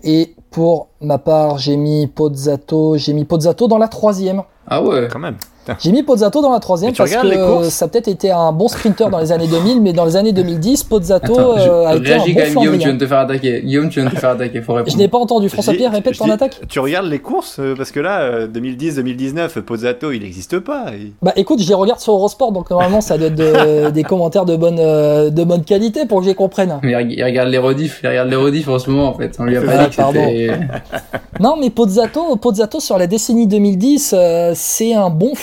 Et 0.05 0.33
pour 0.49 0.87
ma 1.01 1.17
part, 1.17 1.57
j'ai 1.57 1.75
mis 1.75 2.07
Pozzato, 2.07 2.95
j'ai 2.95 3.11
mis 3.11 3.25
Pozzato 3.25 3.67
dans 3.67 3.77
la 3.77 3.89
troisième. 3.89 4.43
Ah 4.67 4.81
ouais. 4.81 5.09
Quand 5.11 5.19
même. 5.19 5.35
J'ai 5.79 5.91
mis 5.91 6.03
Pozzato 6.03 6.41
dans 6.41 6.51
la 6.51 6.59
troisième 6.59 6.93
parce 6.93 7.09
regardes 7.09 7.27
les 7.27 7.35
que 7.37 7.69
ça 7.69 7.85
a 7.85 7.87
peut-être 7.87 8.07
été 8.07 8.31
un 8.31 8.51
bon 8.51 8.67
sprinter 8.67 9.09
dans 9.09 9.19
les 9.19 9.31
années 9.31 9.47
2000, 9.47 9.81
mais 9.81 9.93
dans 9.93 10.05
les 10.05 10.15
années 10.15 10.31
2010, 10.31 10.83
Pozzato 10.83 11.33
Attends, 11.33 11.57
je- 11.57 11.69
euh, 11.69 11.87
a 11.87 11.95
été 11.95 12.13
un 12.13 12.17
bon 12.19 12.25
même, 12.25 12.53
Guillaume, 12.55 12.73
tu 12.77 12.85
viens 12.85 12.93
de 12.93 12.99
te 12.99 13.07
faire 13.07 13.19
attaquer. 13.19 13.61
Guillaume, 13.61 13.89
tu 13.89 13.99
viens 13.99 14.09
de 14.09 14.15
te 14.15 14.19
faire 14.19 14.29
attaquer, 14.31 14.61
faut 14.61 14.73
répondre. 14.73 14.91
Je 14.91 14.97
n'ai 14.97 15.07
pas 15.07 15.17
entendu. 15.17 15.49
François 15.49 15.73
Je 15.73 15.77
Pierre, 15.77 15.89
dis- 15.91 15.95
répète 15.97 16.17
ton 16.17 16.25
dis- 16.25 16.31
attaque. 16.31 16.59
Tu 16.67 16.79
regardes 16.79 17.07
les 17.07 17.19
courses 17.19 17.57
euh, 17.59 17.75
Parce 17.75 17.91
que 17.91 17.99
là, 17.99 18.47
2010-2019, 18.47 19.59
Pozzato, 19.61 20.11
il 20.11 20.21
n'existe 20.21 20.59
pas. 20.59 20.85
Bah 21.21 21.33
écoute, 21.35 21.61
je 21.61 21.67
les 21.67 21.73
regarde 21.73 21.99
sur 21.99 22.13
Eurosport, 22.13 22.51
donc 22.51 22.69
normalement 22.69 23.01
ça 23.01 23.17
doit 23.17 23.27
être 23.27 23.35
de- 23.35 23.89
des 23.91 24.03
commentaires 24.03 24.45
de 24.45 24.55
bonne, 24.55 24.77
euh, 24.79 25.29
de 25.29 25.43
bonne 25.43 25.63
qualité 25.63 26.05
pour 26.05 26.19
que 26.19 26.25
je 26.25 26.29
les 26.29 26.35
comprenne. 26.35 26.79
Mais 26.83 26.91
il 26.91 26.95
reg- 26.95 27.13
il 27.17 27.23
regarde 27.23 27.49
les 27.49 27.57
rediffs, 27.57 27.99
il 28.03 28.07
regarde 28.09 28.29
les 28.29 28.35
rediffs 28.35 28.67
en 28.69 28.79
ce 28.79 28.89
moment, 28.89 29.09
en 29.09 29.13
fait. 29.13 29.35
On 29.39 29.43
lui 29.45 29.57
a 29.57 29.61
Ah, 29.67 29.87
pas 29.87 29.87
dit 29.87 29.95
que. 29.95 31.41
Non, 31.41 31.55
mais 31.59 31.69
Pozzato, 31.69 32.35
Pozzato 32.37 32.79
sur 32.79 32.97
la 32.97 33.07
décennie 33.07 33.47
2010, 33.47 34.13
euh, 34.17 34.51
c'est 34.55 34.93
un 34.93 35.09
bon 35.09 35.35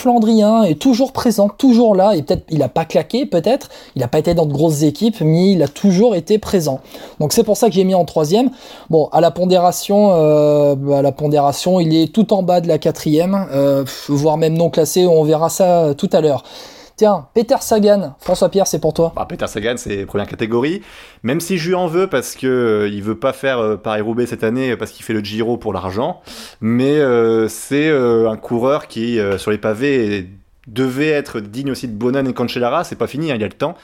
Et 0.65 0.75
toujours 0.75 1.11
présent, 1.11 1.49
toujours 1.49 1.95
là. 1.95 2.15
Et 2.15 2.23
peut-être 2.23 2.43
il 2.49 2.61
a 2.61 2.69
pas 2.69 2.85
claqué, 2.85 3.25
peut-être. 3.25 3.69
Il 3.95 4.03
a 4.03 4.07
pas 4.07 4.19
été 4.19 4.33
dans 4.33 4.45
de 4.45 4.53
grosses 4.53 4.83
équipes, 4.83 5.21
mais 5.21 5.51
il 5.51 5.63
a 5.63 5.67
toujours 5.67 6.15
été 6.15 6.37
présent. 6.37 6.79
Donc 7.19 7.33
c'est 7.33 7.43
pour 7.43 7.57
ça 7.57 7.67
que 7.67 7.73
j'ai 7.73 7.83
mis 7.83 7.95
en 7.95 8.05
troisième. 8.05 8.49
Bon, 8.89 9.09
à 9.11 9.21
la 9.21 9.31
pondération, 9.31 10.11
euh, 10.13 10.75
à 10.91 11.01
la 11.01 11.11
pondération, 11.11 11.79
il 11.79 11.95
est 11.95 12.13
tout 12.13 12.33
en 12.33 12.43
bas 12.43 12.61
de 12.61 12.67
la 12.67 12.77
quatrième, 12.77 13.47
euh, 13.51 13.83
voire 14.07 14.37
même 14.37 14.55
non 14.55 14.69
classé. 14.69 15.07
On 15.07 15.23
verra 15.23 15.49
ça 15.49 15.83
euh, 15.83 15.93
tout 15.93 16.09
à 16.11 16.21
l'heure. 16.21 16.43
Tiens, 16.95 17.27
Peter 17.33 17.55
Sagan, 17.59 18.15
François 18.19 18.49
Pierre, 18.49 18.67
c'est 18.67 18.79
pour 18.79 18.93
toi. 18.93 19.13
Bah, 19.15 19.25
Peter 19.27 19.47
Sagan, 19.47 19.75
c'est 19.77 20.05
première 20.05 20.27
catégorie. 20.27 20.81
Même 21.23 21.39
si 21.39 21.57
je 21.57 21.69
lui 21.69 21.75
en 21.75 21.87
veux 21.87 22.07
parce 22.07 22.35
que 22.35 22.45
euh, 22.45 22.87
il 22.87 23.01
veut 23.01 23.17
pas 23.17 23.33
faire 23.33 23.57
euh, 23.59 23.77
Paris-Roubaix 23.77 24.27
cette 24.27 24.43
année 24.43 24.71
euh, 24.71 24.77
parce 24.77 24.91
qu'il 24.91 25.03
fait 25.03 25.13
le 25.13 25.21
Giro 25.21 25.57
pour 25.57 25.73
l'argent. 25.73 26.21
Mais 26.61 26.99
c'est 27.49 27.89
un 27.89 28.37
coureur 28.37 28.87
qui, 28.87 29.19
sur 29.37 29.51
les 29.51 29.57
pavés, 29.57 30.29
devait 30.67 31.09
être 31.09 31.39
digne 31.39 31.71
aussi 31.71 31.87
de 31.87 31.93
Bonan 31.93 32.25
et 32.25 32.33
Cancellara. 32.33 32.83
C'est 32.83 32.95
pas 32.95 33.07
fini, 33.07 33.31
hein, 33.31 33.35
il 33.35 33.41
y 33.41 33.43
a 33.43 33.47
le 33.47 33.53
temps. 33.53 33.75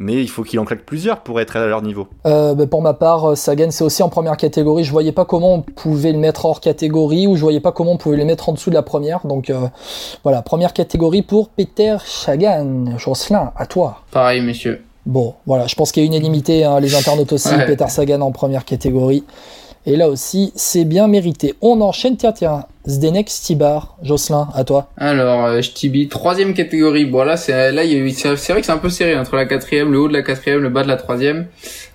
Mais 0.00 0.22
il 0.22 0.28
faut 0.28 0.44
qu'il 0.44 0.60
en 0.60 0.64
claque 0.64 0.84
plusieurs 0.84 1.22
pour 1.22 1.40
être 1.40 1.56
à 1.56 1.66
leur 1.66 1.82
niveau. 1.82 2.06
Euh, 2.24 2.54
bah, 2.54 2.68
pour 2.68 2.82
ma 2.82 2.94
part, 2.94 3.30
euh, 3.30 3.34
Sagan, 3.34 3.72
c'est 3.72 3.82
aussi 3.82 4.00
en 4.04 4.08
première 4.08 4.36
catégorie. 4.36 4.84
Je 4.84 4.92
voyais 4.92 5.10
pas 5.10 5.24
comment 5.24 5.54
on 5.54 5.62
pouvait 5.62 6.12
le 6.12 6.18
mettre 6.18 6.44
hors 6.44 6.60
catégorie 6.60 7.26
ou 7.26 7.34
je 7.34 7.40
voyais 7.40 7.58
pas 7.58 7.72
comment 7.72 7.92
on 7.92 7.96
pouvait 7.96 8.16
le 8.16 8.24
mettre 8.24 8.48
en 8.48 8.52
dessous 8.52 8.70
de 8.70 8.76
la 8.76 8.82
première. 8.82 9.26
Donc 9.26 9.50
euh, 9.50 9.66
voilà, 10.22 10.42
première 10.42 10.72
catégorie 10.72 11.22
pour 11.22 11.48
Peter 11.48 11.96
Sagan. 12.04 12.96
Jocelyn, 12.96 13.52
à 13.56 13.66
toi. 13.66 14.02
Pareil, 14.12 14.40
messieurs. 14.40 14.84
Bon, 15.04 15.34
voilà, 15.46 15.66
je 15.66 15.74
pense 15.74 15.90
qu'il 15.90 16.04
y 16.04 16.06
a 16.06 16.08
unanimité, 16.08 16.62
hein, 16.62 16.78
les 16.78 16.94
internautes 16.98 17.32
aussi. 17.32 17.52
Ouais. 17.52 17.66
Peter 17.66 17.88
Sagan 17.88 18.20
en 18.20 18.30
première 18.30 18.64
catégorie. 18.64 19.24
Et 19.90 19.96
là 19.96 20.10
aussi, 20.10 20.52
c'est 20.54 20.84
bien 20.84 21.08
mérité. 21.08 21.54
On 21.62 21.80
enchaîne, 21.80 22.18
tiens, 22.18 22.32
tiens. 22.32 22.66
Zdenek 22.86 23.30
Stibar. 23.30 23.96
Jocelyn, 24.02 24.48
à 24.54 24.62
toi. 24.62 24.90
Alors, 24.98 25.46
euh, 25.46 25.62
Ch'tibi, 25.62 26.08
troisième 26.08 26.52
catégorie. 26.52 27.06
Bon, 27.06 27.24
là, 27.24 27.38
c'est, 27.38 27.72
là, 27.72 27.82
c'est, 28.14 28.52
vrai 28.52 28.60
que 28.60 28.66
c'est 28.66 28.72
un 28.72 28.76
peu 28.76 28.90
serré 28.90 29.16
entre 29.18 29.34
la 29.34 29.46
quatrième, 29.46 29.90
le 29.90 29.98
haut 29.98 30.08
de 30.08 30.12
la 30.12 30.20
quatrième, 30.22 30.60
le 30.60 30.68
bas 30.68 30.82
de 30.82 30.88
la 30.88 30.96
troisième. 30.96 31.46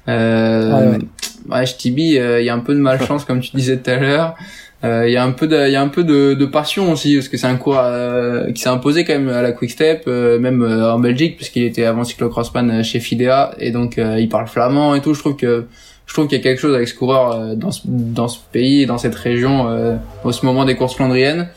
Euh, 0.08 0.97
Ouais, 1.45 1.56
ouais. 1.56 1.65
Ch'tibi, 1.67 2.17
euh, 2.17 2.41
il 2.41 2.45
y 2.47 2.49
a 2.49 2.56
un 2.56 2.60
peu 2.62 2.73
de 2.73 2.79
malchance, 2.79 3.25
comme 3.25 3.41
tu 3.41 3.56
disais 3.56 3.77
tout 3.77 3.91
à 3.91 3.97
l'heure. 3.97 4.36
Euh, 4.84 5.08
Il 5.08 5.13
y 5.13 5.17
a 5.17 5.23
un 5.23 5.32
peu 5.32 5.45
de, 5.47 5.67
il 5.67 5.71
y 5.71 5.75
a 5.75 5.82
un 5.82 5.88
peu 5.88 6.03
de, 6.03 6.34
de 6.34 6.45
passion 6.47 6.91
aussi, 6.91 7.13
parce 7.15 7.27
que 7.27 7.38
c'est 7.38 7.47
un 7.47 7.58
cours 7.58 7.77
euh, 7.79 8.51
qui 8.51 8.62
s'est 8.63 8.69
imposé 8.69 9.06
quand 9.06 9.13
même 9.13 9.29
à 9.29 9.43
la 9.43 9.51
Quick 9.51 9.69
Step, 9.69 10.06
euh, 10.08 10.39
même 10.39 10.63
euh, 10.63 10.91
en 10.93 10.99
Belgique, 10.99 11.38
puisqu'il 11.38 11.63
était 11.63 11.86
avant 11.86 12.03
cyclocrossman 12.03 12.71
euh, 12.71 12.84
chez 12.84 12.99
Fidea, 12.99 13.53
et 13.60 13.69
donc 13.71 13.97
euh, 13.99 14.19
il 14.19 14.29
parle 14.29 14.47
flamand 14.47 14.95
et 14.95 15.01
tout. 15.01 15.13
Je 15.13 15.19
trouve 15.19 15.36
que 15.36 15.67
je 16.06 16.13
trouve 16.13 16.28
qu'il 16.28 16.38
y 16.38 16.42
a 16.42 16.44
quelque 16.44 16.60
chose 16.60 16.76
avec 16.76 16.88
ce 16.88 16.96
coureur 16.96 17.32
euh, 17.32 17.56
dans 17.56 17.72
ce, 17.72 17.82
dans 17.86 18.28
ce 18.28 18.39
pays 18.52 18.86
dans 18.86 18.98
cette 18.98 19.16
région 19.16 19.68
euh, 19.70 19.96
au 20.24 20.32
ce 20.32 20.46
moment 20.46 20.66
des 20.66 20.76
courses 20.76 20.96
flandriennes. 20.96 21.48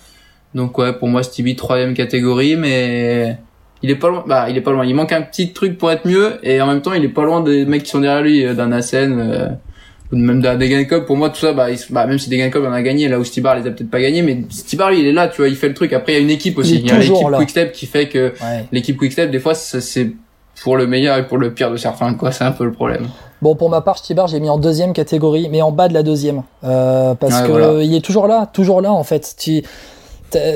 Donc 0.54 0.78
ouais, 0.78 0.92
pour 0.92 1.08
moi 1.08 1.22
Stevie 1.22 1.56
troisième 1.56 1.94
catégorie, 1.94 2.56
mais 2.56 3.36
il 3.82 3.90
est 3.90 3.96
pas 3.96 4.08
loin. 4.08 4.24
Bah, 4.26 4.46
il 4.48 4.56
est 4.56 4.62
pas 4.62 4.72
loin. 4.72 4.86
Il 4.86 4.94
manque 4.94 5.12
un 5.12 5.22
petit 5.22 5.52
truc 5.52 5.76
pour 5.76 5.90
être 5.92 6.06
mieux, 6.06 6.38
et 6.42 6.60
en 6.60 6.66
même 6.66 6.80
temps, 6.80 6.94
il 6.94 7.04
est 7.04 7.08
pas 7.08 7.24
loin 7.24 7.42
des 7.42 7.66
mecs 7.66 7.82
qui 7.82 7.90
sont 7.90 8.00
derrière 8.00 8.22
lui, 8.22 8.44
euh, 8.44 8.54
d'un 8.54 8.72
Assen, 8.72 9.18
euh, 9.20 9.48
ou 10.12 10.16
même 10.16 10.40
d'un 10.40 10.56
Degenkop. 10.56 11.04
Pour 11.04 11.16
moi, 11.16 11.28
tout 11.28 11.36
ça, 11.40 11.52
bah, 11.52 11.70
il 11.70 11.78
bah 11.90 12.06
même 12.06 12.18
si 12.18 12.30
Degenkop 12.30 12.64
en 12.64 12.72
a 12.72 12.80
gagné, 12.80 13.08
là 13.08 13.18
où 13.18 13.24
Stibar 13.24 13.56
les 13.56 13.66
a 13.66 13.70
peut-être 13.70 13.90
pas 13.90 14.00
gagné, 14.00 14.22
mais 14.22 14.44
Stibar 14.48 14.90
lui, 14.90 15.00
il 15.00 15.06
est 15.06 15.12
là, 15.12 15.28
tu 15.28 15.38
vois, 15.38 15.48
il 15.48 15.56
fait 15.56 15.68
le 15.68 15.74
truc. 15.74 15.92
Après, 15.92 16.12
il 16.12 16.14
y 16.14 16.18
a 16.18 16.22
une 16.22 16.30
équipe 16.30 16.56
aussi. 16.56 16.76
est 16.76 16.78
Il 16.78 16.86
y 16.86 16.90
a 16.90 16.98
l'équipe. 16.98 17.16
Quickstep 17.36 17.72
qui 17.72 17.86
fait 17.86 18.08
que 18.08 18.28
Ouais. 18.42 18.64
l'équipe 18.72 18.96
Quickstep, 18.96 19.30
des 19.30 19.40
fois, 19.40 19.54
c'est 19.54 20.12
pour 20.62 20.76
le 20.76 20.86
meilleur 20.86 21.16
et 21.18 21.26
pour 21.26 21.38
le 21.38 21.52
pire 21.52 21.70
de 21.70 21.76
certains, 21.76 22.14
quoi. 22.14 22.32
C'est 22.32 22.44
un 22.44 22.52
peu 22.52 22.64
le 22.64 22.72
problème. 22.72 23.08
Bon, 23.42 23.54
pour 23.54 23.68
ma 23.70 23.80
part, 23.82 23.98
Stibar, 23.98 24.26
j'ai 24.26 24.40
mis 24.40 24.48
en 24.48 24.58
deuxième 24.58 24.92
catégorie, 24.92 25.48
mais 25.50 25.60
en 25.62 25.70
bas 25.70 25.88
de 25.88 25.94
la 25.94 26.02
deuxième. 26.02 26.42
Euh, 26.64 27.14
parce 27.14 27.40
Ouais, 27.40 27.46
que 27.46 27.52
voilà. 27.52 27.82
il 27.82 27.94
est 27.94 28.00
toujours 28.04 28.26
là, 28.26 28.46
toujours 28.52 28.80
là, 28.80 28.92
en 28.92 29.04
fait. 29.04 29.34
Tu, 29.38 29.62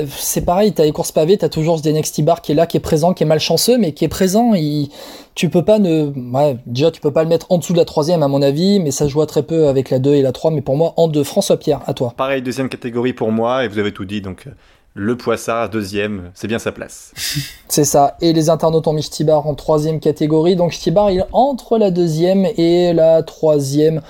c'est 0.07 0.43
pareil, 0.45 0.73
t'as 0.73 0.83
les 0.83 0.91
courses 0.91 1.11
pavées, 1.11 1.37
t'as 1.37 1.49
toujours 1.49 1.77
ce 1.77 1.83
Zdenek 1.83 2.05
Stibar 2.05 2.41
qui 2.41 2.51
est 2.51 2.55
là, 2.55 2.67
qui 2.67 2.77
est 2.77 2.81
présent, 2.81 3.13
qui 3.13 3.23
est 3.23 3.25
malchanceux, 3.27 3.77
mais 3.77 3.93
qui 3.93 4.03
est 4.05 4.09
présent. 4.09 4.53
Il, 4.53 4.89
tu 5.35 5.49
peux 5.49 5.63
pas 5.63 5.79
ne, 5.79 6.11
ouais, 6.33 6.57
déjà, 6.65 6.91
tu 6.91 6.99
peux 7.01 7.11
pas 7.11 7.23
le 7.23 7.29
mettre 7.29 7.47
en 7.49 7.57
dessous 7.57 7.73
de 7.73 7.77
la 7.77 7.85
troisième, 7.85 8.21
à 8.23 8.27
mon 8.27 8.41
avis, 8.41 8.79
mais 8.79 8.91
ça 8.91 9.05
se 9.05 9.09
joue 9.11 9.25
très 9.25 9.43
peu 9.43 9.67
avec 9.67 9.89
la 9.89 9.99
2 9.99 10.13
et 10.15 10.21
la 10.21 10.31
3, 10.31 10.51
mais 10.51 10.61
pour 10.61 10.75
moi, 10.75 10.93
en 10.97 11.07
deux. 11.07 11.23
François 11.23 11.57
Pierre, 11.57 11.81
à 11.87 11.93
toi. 11.93 12.13
Pareil, 12.17 12.41
deuxième 12.41 12.69
catégorie 12.69 13.13
pour 13.13 13.31
moi, 13.31 13.63
et 13.63 13.67
vous 13.67 13.79
avez 13.79 13.91
tout 13.93 14.05
dit, 14.05 14.21
donc 14.21 14.47
le 14.93 15.15
Poissard, 15.15 15.69
deuxième, 15.69 16.31
c'est 16.33 16.47
bien 16.47 16.59
sa 16.59 16.73
place. 16.73 17.13
C'est 17.69 17.85
ça. 17.85 18.17
Et 18.19 18.33
les 18.33 18.49
internautes 18.49 18.87
ont 18.87 18.93
mis 18.93 19.03
Stibar 19.03 19.47
en 19.47 19.55
troisième 19.55 20.01
catégorie. 20.01 20.57
Donc 20.57 20.73
Stibar, 20.73 21.11
il 21.11 21.25
entre 21.31 21.77
la 21.77 21.91
deuxième 21.91 22.45
et 22.57 22.91
la 22.91 23.23
troisième. 23.23 24.01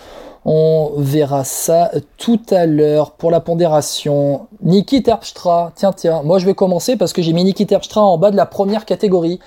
On 0.43 0.93
verra 0.97 1.43
ça 1.43 1.91
tout 2.17 2.41
à 2.49 2.65
l'heure 2.65 3.11
pour 3.11 3.29
la 3.29 3.41
pondération. 3.41 4.47
Niki 4.63 5.03
Terpstra, 5.03 5.71
tiens, 5.75 5.93
tiens, 5.93 6.23
moi 6.23 6.39
je 6.39 6.47
vais 6.47 6.55
commencer 6.55 6.95
parce 6.95 7.13
que 7.13 7.21
j'ai 7.21 7.33
mis 7.33 7.43
Niki 7.43 7.67
Terpstra 7.67 8.01
en 8.01 8.17
bas 8.17 8.31
de 8.31 8.35
la 8.35 8.47
première 8.47 8.85
catégorie. 8.85 9.39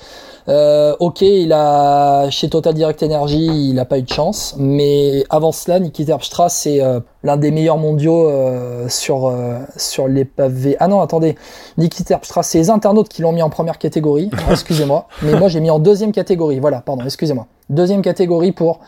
Euh, 0.49 0.95
ok, 1.01 1.23
il 1.23 1.53
a 1.55 2.29
chez 2.29 2.51
Total 2.51 2.75
Direct 2.75 3.03
Energy, 3.03 3.71
il 3.71 3.79
a 3.79 3.87
pas 3.87 3.99
eu 3.99 4.03
de 4.03 4.13
chance, 4.13 4.55
mais 4.59 5.25
avant 5.31 5.53
cela, 5.53 5.81
Niki 5.81 6.05
Terpstra, 6.05 6.51
c'est 6.51 6.83
euh, 6.83 7.01
l'un 7.23 7.39
des 7.39 7.51
meilleurs 7.51 7.79
mondiaux 7.79 8.29
euh, 8.29 8.87
sur 8.89 9.27
euh, 9.27 9.61
sur 9.77 10.07
les 10.07 10.27
pavés. 10.27 10.77
Ah 10.81 10.89
non, 10.89 11.01
attendez, 11.01 11.37
Niki 11.79 12.05
Terpstra, 12.05 12.43
c'est 12.43 12.59
les 12.59 12.69
internautes 12.69 13.09
qui 13.09 13.23
l'ont 13.23 13.33
mis 13.33 13.41
en 13.41 13.49
première 13.49 13.79
catégorie. 13.79 14.29
Ah, 14.37 14.41
excusez-moi, 14.53 15.07
mais 15.23 15.35
moi 15.39 15.49
j'ai 15.49 15.61
mis 15.61 15.71
en 15.71 15.79
deuxième 15.79 16.13
catégorie. 16.13 16.61
Voilà, 16.61 16.81
pardon, 16.81 17.05
excusez-moi. 17.05 17.47
Deuxième 17.71 18.03
catégorie 18.03 18.53
pour 18.53 18.81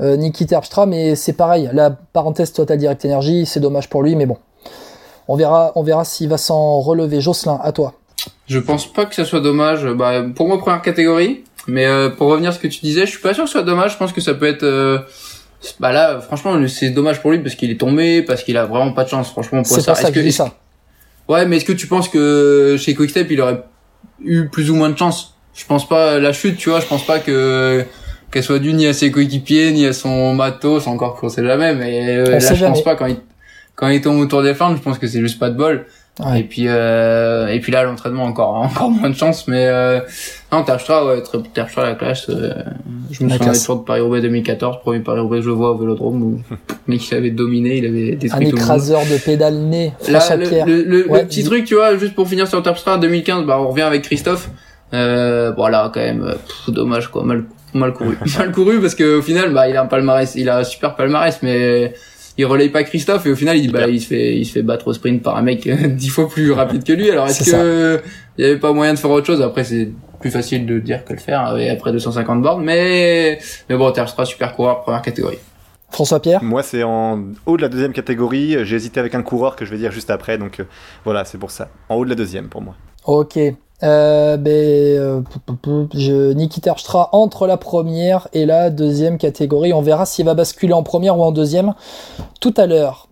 euh, 0.00 0.16
Niki 0.16 0.46
Terpstra, 0.46 0.86
mais 0.86 1.14
c'est 1.14 1.34
pareil. 1.34 1.70
La 1.72 1.90
parenthèse 1.90 2.52
Total 2.52 2.76
Direct 2.76 3.04
Energy, 3.04 3.46
c'est 3.46 3.60
dommage 3.60 3.88
pour 3.88 4.02
lui, 4.02 4.16
mais 4.16 4.26
bon, 4.26 4.38
on 5.28 5.36
verra, 5.36 5.70
on 5.76 5.84
verra 5.84 6.04
s'il 6.04 6.28
va 6.28 6.38
s'en 6.38 6.80
relever. 6.80 7.20
Jocelyn, 7.20 7.60
à 7.62 7.70
toi. 7.70 7.94
Je 8.48 8.58
pense 8.58 8.92
pas 8.92 9.06
que 9.06 9.14
ça 9.14 9.24
soit 9.24 9.40
dommage. 9.40 9.84
Bah, 9.86 10.24
pour 10.34 10.48
moi, 10.48 10.58
première 10.58 10.82
catégorie. 10.82 11.44
Mais 11.66 11.86
euh, 11.86 12.10
pour 12.10 12.28
revenir 12.28 12.50
à 12.50 12.52
ce 12.52 12.58
que 12.58 12.66
tu 12.68 12.80
disais, 12.80 13.06
je 13.06 13.10
suis 13.12 13.20
pas 13.20 13.32
sûr 13.32 13.44
que 13.44 13.48
ce 13.48 13.52
soit 13.54 13.62
dommage. 13.62 13.92
Je 13.92 13.96
pense 13.96 14.12
que 14.12 14.20
ça 14.20 14.34
peut 14.34 14.46
être. 14.46 14.64
euh, 14.64 14.98
Bah 15.80 15.92
là, 15.92 16.20
franchement, 16.20 16.54
c'est 16.68 16.90
dommage 16.90 17.22
pour 17.22 17.30
lui 17.30 17.38
parce 17.38 17.54
qu'il 17.54 17.70
est 17.70 17.80
tombé, 17.80 18.20
parce 18.22 18.42
qu'il 18.42 18.56
a 18.58 18.66
vraiment 18.66 18.92
pas 18.92 19.04
de 19.04 19.08
chance. 19.08 19.30
Franchement, 19.30 19.62
pour 19.62 19.80
ça. 19.80 19.94
ça 19.94 20.10
que 20.10 20.18
est-ce- 20.20 20.36
ça. 20.36 20.54
Ouais, 21.26 21.46
mais 21.46 21.56
est-ce 21.56 21.64
que 21.64 21.72
tu 21.72 21.86
penses 21.86 22.08
que 22.10 22.76
chez 22.78 22.94
Quickstep, 22.94 23.30
il 23.30 23.40
aurait 23.40 23.62
eu 24.22 24.46
plus 24.48 24.70
ou 24.70 24.74
moins 24.74 24.90
de 24.90 24.98
chance? 24.98 25.34
Je 25.54 25.64
pense 25.64 25.88
pas. 25.88 26.18
La 26.18 26.34
chute, 26.34 26.58
tu 26.58 26.68
vois, 26.68 26.80
je 26.80 26.86
pense 26.86 27.06
pas 27.06 27.18
que 27.18 27.82
qu'elle 28.30 28.42
soit 28.42 28.58
due 28.58 28.74
ni 28.74 28.86
à 28.86 28.92
ses 28.92 29.10
coéquipiers 29.10 29.70
ni 29.72 29.86
à 29.86 29.94
son 29.94 30.34
matos. 30.34 30.86
Encore 30.86 31.16
qu'on 31.16 31.30
sait 31.30 31.44
jamais. 31.44 31.74
Mais 31.74 32.18
euh, 32.18 32.24
là, 32.32 32.38
je 32.40 32.54
jamais. 32.54 32.72
pense 32.72 32.84
pas 32.84 32.94
quand 32.96 33.06
il 33.06 33.16
quand 33.74 33.88
il 33.88 34.02
tombe 34.02 34.18
autour 34.20 34.42
des 34.42 34.52
Flandres. 34.52 34.76
Je 34.76 34.82
pense 34.82 34.98
que 34.98 35.06
c'est 35.06 35.20
juste 35.20 35.38
pas 35.38 35.48
de 35.48 35.56
bol. 35.56 35.86
Ouais. 36.20 36.40
Et 36.40 36.44
puis 36.44 36.66
euh, 36.68 37.48
et 37.48 37.58
puis 37.58 37.72
là 37.72 37.82
l'entraînement 37.82 38.22
encore 38.24 38.54
encore 38.54 38.88
moins 38.88 39.10
de 39.10 39.16
chance 39.16 39.48
mais 39.48 39.66
euh, 39.66 39.98
non 40.52 40.62
Terpstra 40.62 41.04
ouais 41.04 41.22
Terpstra 41.52 41.82
la 41.82 41.94
classe 41.96 42.26
euh, 42.28 42.52
je 43.10 43.24
me 43.24 43.30
souviens 43.30 43.52
tours 43.52 43.76
de 43.80 43.84
Paris-Roubaix 43.84 44.20
2014 44.20 44.78
premier 44.78 45.00
Paris-Roubaix 45.00 45.38
que 45.38 45.44
je 45.44 45.50
vois 45.50 45.72
au 45.72 45.76
Vélodrome 45.78 46.22
où 46.22 46.40
mais 46.86 46.98
qu'il 46.98 47.16
avait 47.18 47.30
dominé 47.32 47.78
il 47.78 47.86
avait 47.86 48.12
Un 48.12 48.16
détruit 48.16 48.44
le 48.46 48.50
monde 48.52 48.60
écraseur 48.60 49.00
de 49.00 49.16
pédale 49.24 49.54
nez, 49.56 49.92
Là, 50.08 50.20
le, 50.36 50.44
le, 50.66 50.82
le- 50.84 51.10
Ouais, 51.10 51.22
le 51.22 51.26
petit 51.26 51.42
truc, 51.42 51.64
tu 51.64 51.74
vois, 51.74 51.96
juste 51.96 52.14
pour 52.14 52.28
finir 52.28 52.46
sur 52.46 52.62
Terpstra 52.62 52.96
2015, 52.98 53.44
bah 53.44 53.58
on 53.58 53.68
revient 53.70 53.82
avec 53.82 54.02
Christophe. 54.02 54.50
Euh, 54.92 55.50
voilà, 55.56 55.90
quand 55.92 55.98
même, 56.00 56.22
euh, 56.22 56.34
pff, 56.34 56.72
dommage 56.72 57.08
quoi, 57.08 57.24
mal 57.24 57.44
mal 57.72 57.92
couru. 57.92 58.16
mal 58.38 58.52
couru 58.52 58.80
parce 58.80 58.94
que 58.94 59.18
au 59.18 59.22
final, 59.22 59.52
bah, 59.52 59.68
il 59.68 59.76
a 59.76 59.82
un 59.82 59.86
palmarès, 59.86 60.32
il 60.36 60.48
a 60.48 60.58
un 60.58 60.64
super 60.64 60.94
palmarès, 60.94 61.40
mais 61.42 61.92
il 62.36 62.46
relaye 62.46 62.68
pas 62.68 62.82
Christophe 62.82 63.26
et 63.26 63.30
au 63.30 63.36
final, 63.36 63.56
il, 63.56 63.70
bah, 63.70 63.86
il 63.88 64.00
se 64.00 64.08
fait, 64.08 64.36
il 64.36 64.44
se 64.44 64.52
fait 64.52 64.62
battre 64.62 64.88
au 64.88 64.92
sprint 64.92 65.22
par 65.22 65.36
un 65.36 65.42
mec 65.42 65.68
dix 65.96 66.08
fois 66.08 66.28
plus 66.28 66.52
rapide 66.52 66.84
que 66.84 66.92
lui. 66.92 67.10
Alors 67.10 67.26
est-ce 67.26 67.50
que 67.50 68.00
il 68.38 68.44
y 68.44 68.48
avait 68.48 68.58
pas 68.58 68.72
moyen 68.72 68.94
de 68.94 68.98
faire 68.98 69.10
autre 69.10 69.26
chose? 69.26 69.40
Après, 69.42 69.64
c'est 69.64 69.90
plus 70.20 70.30
facile 70.30 70.66
de 70.66 70.78
dire 70.78 71.04
que 71.04 71.12
le 71.12 71.18
faire 71.18 71.56
et 71.58 71.70
après 71.70 71.92
250 71.92 72.42
bornes, 72.42 72.64
mais 72.64 73.38
mais 73.68 73.76
bon, 73.76 73.90
Terpstra 73.92 74.24
super 74.24 74.54
coureur 74.54 74.82
première 74.82 75.02
catégorie. 75.02 75.38
François 75.90 76.18
Pierre 76.18 76.42
Moi, 76.42 76.64
c'est 76.64 76.82
en 76.82 77.22
haut 77.46 77.56
de 77.56 77.62
la 77.62 77.68
deuxième 77.68 77.92
catégorie. 77.92 78.56
J'ai 78.64 78.74
hésité 78.74 78.98
avec 78.98 79.14
un 79.14 79.22
coureur 79.22 79.54
que 79.54 79.64
je 79.64 79.70
vais 79.70 79.78
dire 79.78 79.92
juste 79.92 80.10
après. 80.10 80.38
Donc 80.38 80.58
euh, 80.58 80.64
voilà, 81.04 81.24
c'est 81.24 81.38
pour 81.38 81.52
ça. 81.52 81.68
En 81.88 81.94
haut 81.94 82.04
de 82.04 82.10
la 82.10 82.16
deuxième 82.16 82.48
pour 82.48 82.62
moi. 82.62 82.74
Ok. 83.06 83.38
Euh, 83.84 84.36
ben, 84.36 84.50
euh, 84.52 85.20
je, 85.94 86.32
Niki 86.32 86.60
Terpstra 86.60 87.10
entre 87.12 87.46
la 87.46 87.56
première 87.56 88.28
et 88.32 88.46
la 88.46 88.70
deuxième 88.70 89.18
catégorie. 89.18 89.72
On 89.72 89.82
verra 89.82 90.06
s'il 90.06 90.24
va 90.24 90.34
basculer 90.34 90.72
en 90.72 90.82
première 90.82 91.18
ou 91.18 91.22
en 91.22 91.32
deuxième 91.32 91.74
tout 92.40 92.54
à 92.56 92.66
l'heure. 92.66 93.08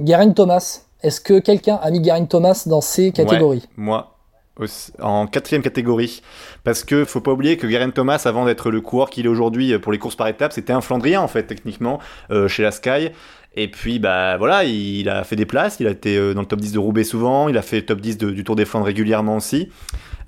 Garin 0.00 0.30
Thomas. 0.32 0.82
Est-ce 1.02 1.20
que 1.20 1.40
quelqu'un 1.40 1.80
a 1.82 1.90
mis 1.90 2.00
Garin 2.00 2.24
Thomas 2.26 2.62
dans 2.66 2.80
ces 2.80 3.10
catégories? 3.10 3.68
Moi, 3.76 4.12
aussi- 4.56 4.92
en 5.00 5.26
quatrième 5.26 5.62
catégorie. 5.62 6.22
Parce 6.64 6.84
que 6.84 7.04
faut 7.04 7.20
pas 7.20 7.32
oublier 7.32 7.56
que 7.56 7.66
Garen 7.66 7.92
Thomas, 7.92 8.22
avant 8.24 8.44
d'être 8.44 8.70
le 8.70 8.80
coureur 8.80 9.10
qu'il 9.10 9.26
est 9.26 9.28
aujourd'hui 9.28 9.76
pour 9.78 9.92
les 9.92 9.98
courses 9.98 10.16
par 10.16 10.28
étapes, 10.28 10.52
c'était 10.52 10.72
un 10.72 10.80
Flandrien 10.80 11.20
en 11.20 11.28
fait, 11.28 11.44
techniquement, 11.44 11.98
euh, 12.30 12.48
chez 12.48 12.62
la 12.62 12.70
Sky. 12.70 13.10
Et 13.54 13.68
puis, 13.68 13.98
bah 13.98 14.38
voilà, 14.38 14.64
il 14.64 15.08
a 15.10 15.24
fait 15.24 15.36
des 15.36 15.44
places, 15.44 15.76
il 15.78 15.86
a 15.86 15.90
été 15.90 16.16
euh, 16.16 16.32
dans 16.32 16.40
le 16.40 16.46
top 16.46 16.58
10 16.60 16.72
de 16.72 16.78
Roubaix 16.78 17.04
souvent, 17.04 17.48
il 17.50 17.58
a 17.58 17.62
fait 17.62 17.76
le 17.76 17.84
top 17.86 18.00
10 18.00 18.16
de- 18.16 18.30
du 18.30 18.44
Tour 18.44 18.56
des 18.56 18.64
Flandres 18.64 18.86
régulièrement 18.86 19.36
aussi. 19.36 19.68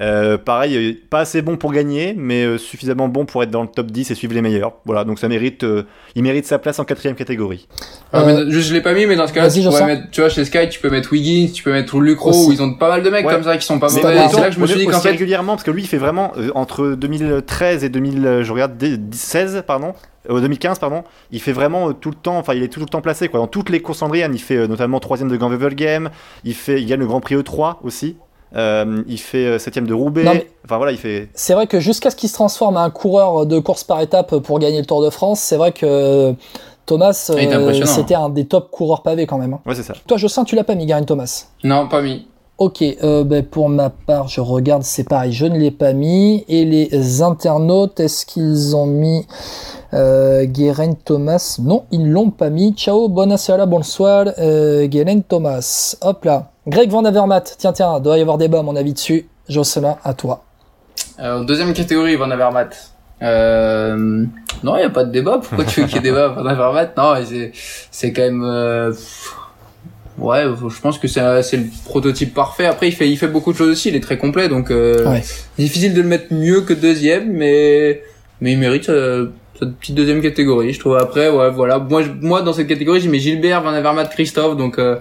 Euh, 0.02 0.36
pareil, 0.36 0.76
euh, 0.76 0.92
pas 1.08 1.20
assez 1.20 1.40
bon 1.40 1.56
pour 1.56 1.72
gagner, 1.72 2.14
mais 2.18 2.44
euh, 2.44 2.58
suffisamment 2.58 3.08
bon 3.08 3.24
pour 3.26 3.42
être 3.44 3.50
dans 3.50 3.62
le 3.62 3.68
top 3.68 3.92
10 3.92 4.10
et 4.10 4.14
suivre 4.14 4.34
les 4.34 4.42
meilleurs. 4.42 4.74
Voilà, 4.84 5.04
donc 5.04 5.18
ça 5.20 5.28
mérite, 5.28 5.64
euh, 5.64 5.84
il 6.16 6.22
mérite 6.22 6.44
sa 6.44 6.58
place 6.58 6.78
en 6.80 6.84
quatrième 6.84 7.14
catégorie. 7.14 7.66
Ouais, 8.12 8.20
Euh, 8.20 8.44
mais 8.44 8.50
juste, 8.50 8.68
je 8.68 8.74
l'ai 8.74 8.82
pas 8.82 8.92
mis, 8.92 9.06
mais 9.06 9.16
dans 9.16 9.26
ce 9.26 9.32
cas-là, 9.32 9.48
tu 9.50 9.60
mettre, 9.86 10.10
tu 10.10 10.20
vois, 10.20 10.28
chez 10.28 10.44
Sky, 10.44 10.68
tu 10.68 10.80
peux 10.80 10.90
mettre 10.90 11.10
Wiggins, 11.12 11.50
tu 11.50 11.62
peux 11.62 11.72
mettre 11.72 11.98
Lucro, 12.00 12.30
Aussi. 12.30 12.48
où 12.48 12.52
ils 12.52 12.60
ont 12.62 12.74
pas 12.74 12.88
mal 12.88 13.02
de 13.02 13.08
mecs 13.08 13.24
Ouais. 13.24 13.32
comme 13.32 13.44
ça 13.44 13.56
qui 13.56 13.64
sont 13.64 13.78
pas 13.78 13.86
mauvais. 13.88 14.02
pas 14.02 14.28
C'est 14.28 14.40
là 14.40 14.48
que 14.48 14.54
je 14.54 14.60
me 14.60 14.66
suis 14.66 14.80
dit 14.80 14.86
qu'en 14.86 15.00
fait, 15.00 15.10
régulièrement 15.12 15.52
parce 15.54 15.62
que 15.64 15.70
lui 15.70 15.82
il 15.82 15.88
fait 15.88 15.96
vraiment 15.96 16.32
euh, 16.36 16.50
entre 16.56 16.88
2013 16.94 17.84
et 17.84 17.88
2000 17.88 18.26
euh, 18.26 18.44
je 18.44 18.52
regarde 18.52 18.72
16 19.12 19.62
pardon 19.66 19.94
euh, 20.30 20.40
2015 20.40 20.78
pardon 20.78 21.04
il 21.30 21.40
fait 21.40 21.52
vraiment 21.52 21.88
euh, 21.88 21.92
tout 21.92 22.10
le 22.10 22.16
temps 22.16 22.38
enfin 22.38 22.54
il 22.54 22.62
est 22.62 22.68
tout 22.68 22.80
le 22.80 22.86
temps 22.86 23.00
placé 23.00 23.28
quoi 23.28 23.40
dans 23.40 23.46
toutes 23.46 23.70
les 23.70 23.80
courses 23.80 24.02
Andrian 24.02 24.30
il 24.32 24.40
fait 24.40 24.56
euh, 24.56 24.66
notamment 24.66 25.00
troisième 25.00 25.28
de 25.28 25.36
Grand 25.36 25.50
Game 25.50 26.10
il 26.44 26.54
fait 26.54 26.80
il 26.80 26.86
gagne 26.86 27.00
le 27.00 27.06
Grand 27.06 27.20
Prix 27.20 27.36
E3 27.36 27.76
aussi 27.82 28.16
Euh, 28.56 29.02
il 29.08 29.18
fait 29.18 29.46
euh, 29.46 29.58
septième 29.58 29.84
de 29.86 29.94
Roubaix 29.94 30.22
Non, 30.22 30.34
mais- 30.34 30.46
enfin 30.64 30.76
voilà 30.76 30.92
il 30.92 30.98
fait 30.98 31.28
C'est 31.34 31.54
vrai 31.54 31.66
que 31.66 31.80
jusqu'à 31.80 32.10
ce 32.10 32.16
qu'il 32.16 32.28
se 32.28 32.34
transforme 32.34 32.76
à 32.76 32.82
un 32.82 32.90
coureur 32.90 33.46
de 33.46 33.58
course 33.58 33.82
par 33.82 34.00
étape 34.00 34.36
pour 34.38 34.60
gagner 34.60 34.78
le 34.78 34.86
Tour 34.86 35.02
de 35.02 35.10
France, 35.10 35.40
c'est 35.40 35.56
vrai 35.56 35.72
que 35.72 36.32
Thomas, 36.86 37.30
euh, 37.30 37.34
impressionnant. 37.52 37.86
c'était 37.90 38.14
un 38.14 38.28
des 38.28 38.44
top 38.46 38.70
coureurs 38.70 39.02
pavés 39.02 39.26
quand 39.26 39.38
même. 39.38 39.54
hein. 39.54 39.60
ouais 39.66 39.74
c'est 39.74 39.82
ça 39.82 39.94
Toi, 40.06 40.18
Jocelyn, 40.18 40.44
tu 40.44 40.54
l'as 40.54 40.62
pas 40.64 40.74
mis 40.76 40.86
Garin 40.86 41.02
Thomas? 41.02 41.46
Non, 41.64 41.88
pas 41.88 42.00
mis. 42.02 42.28
Ok, 42.56 42.82
euh, 42.82 43.24
ben, 43.24 43.44
pour 43.44 43.68
ma 43.68 43.90
part, 43.90 44.28
je 44.28 44.40
regarde, 44.40 44.84
c'est 44.84 45.08
pareil, 45.08 45.32
je 45.32 45.44
ne 45.44 45.58
l'ai 45.58 45.72
pas 45.72 45.92
mis. 45.92 46.44
Et 46.48 46.64
les 46.64 47.20
internautes, 47.20 47.98
est-ce 47.98 48.24
qu'ils 48.24 48.76
ont 48.76 48.86
mis 48.86 49.26
euh, 49.92 50.44
Guérin 50.44 50.92
Thomas? 50.94 51.58
Non, 51.60 51.84
ils 51.90 52.08
l'ont 52.08 52.30
pas 52.30 52.50
mis. 52.50 52.72
Ciao, 52.74 53.08
buonasera, 53.08 53.66
bonsoir, 53.66 54.26
euh, 54.38 54.86
Guérin 54.86 55.20
Thomas. 55.20 55.96
Hop 56.00 56.24
là. 56.24 56.52
Greg 56.66 56.90
Van 56.90 57.04
Avermaet, 57.04 57.42
tiens, 57.58 57.72
tiens, 57.72 57.98
doit 57.98 58.18
y 58.18 58.20
avoir 58.22 58.38
débat 58.38 58.60
à 58.60 58.62
mon 58.62 58.76
avis 58.76 58.94
dessus. 58.94 59.28
Jocelyn, 59.48 59.96
à 60.04 60.14
toi. 60.14 60.44
Euh, 61.20 61.44
deuxième 61.44 61.72
catégorie, 61.72 62.16
Van 62.16 62.30
Avermaet. 62.30 62.70
Euh, 63.22 64.24
non, 64.62 64.76
il 64.76 64.80
y 64.80 64.84
a 64.84 64.90
pas 64.90 65.04
de 65.04 65.10
débat. 65.10 65.40
Pourquoi 65.42 65.64
tu 65.64 65.80
veux 65.80 65.86
qu'il 65.86 65.96
y 65.96 65.98
ait 65.98 66.02
débat, 66.12 66.28
Van 66.28 66.46
Avermaet? 66.46 66.92
Non, 66.96 67.14
c'est, 67.90 68.12
quand 68.12 68.22
même, 68.22 68.44
euh, 68.44 68.90
pff, 68.90 69.34
ouais, 70.18 70.44
je 70.68 70.80
pense 70.80 70.98
que 70.98 71.08
c'est, 71.08 71.20
un- 71.20 71.42
c'est 71.42 71.56
le 71.58 71.64
prototype 71.84 72.34
parfait. 72.34 72.66
Après, 72.66 72.88
il 72.88 72.92
fait, 72.92 73.08
il 73.08 73.16
fait 73.16 73.28
beaucoup 73.28 73.52
de 73.52 73.58
choses 73.58 73.70
aussi. 73.70 73.88
Il 73.88 73.96
est 73.96 74.00
très 74.00 74.18
complet, 74.18 74.48
donc, 74.48 74.70
euh, 74.70 75.08
Ouais. 75.10 75.22
difficile 75.58 75.94
de 75.94 76.02
le 76.02 76.08
mettre 76.08 76.32
mieux 76.32 76.60
que 76.62 76.72
deuxième, 76.74 77.32
mais, 77.32 78.02
mais 78.40 78.52
il 78.52 78.58
mérite 78.58 78.88
euh, 78.88 79.26
cette 79.58 79.74
petite 79.76 79.94
deuxième 79.94 80.20
catégorie, 80.20 80.72
je 80.72 80.80
trouve. 80.80 80.96
Après, 80.96 81.28
ouais, 81.30 81.50
voilà. 81.50 81.78
Moi, 81.78 82.02
je- 82.02 82.10
moi, 82.20 82.42
dans 82.42 82.52
cette 82.52 82.66
catégorie, 82.66 83.00
j'ai 83.00 83.08
mis 83.08 83.20
Gilbert, 83.20 83.62
Van 83.62 83.70
Avermaet, 83.70 84.08
Christophe, 84.10 84.56
donc, 84.56 84.78
euh, 84.78 84.96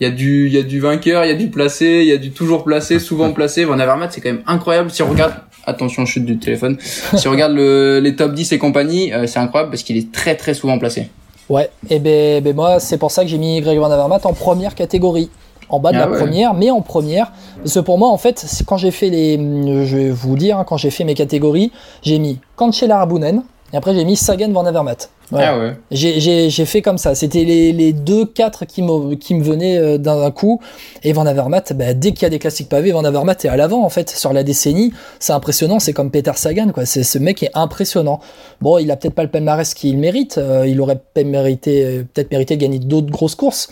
il 0.00 0.04
y 0.04 0.06
a 0.06 0.10
du, 0.10 0.46
il 0.48 0.52
y 0.52 0.58
a 0.58 0.62
du 0.64 0.80
vainqueur, 0.80 1.24
il 1.24 1.28
y 1.28 1.30
a 1.32 1.36
du 1.36 1.48
placé, 1.48 2.00
il 2.02 2.08
y 2.08 2.12
a 2.12 2.16
du 2.16 2.32
toujours 2.32 2.64
placé, 2.64 2.98
souvent 2.98 3.32
placé. 3.32 3.64
Van 3.64 3.78
Avermaet, 3.78 4.08
c'est 4.10 4.20
quand 4.20 4.32
même 4.32 4.42
incroyable. 4.48 4.90
Si 4.90 5.00
on 5.02 5.08
regarde, 5.08 5.34
attention, 5.64 6.04
chute 6.06 6.24
du 6.24 6.38
téléphone. 6.38 6.76
si 6.80 7.28
on 7.28 7.30
regarde 7.30 7.52
le, 7.54 8.00
les 8.00 8.16
top 8.16 8.34
10 8.34 8.50
et 8.52 8.58
compagnie, 8.58 9.12
euh, 9.12 9.28
c'est 9.28 9.38
incroyable 9.38 9.70
parce 9.70 9.84
qu'il 9.84 9.96
est 9.96 10.10
très 10.10 10.34
très 10.34 10.54
souvent 10.54 10.76
placé. 10.78 11.06
Ouais, 11.52 11.68
et 11.90 11.98
ben, 11.98 12.42
ben 12.42 12.56
moi, 12.56 12.80
c'est 12.80 12.96
pour 12.96 13.10
ça 13.10 13.24
que 13.24 13.28
j'ai 13.28 13.36
mis 13.36 13.60
Greg 13.60 13.78
Van 13.78 13.90
Avermaet 13.90 14.24
en 14.24 14.32
première 14.32 14.74
catégorie. 14.74 15.28
En 15.68 15.80
bas 15.80 15.92
de 15.92 15.96
Ah 15.98 16.06
la 16.06 16.10
ouais. 16.10 16.16
première, 16.18 16.54
mais 16.54 16.70
en 16.70 16.80
première. 16.80 17.30
Parce 17.58 17.74
que 17.74 17.80
pour 17.80 17.98
moi, 17.98 18.08
en 18.08 18.16
fait, 18.16 18.38
c'est 18.38 18.64
quand 18.64 18.78
j'ai 18.78 18.90
fait 18.90 19.10
les. 19.10 19.36
Je 19.36 19.96
vais 19.98 20.10
vous 20.10 20.36
dire, 20.36 20.56
hein, 20.58 20.64
quand 20.66 20.78
j'ai 20.78 20.90
fait 20.90 21.04
mes 21.04 21.12
catégories, 21.14 21.70
j'ai 22.00 22.18
mis 22.18 22.40
Canchela 22.56 22.96
Rabunen, 22.96 23.42
et 23.74 23.76
après 23.76 23.94
j'ai 23.94 24.06
mis 24.06 24.16
Sagan 24.16 24.50
Van 24.50 24.64
Avermaet. 24.64 25.10
Ah 25.34 25.58
ouais. 25.58 25.72
J'ai- 25.90 26.50
fait 26.66 26.82
comme 26.82 26.98
ça. 26.98 27.14
C'était 27.14 27.44
les, 27.44 27.72
les 27.72 27.92
deux, 27.92 28.26
quatre 28.26 28.64
qui 28.66 28.82
me, 28.82 29.14
qui 29.14 29.34
me 29.34 29.42
venaient 29.42 29.78
euh, 29.78 29.98
d'un 29.98 30.30
coup. 30.30 30.60
Et 31.02 31.12
Van 31.12 31.26
Avermaet, 31.26 31.72
bah, 31.74 31.94
dès 31.94 32.12
qu'il 32.12 32.22
y 32.22 32.26
a 32.26 32.30
des 32.30 32.38
classiques 32.38 32.68
pavés, 32.68 32.92
Van 32.92 33.04
Avermaet 33.04 33.36
est 33.44 33.48
à 33.48 33.56
l'avant 33.56 33.82
en 33.84 33.88
fait 33.88 34.10
sur 34.10 34.32
la 34.32 34.42
décennie. 34.42 34.92
C'est 35.18 35.32
impressionnant. 35.32 35.78
C'est 35.78 35.92
comme 35.92 36.10
Peter 36.10 36.32
Sagan 36.34 36.70
quoi. 36.72 36.84
C'est 36.86 37.02
ce 37.02 37.18
mec 37.18 37.42
est 37.42 37.50
impressionnant. 37.54 38.20
Bon, 38.60 38.78
il 38.78 38.90
a 38.90 38.96
peut-être 38.96 39.14
pas 39.14 39.22
le 39.24 39.30
palmarès 39.30 39.72
qu'il 39.74 39.98
mérite. 39.98 40.38
euh, 40.38 40.66
il 40.66 40.80
aurait 40.80 40.96
peut-être 41.14 41.26
mérité, 41.26 42.04
de 42.14 42.54
gagner 42.54 42.78
d'autres 42.78 43.10
grosses 43.10 43.34
courses. 43.34 43.68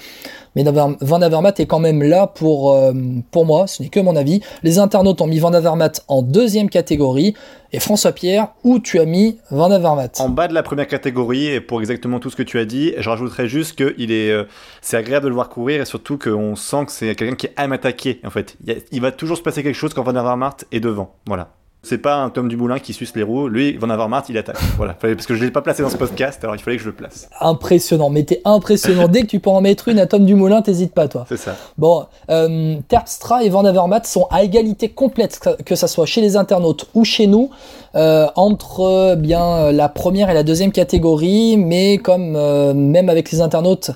Mais 0.56 0.64
Van 0.64 0.96
Van 1.00 1.22
Avermaet 1.22 1.54
est 1.58 1.66
quand 1.66 1.78
même 1.78 2.02
là 2.02 2.26
pour, 2.26 2.74
euh, 2.74 2.92
pour 3.30 3.46
moi, 3.46 3.68
ce 3.68 3.82
n'est 3.84 3.88
que 3.88 4.00
mon 4.00 4.16
avis. 4.16 4.40
Les 4.64 4.78
internautes 4.80 5.20
ont 5.20 5.28
mis 5.28 5.38
Van 5.38 5.52
Avermaet 5.52 5.92
en 6.08 6.22
deuxième 6.22 6.68
catégorie. 6.68 7.34
Et 7.72 7.78
François 7.78 8.10
Pierre, 8.10 8.48
où 8.64 8.80
tu 8.80 8.98
as 8.98 9.04
mis 9.04 9.38
Van 9.52 9.70
Avermaet? 9.70 10.10
En 10.18 10.28
bas 10.28 10.48
de 10.48 10.54
la 10.54 10.64
première 10.64 10.88
catégorie, 10.88 11.49
pour 11.58 11.80
exactement 11.80 12.20
tout 12.20 12.30
ce 12.30 12.36
que 12.36 12.44
tu 12.44 12.58
as 12.60 12.64
dit, 12.64 12.92
je 12.98 13.08
rajouterais 13.10 13.48
juste 13.48 13.76
que 13.76 13.94
il 13.98 14.12
est, 14.12 14.30
euh, 14.30 14.44
c'est 14.82 14.96
agréable 14.96 15.24
de 15.24 15.28
le 15.30 15.34
voir 15.34 15.48
courir 15.48 15.80
et 15.80 15.84
surtout 15.84 16.18
qu'on 16.18 16.54
sent 16.54 16.84
que 16.86 16.92
c'est 16.92 17.14
quelqu'un 17.16 17.34
qui 17.34 17.48
aime 17.58 17.72
attaquer. 17.72 18.20
En 18.24 18.30
fait, 18.30 18.56
il, 18.64 18.72
y 18.72 18.76
a- 18.76 18.80
il 18.92 19.00
va 19.00 19.10
toujours 19.10 19.36
se 19.38 19.42
passer 19.42 19.62
quelque 19.64 19.74
chose 19.74 19.94
quand 19.94 20.02
Van 20.04 20.14
Avermaet 20.14 20.50
est 20.70 20.80
devant. 20.80 21.14
Voilà. 21.26 21.48
C'est 21.82 21.96
pas 21.96 22.16
un 22.16 22.28
Tom 22.28 22.46
Dumoulin 22.46 22.78
qui 22.78 22.92
suce 22.92 23.16
les 23.16 23.22
roues. 23.22 23.48
Lui, 23.48 23.74
Van 23.78 23.88
Avermaet, 23.88 24.24
il 24.28 24.36
attaque. 24.36 24.58
Voilà. 24.76 24.92
Parce 24.92 25.24
que 25.24 25.34
je 25.34 25.42
l'ai 25.42 25.50
pas 25.50 25.62
placé 25.62 25.82
dans 25.82 25.88
ce 25.88 25.96
podcast, 25.96 26.38
alors 26.44 26.54
il 26.54 26.58
fallait 26.60 26.76
que 26.76 26.82
je 26.82 26.88
le 26.88 26.94
place. 26.94 27.30
Impressionnant, 27.40 28.10
mais 28.10 28.22
t'es 28.22 28.42
impressionnant. 28.44 29.08
Dès 29.08 29.22
que 29.22 29.28
tu 29.28 29.40
peux 29.40 29.48
en 29.48 29.62
mettre 29.62 29.88
une 29.88 29.98
à 29.98 30.04
Tom 30.06 30.26
Dumoulin, 30.26 30.60
t'hésites 30.60 30.92
pas, 30.92 31.08
toi. 31.08 31.24
C'est 31.26 31.38
ça. 31.38 31.56
Bon, 31.78 32.04
euh, 32.28 32.76
Terpstra 32.88 33.44
et 33.44 33.48
Van 33.48 33.64
Avermaet 33.64 34.02
sont 34.04 34.26
à 34.30 34.42
égalité 34.42 34.90
complète, 34.90 35.38
que- 35.38 35.62
que 35.62 35.74
ça 35.74 35.88
soit 35.88 36.04
chez 36.04 36.20
les 36.20 36.36
internautes 36.36 36.86
ou 36.92 37.04
chez 37.06 37.26
nous, 37.26 37.48
euh, 37.96 38.28
entre 38.36 38.80
euh, 38.80 39.16
bien 39.16 39.44
euh, 39.44 39.72
la 39.72 39.88
première 39.88 40.30
et 40.30 40.34
la 40.34 40.44
deuxième 40.44 40.70
catégorie, 40.70 41.56
mais 41.56 41.98
comme 41.98 42.32
même 42.74 43.08
avec 43.08 43.30
les 43.32 43.40
internautes, 43.40 43.90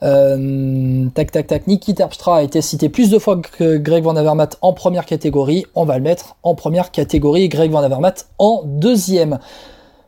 tac 0.00 1.32
tac 1.32 1.46
tac, 1.46 1.66
Niki 1.66 1.94
Terpstra 1.94 2.38
a 2.38 2.42
été 2.42 2.62
cité 2.62 2.88
plus 2.88 3.10
de 3.10 3.18
fois 3.18 3.36
que 3.40 3.76
Greg 3.76 4.04
Van 4.04 4.16
Avermaet 4.16 4.50
en 4.62 4.72
première 4.72 5.04
catégorie, 5.04 5.66
on 5.74 5.84
va 5.84 5.98
le 5.98 6.04
mettre 6.04 6.36
en 6.42 6.54
première 6.54 6.90
catégorie, 6.90 7.48
Greg 7.48 7.70
Van 7.70 7.82
Avermaet 7.82 8.26
en 8.38 8.62
deuxième. 8.64 9.38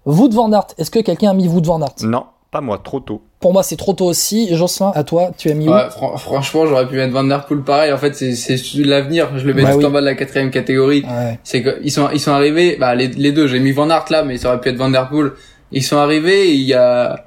Wout 0.04 0.30
van 0.30 0.52
Aert, 0.52 0.66
est-ce 0.78 0.90
que 0.90 0.98
quelqu'un 0.98 1.30
a 1.30 1.34
mis 1.34 1.46
Wout 1.46 1.62
van 1.64 1.80
Aert? 1.80 1.94
Non, 2.02 2.24
pas 2.52 2.60
moi, 2.60 2.78
trop 2.84 3.00
tôt. 3.00 3.22
Pour 3.40 3.52
moi, 3.52 3.64
c'est 3.64 3.76
trop 3.76 3.92
tôt 3.94 4.04
aussi. 4.04 4.54
Jocelyn, 4.54 4.92
à 4.94 5.02
toi, 5.02 5.30
tu 5.36 5.50
as 5.50 5.54
mis 5.54 5.66
où 5.66 5.72
Ouais, 5.72 5.88
fran- 5.90 6.16
franchement, 6.16 6.66
j'aurais 6.66 6.86
pu 6.86 6.94
mettre 6.94 7.12
Van 7.12 7.24
Der 7.24 7.44
Poel 7.46 7.62
pareil. 7.62 7.92
En 7.92 7.96
fait, 7.98 8.14
c'est, 8.14 8.34
c'est 8.36 8.56
l'avenir. 8.84 9.30
Je 9.38 9.46
le 9.46 9.54
mets 9.54 9.62
Bah 9.62 9.72
tout 9.72 9.78
oui. 9.78 9.84
en 9.86 9.90
bas 9.90 10.00
de 10.00 10.04
la 10.06 10.14
quatrième 10.14 10.50
catégorie. 10.50 11.02
Ouais. 11.02 11.40
C'est 11.42 11.62
que 11.62 11.80
ils 11.82 11.90
sont, 11.90 12.08
ils 12.12 12.20
sont 12.20 12.30
arrivés. 12.30 12.76
Bah, 12.78 12.94
les, 12.94 13.08
les 13.08 13.32
deux. 13.32 13.48
J'ai 13.48 13.58
mis 13.58 13.72
Van 13.72 13.88
Aert 13.90 14.04
là, 14.10 14.22
mais 14.22 14.36
ça 14.36 14.48
aurait 14.50 14.60
pu 14.60 14.68
être 14.68 14.76
Van 14.76 14.90
Der 14.90 15.08
Poel. 15.08 15.32
Ils 15.72 15.82
sont 15.82 15.96
arrivés. 15.96 16.52
Il 16.54 16.60
y 16.62 16.74
a, 16.74 17.26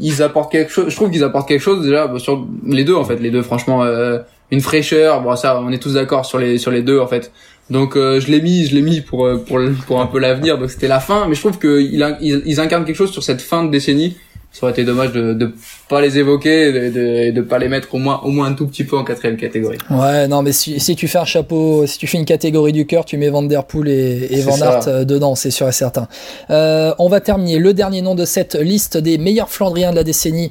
ils 0.00 0.22
apportent 0.22 0.50
quelque 0.50 0.72
chose. 0.72 0.86
Je 0.88 0.96
trouve 0.96 1.10
qu'ils 1.10 1.22
apportent 1.22 1.46
quelque 1.46 1.60
chose 1.60 1.84
déjà 1.84 2.06
bah, 2.08 2.18
sur 2.18 2.44
les 2.66 2.82
deux 2.84 2.96
en 2.96 3.04
fait. 3.04 3.16
Les 3.20 3.30
deux, 3.30 3.42
franchement, 3.42 3.84
euh, 3.84 4.18
une 4.50 4.62
fraîcheur. 4.62 5.20
Bon, 5.22 5.36
ça, 5.36 5.60
on 5.60 5.70
est 5.70 5.78
tous 5.82 5.94
d'accord 5.94 6.24
sur 6.24 6.38
les, 6.38 6.56
sur 6.58 6.70
les 6.72 6.82
deux 6.82 6.98
en 6.98 7.06
fait. 7.06 7.30
Donc 7.68 7.96
euh, 7.96 8.20
je 8.20 8.30
l'ai 8.30 8.40
mis, 8.40 8.64
je 8.66 8.74
l'ai 8.74 8.82
mis 8.82 9.00
pour 9.00 9.26
euh, 9.26 9.36
pour 9.36 9.60
pour 9.86 10.00
un 10.00 10.06
peu 10.06 10.18
l'avenir. 10.18 10.56
Donc 10.58 10.70
c'était 10.70 10.88
la 10.88 11.00
fin, 11.00 11.26
mais 11.28 11.34
je 11.34 11.40
trouve 11.40 11.58
que 11.58 11.80
ils, 11.80 12.42
ils 12.46 12.58
incarnent 12.60 12.84
quelque 12.84 12.96
chose 12.96 13.10
sur 13.12 13.22
cette 13.22 13.42
fin 13.42 13.62
de 13.64 13.70
décennie. 13.70 14.16
Ça 14.58 14.64
aurait 14.64 14.72
été 14.72 14.84
dommage 14.84 15.12
de 15.12 15.34
de 15.34 15.52
pas 15.90 16.00
les 16.00 16.16
évoquer, 16.16 16.68
et 16.68 16.90
de, 16.90 17.30
de, 17.30 17.40
pas 17.42 17.58
les 17.58 17.68
mettre 17.68 17.94
au 17.94 17.98
moins 17.98 18.20
au 18.24 18.30
moins 18.30 18.46
un 18.46 18.54
tout 18.54 18.66
petit 18.66 18.84
peu 18.84 18.96
en 18.96 19.04
quatrième 19.04 19.36
catégorie. 19.36 19.76
Ouais, 19.90 20.26
non, 20.28 20.40
mais 20.40 20.52
si, 20.52 20.80
si 20.80 20.96
tu 20.96 21.08
fais 21.08 21.18
un 21.18 21.26
chapeau, 21.26 21.86
si 21.86 21.98
tu 21.98 22.06
fais 22.06 22.16
une 22.16 22.24
catégorie 22.24 22.72
du 22.72 22.86
cœur, 22.86 23.04
tu 23.04 23.18
mets 23.18 23.28
Van 23.28 23.42
Der 23.42 23.64
Poel 23.64 23.88
et, 23.88 24.28
et 24.30 24.40
Van. 24.40 24.58
Aert 24.62 24.88
euh, 24.88 25.04
dedans, 25.04 25.34
c'est 25.34 25.50
sûr 25.50 25.68
et 25.68 25.72
certain. 25.72 26.08
Euh, 26.48 26.94
on 26.98 27.10
va 27.10 27.20
terminer 27.20 27.58
le 27.58 27.74
dernier 27.74 28.00
nom 28.00 28.14
de 28.14 28.24
cette 28.24 28.54
liste 28.54 28.96
des 28.96 29.18
meilleurs 29.18 29.50
Flandriens 29.50 29.90
de 29.90 29.96
la 29.96 30.04
décennie 30.04 30.50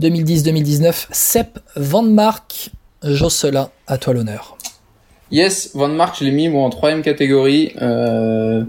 2010-2019, 0.00 1.08
Sepp 1.10 1.58
Van 1.74 2.02
Mark 2.02 2.70
Josselin, 3.02 3.70
à 3.88 3.98
toi 3.98 4.14
l'honneur. 4.14 4.56
Yes, 5.32 5.72
Van 5.74 5.88
Mark, 5.88 6.16
je 6.20 6.24
l'ai 6.24 6.30
mis 6.30 6.48
moi 6.48 6.64
en 6.64 6.70
troisième 6.70 7.02
catégorie. 7.02 7.72
Euh... 7.82 8.62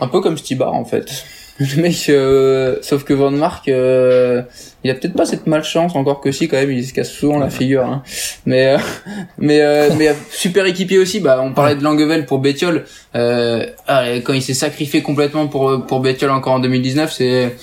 Un 0.00 0.08
peu 0.08 0.20
comme 0.20 0.38
Stibar 0.38 0.72
en 0.72 0.86
fait. 0.86 1.24
Le 1.58 1.82
mec, 1.82 2.06
euh, 2.08 2.76
sauf 2.82 3.02
que 3.02 3.12
Van 3.12 3.32
Mark, 3.32 3.68
euh, 3.68 4.42
il 4.84 4.90
a 4.90 4.94
peut-être 4.94 5.14
pas 5.14 5.26
cette 5.26 5.48
malchance, 5.48 5.96
encore 5.96 6.20
que 6.20 6.30
si 6.30 6.46
quand 6.46 6.56
même, 6.56 6.70
il 6.70 6.86
se 6.86 6.94
casse 6.94 7.10
souvent 7.10 7.38
la 7.38 7.50
figure. 7.50 7.84
Hein. 7.84 8.02
Mais 8.46 8.68
euh, 8.68 8.78
mais 9.38 9.60
euh, 9.60 9.90
mais 9.98 10.14
super 10.30 10.66
équipier 10.66 10.98
aussi. 10.98 11.18
Bah, 11.18 11.40
on 11.42 11.52
parlait 11.52 11.74
de 11.74 11.82
Langevel 11.82 12.26
pour 12.26 12.38
Bettiol. 12.38 12.84
Euh, 13.16 13.66
ah, 13.88 14.04
quand 14.24 14.34
il 14.34 14.42
s'est 14.42 14.54
sacrifié 14.54 15.02
complètement 15.02 15.48
pour 15.48 15.84
pour 15.86 16.00
Bettiol 16.00 16.30
encore 16.30 16.54
en 16.54 16.60
2019, 16.60 17.12
c'est 17.12 17.56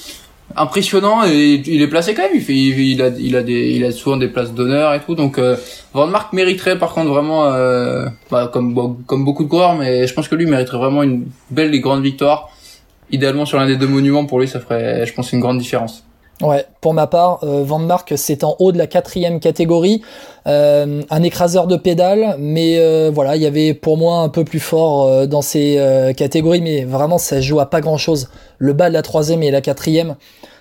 impressionnant 0.57 1.25
et 1.25 1.61
il 1.65 1.81
est 1.81 1.87
placé 1.87 2.13
quand 2.13 2.23
même. 2.23 2.35
Il 2.35 2.41
fait, 2.41 2.53
il, 2.53 3.01
a 3.01 3.07
il 3.07 3.35
a 3.37 3.43
des 3.43 3.71
il 3.71 3.85
a 3.85 3.91
souvent 3.91 4.17
des 4.17 4.27
places 4.27 4.51
d'honneur 4.51 4.93
et 4.93 4.99
tout. 4.99 5.15
Donc 5.15 5.37
euh, 5.37 5.55
Van 5.93 6.07
Mark 6.07 6.33
mériterait 6.33 6.77
par 6.77 6.93
contre 6.93 7.11
vraiment, 7.11 7.49
bah, 8.29 8.49
comme 8.51 8.97
comme 9.05 9.23
beaucoup 9.23 9.45
de 9.45 9.49
coureurs, 9.49 9.75
mais 9.75 10.05
je 10.05 10.13
pense 10.13 10.27
que 10.27 10.35
lui 10.35 10.47
mériterait 10.47 10.79
vraiment 10.79 11.01
une 11.01 11.27
belle 11.49 11.73
et 11.73 11.79
grande 11.79 12.03
victoire 12.03 12.49
idéalement 13.11 13.45
sur 13.45 13.57
l'un 13.57 13.67
des 13.67 13.77
deux 13.77 13.87
monuments, 13.87 14.25
pour 14.25 14.39
lui, 14.39 14.47
ça 14.47 14.59
ferait, 14.59 15.05
je 15.05 15.13
pense, 15.13 15.31
une 15.33 15.39
grande 15.39 15.57
différence. 15.57 16.03
Ouais, 16.41 16.65
pour 16.81 16.93
ma 16.93 17.07
part, 17.07 17.39
euh, 17.43 17.63
Van 17.63 17.79
Mark, 17.79 18.11
c'est 18.17 18.43
en 18.43 18.57
haut 18.59 18.73
de 18.73 18.77
la 18.77 18.87
quatrième 18.87 19.39
catégorie, 19.39 20.01
euh, 20.47 21.01
un 21.09 21.23
écraseur 21.23 21.65
de 21.65 21.77
pédales, 21.77 22.35
mais 22.39 22.77
euh, 22.77 23.09
voilà, 23.13 23.37
il 23.37 23.41
y 23.41 23.45
avait 23.45 23.73
pour 23.73 23.97
moi 23.97 24.19
un 24.19 24.27
peu 24.27 24.43
plus 24.43 24.59
fort 24.59 25.05
euh, 25.05 25.27
dans 25.27 25.41
ces 25.41 25.79
catégories, 26.17 26.59
mais 26.59 26.83
vraiment 26.83 27.17
ça 27.17 27.39
joue 27.39 27.61
à 27.61 27.69
pas 27.69 27.79
grand 27.79 27.97
chose. 27.97 28.29
Le 28.57 28.73
bas 28.73 28.89
de 28.89 28.93
la 28.93 29.01
troisième 29.01 29.43
et 29.43 29.51
la 29.51 29.61
quatrième, 29.61 30.15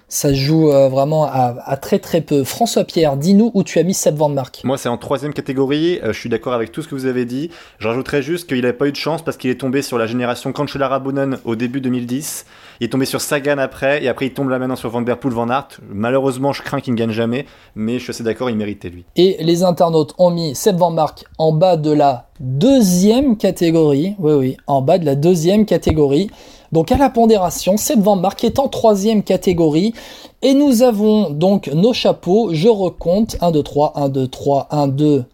ça 0.09 0.31
se 0.31 0.35
joue 0.35 0.71
euh, 0.71 0.89
vraiment 0.89 1.25
à, 1.25 1.77
très 1.77 1.99
très 1.99 2.21
peu. 2.21 2.45
François 2.45 2.85
Pierre, 2.85 3.17
dis-nous 3.17 3.51
où 3.55 3.63
tu 3.63 3.79
as 3.79 3.83
mis 3.83 3.95
cette 3.95 4.17
Van 4.17 4.29
Mark. 4.29 4.61
Moi, 4.65 4.79
c'est 4.79 4.89
en 4.89 4.99
troisième 4.99 5.33
catégorie. 5.33 5.99
Euh, 6.03 6.13
je 6.13 6.19
suis 6.19 6.29
d'accord 6.29 6.53
avec 6.53 6.73
tout 6.73 6.83
ce 6.83 6.89
que 6.89 6.95
vous 6.95 7.07
avez 7.07 7.25
dit. 7.25 7.51
Je 7.79 7.89
rajouterais 7.89 8.23
juste 8.23 8.49
qu'il 8.49 8.61
n'avait 8.61 8.73
pas 8.73 8.87
eu 8.87 8.93
de 8.93 8.97
chance 8.97 9.23
parce 9.23 9.37
qu'il 9.37 9.51
est 9.51 9.61
tombé 9.61 9.83
sur 9.83 9.99
la 9.99 10.07
génération 10.07 10.53
Cancellara 10.53 10.99
Boonen 10.99 11.39
au 11.45 11.57
début 11.57 11.81
2010. 11.81 12.47
Il 12.85 12.89
est 12.89 12.91
tombé 12.91 13.07
sur 13.07 13.23
Sagan 13.23 13.57
après, 13.57 14.05
et 14.05 14.09
après 14.09 14.27
il 14.27 14.35
tombe 14.35 14.51
là 14.51 14.59
maintenant 14.59 14.77
sur 14.77 14.91
Van 14.91 15.01
Der 15.01 15.19
Poel, 15.19 15.33
Van 15.33 15.49
Aert. 15.49 15.69
Malheureusement, 15.89 16.53
je 16.53 16.61
crains 16.61 16.81
qu'il 16.81 16.93
ne 16.93 16.99
gagne 16.99 17.13
jamais, 17.13 17.47
mais 17.75 17.95
je 17.95 18.03
suis 18.03 18.11
assez 18.11 18.23
d'accord, 18.23 18.51
il 18.51 18.57
méritait 18.57 18.91
lui. 18.91 19.07
Et 19.17 19.39
les 19.41 19.63
internautes 19.63 20.15
ont 20.19 20.31
mis 20.31 20.55
Seb 20.55 20.77
Van 20.77 20.91
Mark 20.91 21.25
en 21.39 21.53
bas 21.53 21.79
de 21.79 21.91
la 21.91 22.29
deuxième 22.41 23.39
catégorie. 23.39 24.17
Oui, 24.19 24.35
oui, 24.35 24.57
en 24.67 24.83
bas 24.83 24.99
de 24.99 25.07
la 25.07 25.15
deuxième 25.15 25.65
catégorie. 25.65 26.29
Donc 26.73 26.93
à 26.93 26.99
la 26.99 27.09
pondération, 27.09 27.79
Seb 27.79 28.03
Van 28.03 28.17
Mark 28.17 28.45
est 28.45 28.59
en 28.59 28.69
troisième 28.69 29.23
catégorie. 29.23 29.95
Et 30.43 30.53
nous 30.53 30.83
avons 30.83 31.31
donc 31.31 31.69
nos 31.69 31.95
chapeaux. 31.95 32.51
Je 32.53 32.69
recompte. 32.69 33.39
1, 33.41 33.51
2, 33.51 33.63
3, 33.63 33.93
1, 33.97 34.09
2, 34.11 34.29
3, 34.29 34.69
1, 34.71 34.89
2, 34.89 35.25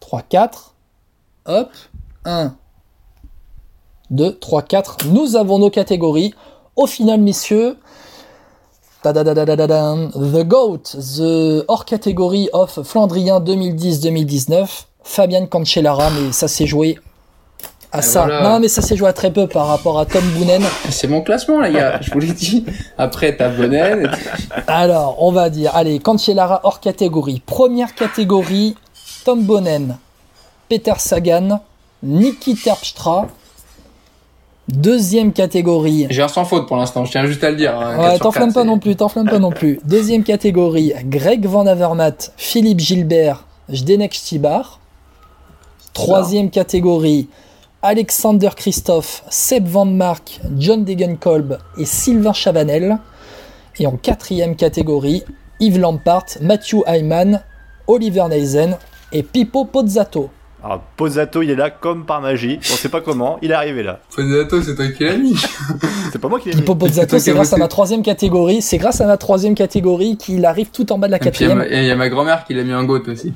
3, 0.00 0.22
4. 0.28 0.74
Hop. 1.46 1.70
1, 2.26 2.54
2, 4.10 4.38
3, 4.38 4.60
4. 4.60 4.98
Nous 5.10 5.36
avons 5.36 5.58
nos 5.58 5.70
catégories. 5.70 6.34
Au 6.78 6.86
final, 6.86 7.20
messieurs, 7.20 7.76
The 9.02 10.44
GOAT, 10.46 10.82
The 10.94 11.64
hors 11.66 11.84
catégorie 11.84 12.48
of 12.52 12.82
Flandrien 12.84 13.40
2010-2019, 13.40 14.84
Fabian 15.02 15.46
Cancellara, 15.46 16.10
mais 16.10 16.30
ça 16.30 16.46
s'est 16.46 16.66
joué 16.66 16.96
à 17.90 18.00
ça. 18.00 18.26
Voilà. 18.26 18.48
Non, 18.48 18.60
mais 18.60 18.68
ça 18.68 18.80
s'est 18.80 18.94
joué 18.94 19.08
à 19.08 19.12
très 19.12 19.32
peu 19.32 19.48
par 19.48 19.66
rapport 19.66 19.98
à 19.98 20.06
Tom 20.06 20.22
Boonen. 20.36 20.62
C'est 20.88 21.08
mon 21.08 21.20
classement, 21.22 21.60
les 21.60 21.72
gars. 21.72 21.98
Je 22.00 22.12
vous 22.12 22.20
l'ai 22.20 22.32
dit. 22.32 22.64
Après, 22.96 23.36
t'as 23.36 23.48
Boonen. 23.48 24.12
Alors, 24.68 25.16
on 25.20 25.32
va 25.32 25.50
dire, 25.50 25.74
allez, 25.74 25.98
Cancellara 25.98 26.60
hors 26.62 26.78
catégorie. 26.78 27.42
Première 27.44 27.96
catégorie, 27.96 28.76
Tom 29.24 29.42
Boonen, 29.42 29.98
Peter 30.68 30.94
Sagan, 30.98 31.60
Niki 32.04 32.54
Terpstra. 32.54 33.26
Deuxième 34.68 35.32
catégorie. 35.32 36.06
J'ai 36.10 36.22
un 36.22 36.28
sans 36.28 36.44
faute 36.44 36.68
pour 36.68 36.76
l'instant, 36.76 37.06
je 37.06 37.10
tiens 37.10 37.24
juste 37.24 37.42
à 37.42 37.50
le 37.50 37.56
dire. 37.56 37.74
Hein, 37.78 37.98
ouais, 37.98 38.18
t'enflamme 38.18 38.52
pas 38.52 38.64
non 38.64 38.78
plus, 38.78 38.96
t'enflamme 38.96 39.28
pas 39.28 39.38
non 39.38 39.50
plus. 39.50 39.80
Deuxième 39.84 40.22
catégorie, 40.22 40.92
Greg 41.04 41.46
Van 41.46 41.66
Avermaet, 41.66 42.32
Philippe 42.36 42.80
Gilbert, 42.80 43.46
Zdenek 43.72 44.14
Stibar. 44.14 44.78
Troisième 45.94 46.50
catégorie, 46.50 47.28
Alexander 47.80 48.50
Christophe, 48.54 49.24
Seb 49.30 49.66
Van 49.66 49.86
Mark, 49.86 50.40
John 50.58 50.84
Degenkolb 50.84 51.58
et 51.78 51.86
Sylvain 51.86 52.34
Chavanel. 52.34 52.98
Et 53.78 53.86
en 53.86 53.96
quatrième 53.96 54.54
catégorie, 54.54 55.24
Yves 55.60 55.78
Lampart, 55.78 56.26
Matthew 56.42 56.82
Hyman, 56.86 57.42
Oliver 57.86 58.26
Neisen 58.28 58.76
et 59.12 59.22
Pippo 59.22 59.64
Pozzato. 59.64 60.28
Alors, 60.62 60.80
Pozzato, 60.96 61.42
il 61.42 61.50
est 61.50 61.54
là 61.54 61.70
comme 61.70 62.04
par 62.04 62.20
magie. 62.20 62.58
On 62.60 62.74
sait 62.74 62.88
pas 62.88 63.00
comment, 63.00 63.38
il 63.42 63.52
est 63.52 63.54
arrivé 63.54 63.84
là. 63.84 64.00
Pozzato, 64.14 64.60
c'est 64.60 64.74
toi 64.74 64.88
qui 64.88 65.04
l'as 65.04 65.16
mis. 65.16 65.36
c'est 66.12 66.18
pas 66.18 66.28
moi 66.28 66.40
qui 66.40 66.50
l'ai 66.50 66.56
mis. 66.56 66.62
Pozzato, 66.62 67.18
c'est 67.18 67.32
grâce 67.32 67.52
à 67.52 67.58
ma 67.58 67.68
troisième 67.68 68.02
catégorie. 68.02 68.60
C'est 68.60 68.78
grâce 68.78 69.00
à 69.00 69.06
ma 69.06 69.16
troisième 69.16 69.54
catégorie 69.54 70.16
qu'il 70.16 70.44
arrive 70.44 70.70
tout 70.70 70.92
en 70.92 70.98
bas 70.98 71.06
de 71.06 71.12
la 71.12 71.20
quatrième. 71.20 71.64
Et 71.68 71.78
il 71.78 71.84
y 71.84 71.90
a 71.90 71.96
ma 71.96 72.08
grand-mère 72.08 72.44
qui 72.44 72.54
l'a 72.54 72.64
mis 72.64 72.74
en 72.74 72.84
goat 72.84 73.02
aussi. 73.08 73.32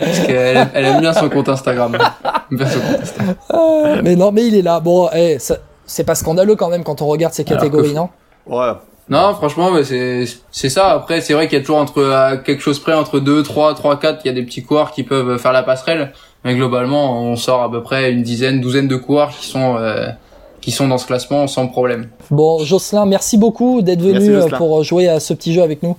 Parce 0.00 0.20
qu'elle 0.26 0.68
elle 0.74 0.84
aime 0.86 1.00
bien 1.00 1.12
son 1.12 1.28
compte 1.28 1.48
Instagram. 1.48 1.96
Bien 2.50 2.66
son 2.66 2.80
compte 2.80 3.00
Instagram. 3.02 3.34
Euh, 3.54 4.00
mais 4.02 4.16
non, 4.16 4.32
mais 4.32 4.46
il 4.46 4.56
est 4.56 4.62
là. 4.62 4.80
Bon, 4.80 5.08
hey, 5.12 5.38
c'est 5.84 6.04
pas 6.04 6.16
scandaleux 6.16 6.56
quand 6.56 6.68
même 6.68 6.82
quand 6.82 7.00
on 7.00 7.06
regarde 7.06 7.32
ces 7.32 7.44
catégories, 7.44 7.94
non? 7.94 8.08
Ouais. 8.46 8.72
Non, 9.10 9.34
franchement, 9.34 9.72
mais 9.72 9.82
c'est 9.82 10.24
c'est 10.52 10.68
ça. 10.68 10.92
Après, 10.92 11.20
c'est 11.20 11.34
vrai 11.34 11.48
qu'il 11.48 11.58
y 11.58 11.60
a 11.60 11.64
toujours 11.64 11.78
entre 11.78 12.04
à 12.04 12.36
quelque 12.36 12.62
chose 12.62 12.78
près 12.78 12.94
entre 12.94 13.18
2, 13.18 13.42
3, 13.42 13.74
3, 13.74 13.98
4, 13.98 14.20
il 14.24 14.28
y 14.28 14.30
a 14.30 14.34
des 14.34 14.44
petits 14.44 14.62
coureurs 14.62 14.92
qui 14.92 15.02
peuvent 15.02 15.36
faire 15.38 15.52
la 15.52 15.64
passerelle, 15.64 16.12
mais 16.44 16.54
globalement, 16.54 17.20
on 17.20 17.34
sort 17.34 17.62
à 17.62 17.70
peu 17.70 17.82
près 17.82 18.12
une 18.12 18.22
dizaine, 18.22 18.60
douzaine 18.60 18.86
de 18.86 18.96
coureurs 18.96 19.30
qui 19.30 19.46
sont 19.46 19.76
euh, 19.78 20.06
qui 20.60 20.70
sont 20.70 20.86
dans 20.86 20.98
ce 20.98 21.06
classement 21.06 21.48
sans 21.48 21.66
problème. 21.66 22.08
Bon, 22.30 22.62
Jocelyn, 22.62 23.04
merci 23.04 23.36
beaucoup 23.36 23.82
d'être 23.82 24.02
venu 24.02 24.30
merci, 24.30 24.50
pour 24.56 24.84
jouer 24.84 25.08
à 25.08 25.18
ce 25.18 25.34
petit 25.34 25.52
jeu 25.52 25.62
avec 25.62 25.82
nous. 25.82 25.96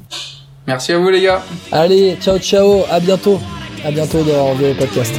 Merci 0.65 0.93
à 0.93 0.97
vous 0.97 1.09
les 1.09 1.21
gars. 1.21 1.41
Allez, 1.71 2.15
ciao 2.21 2.37
ciao, 2.39 2.83
à 2.89 2.99
bientôt. 2.99 3.39
À 3.83 3.91
bientôt 3.91 4.19
dans 4.23 4.53
le 4.53 4.73
podcast. 4.73 5.13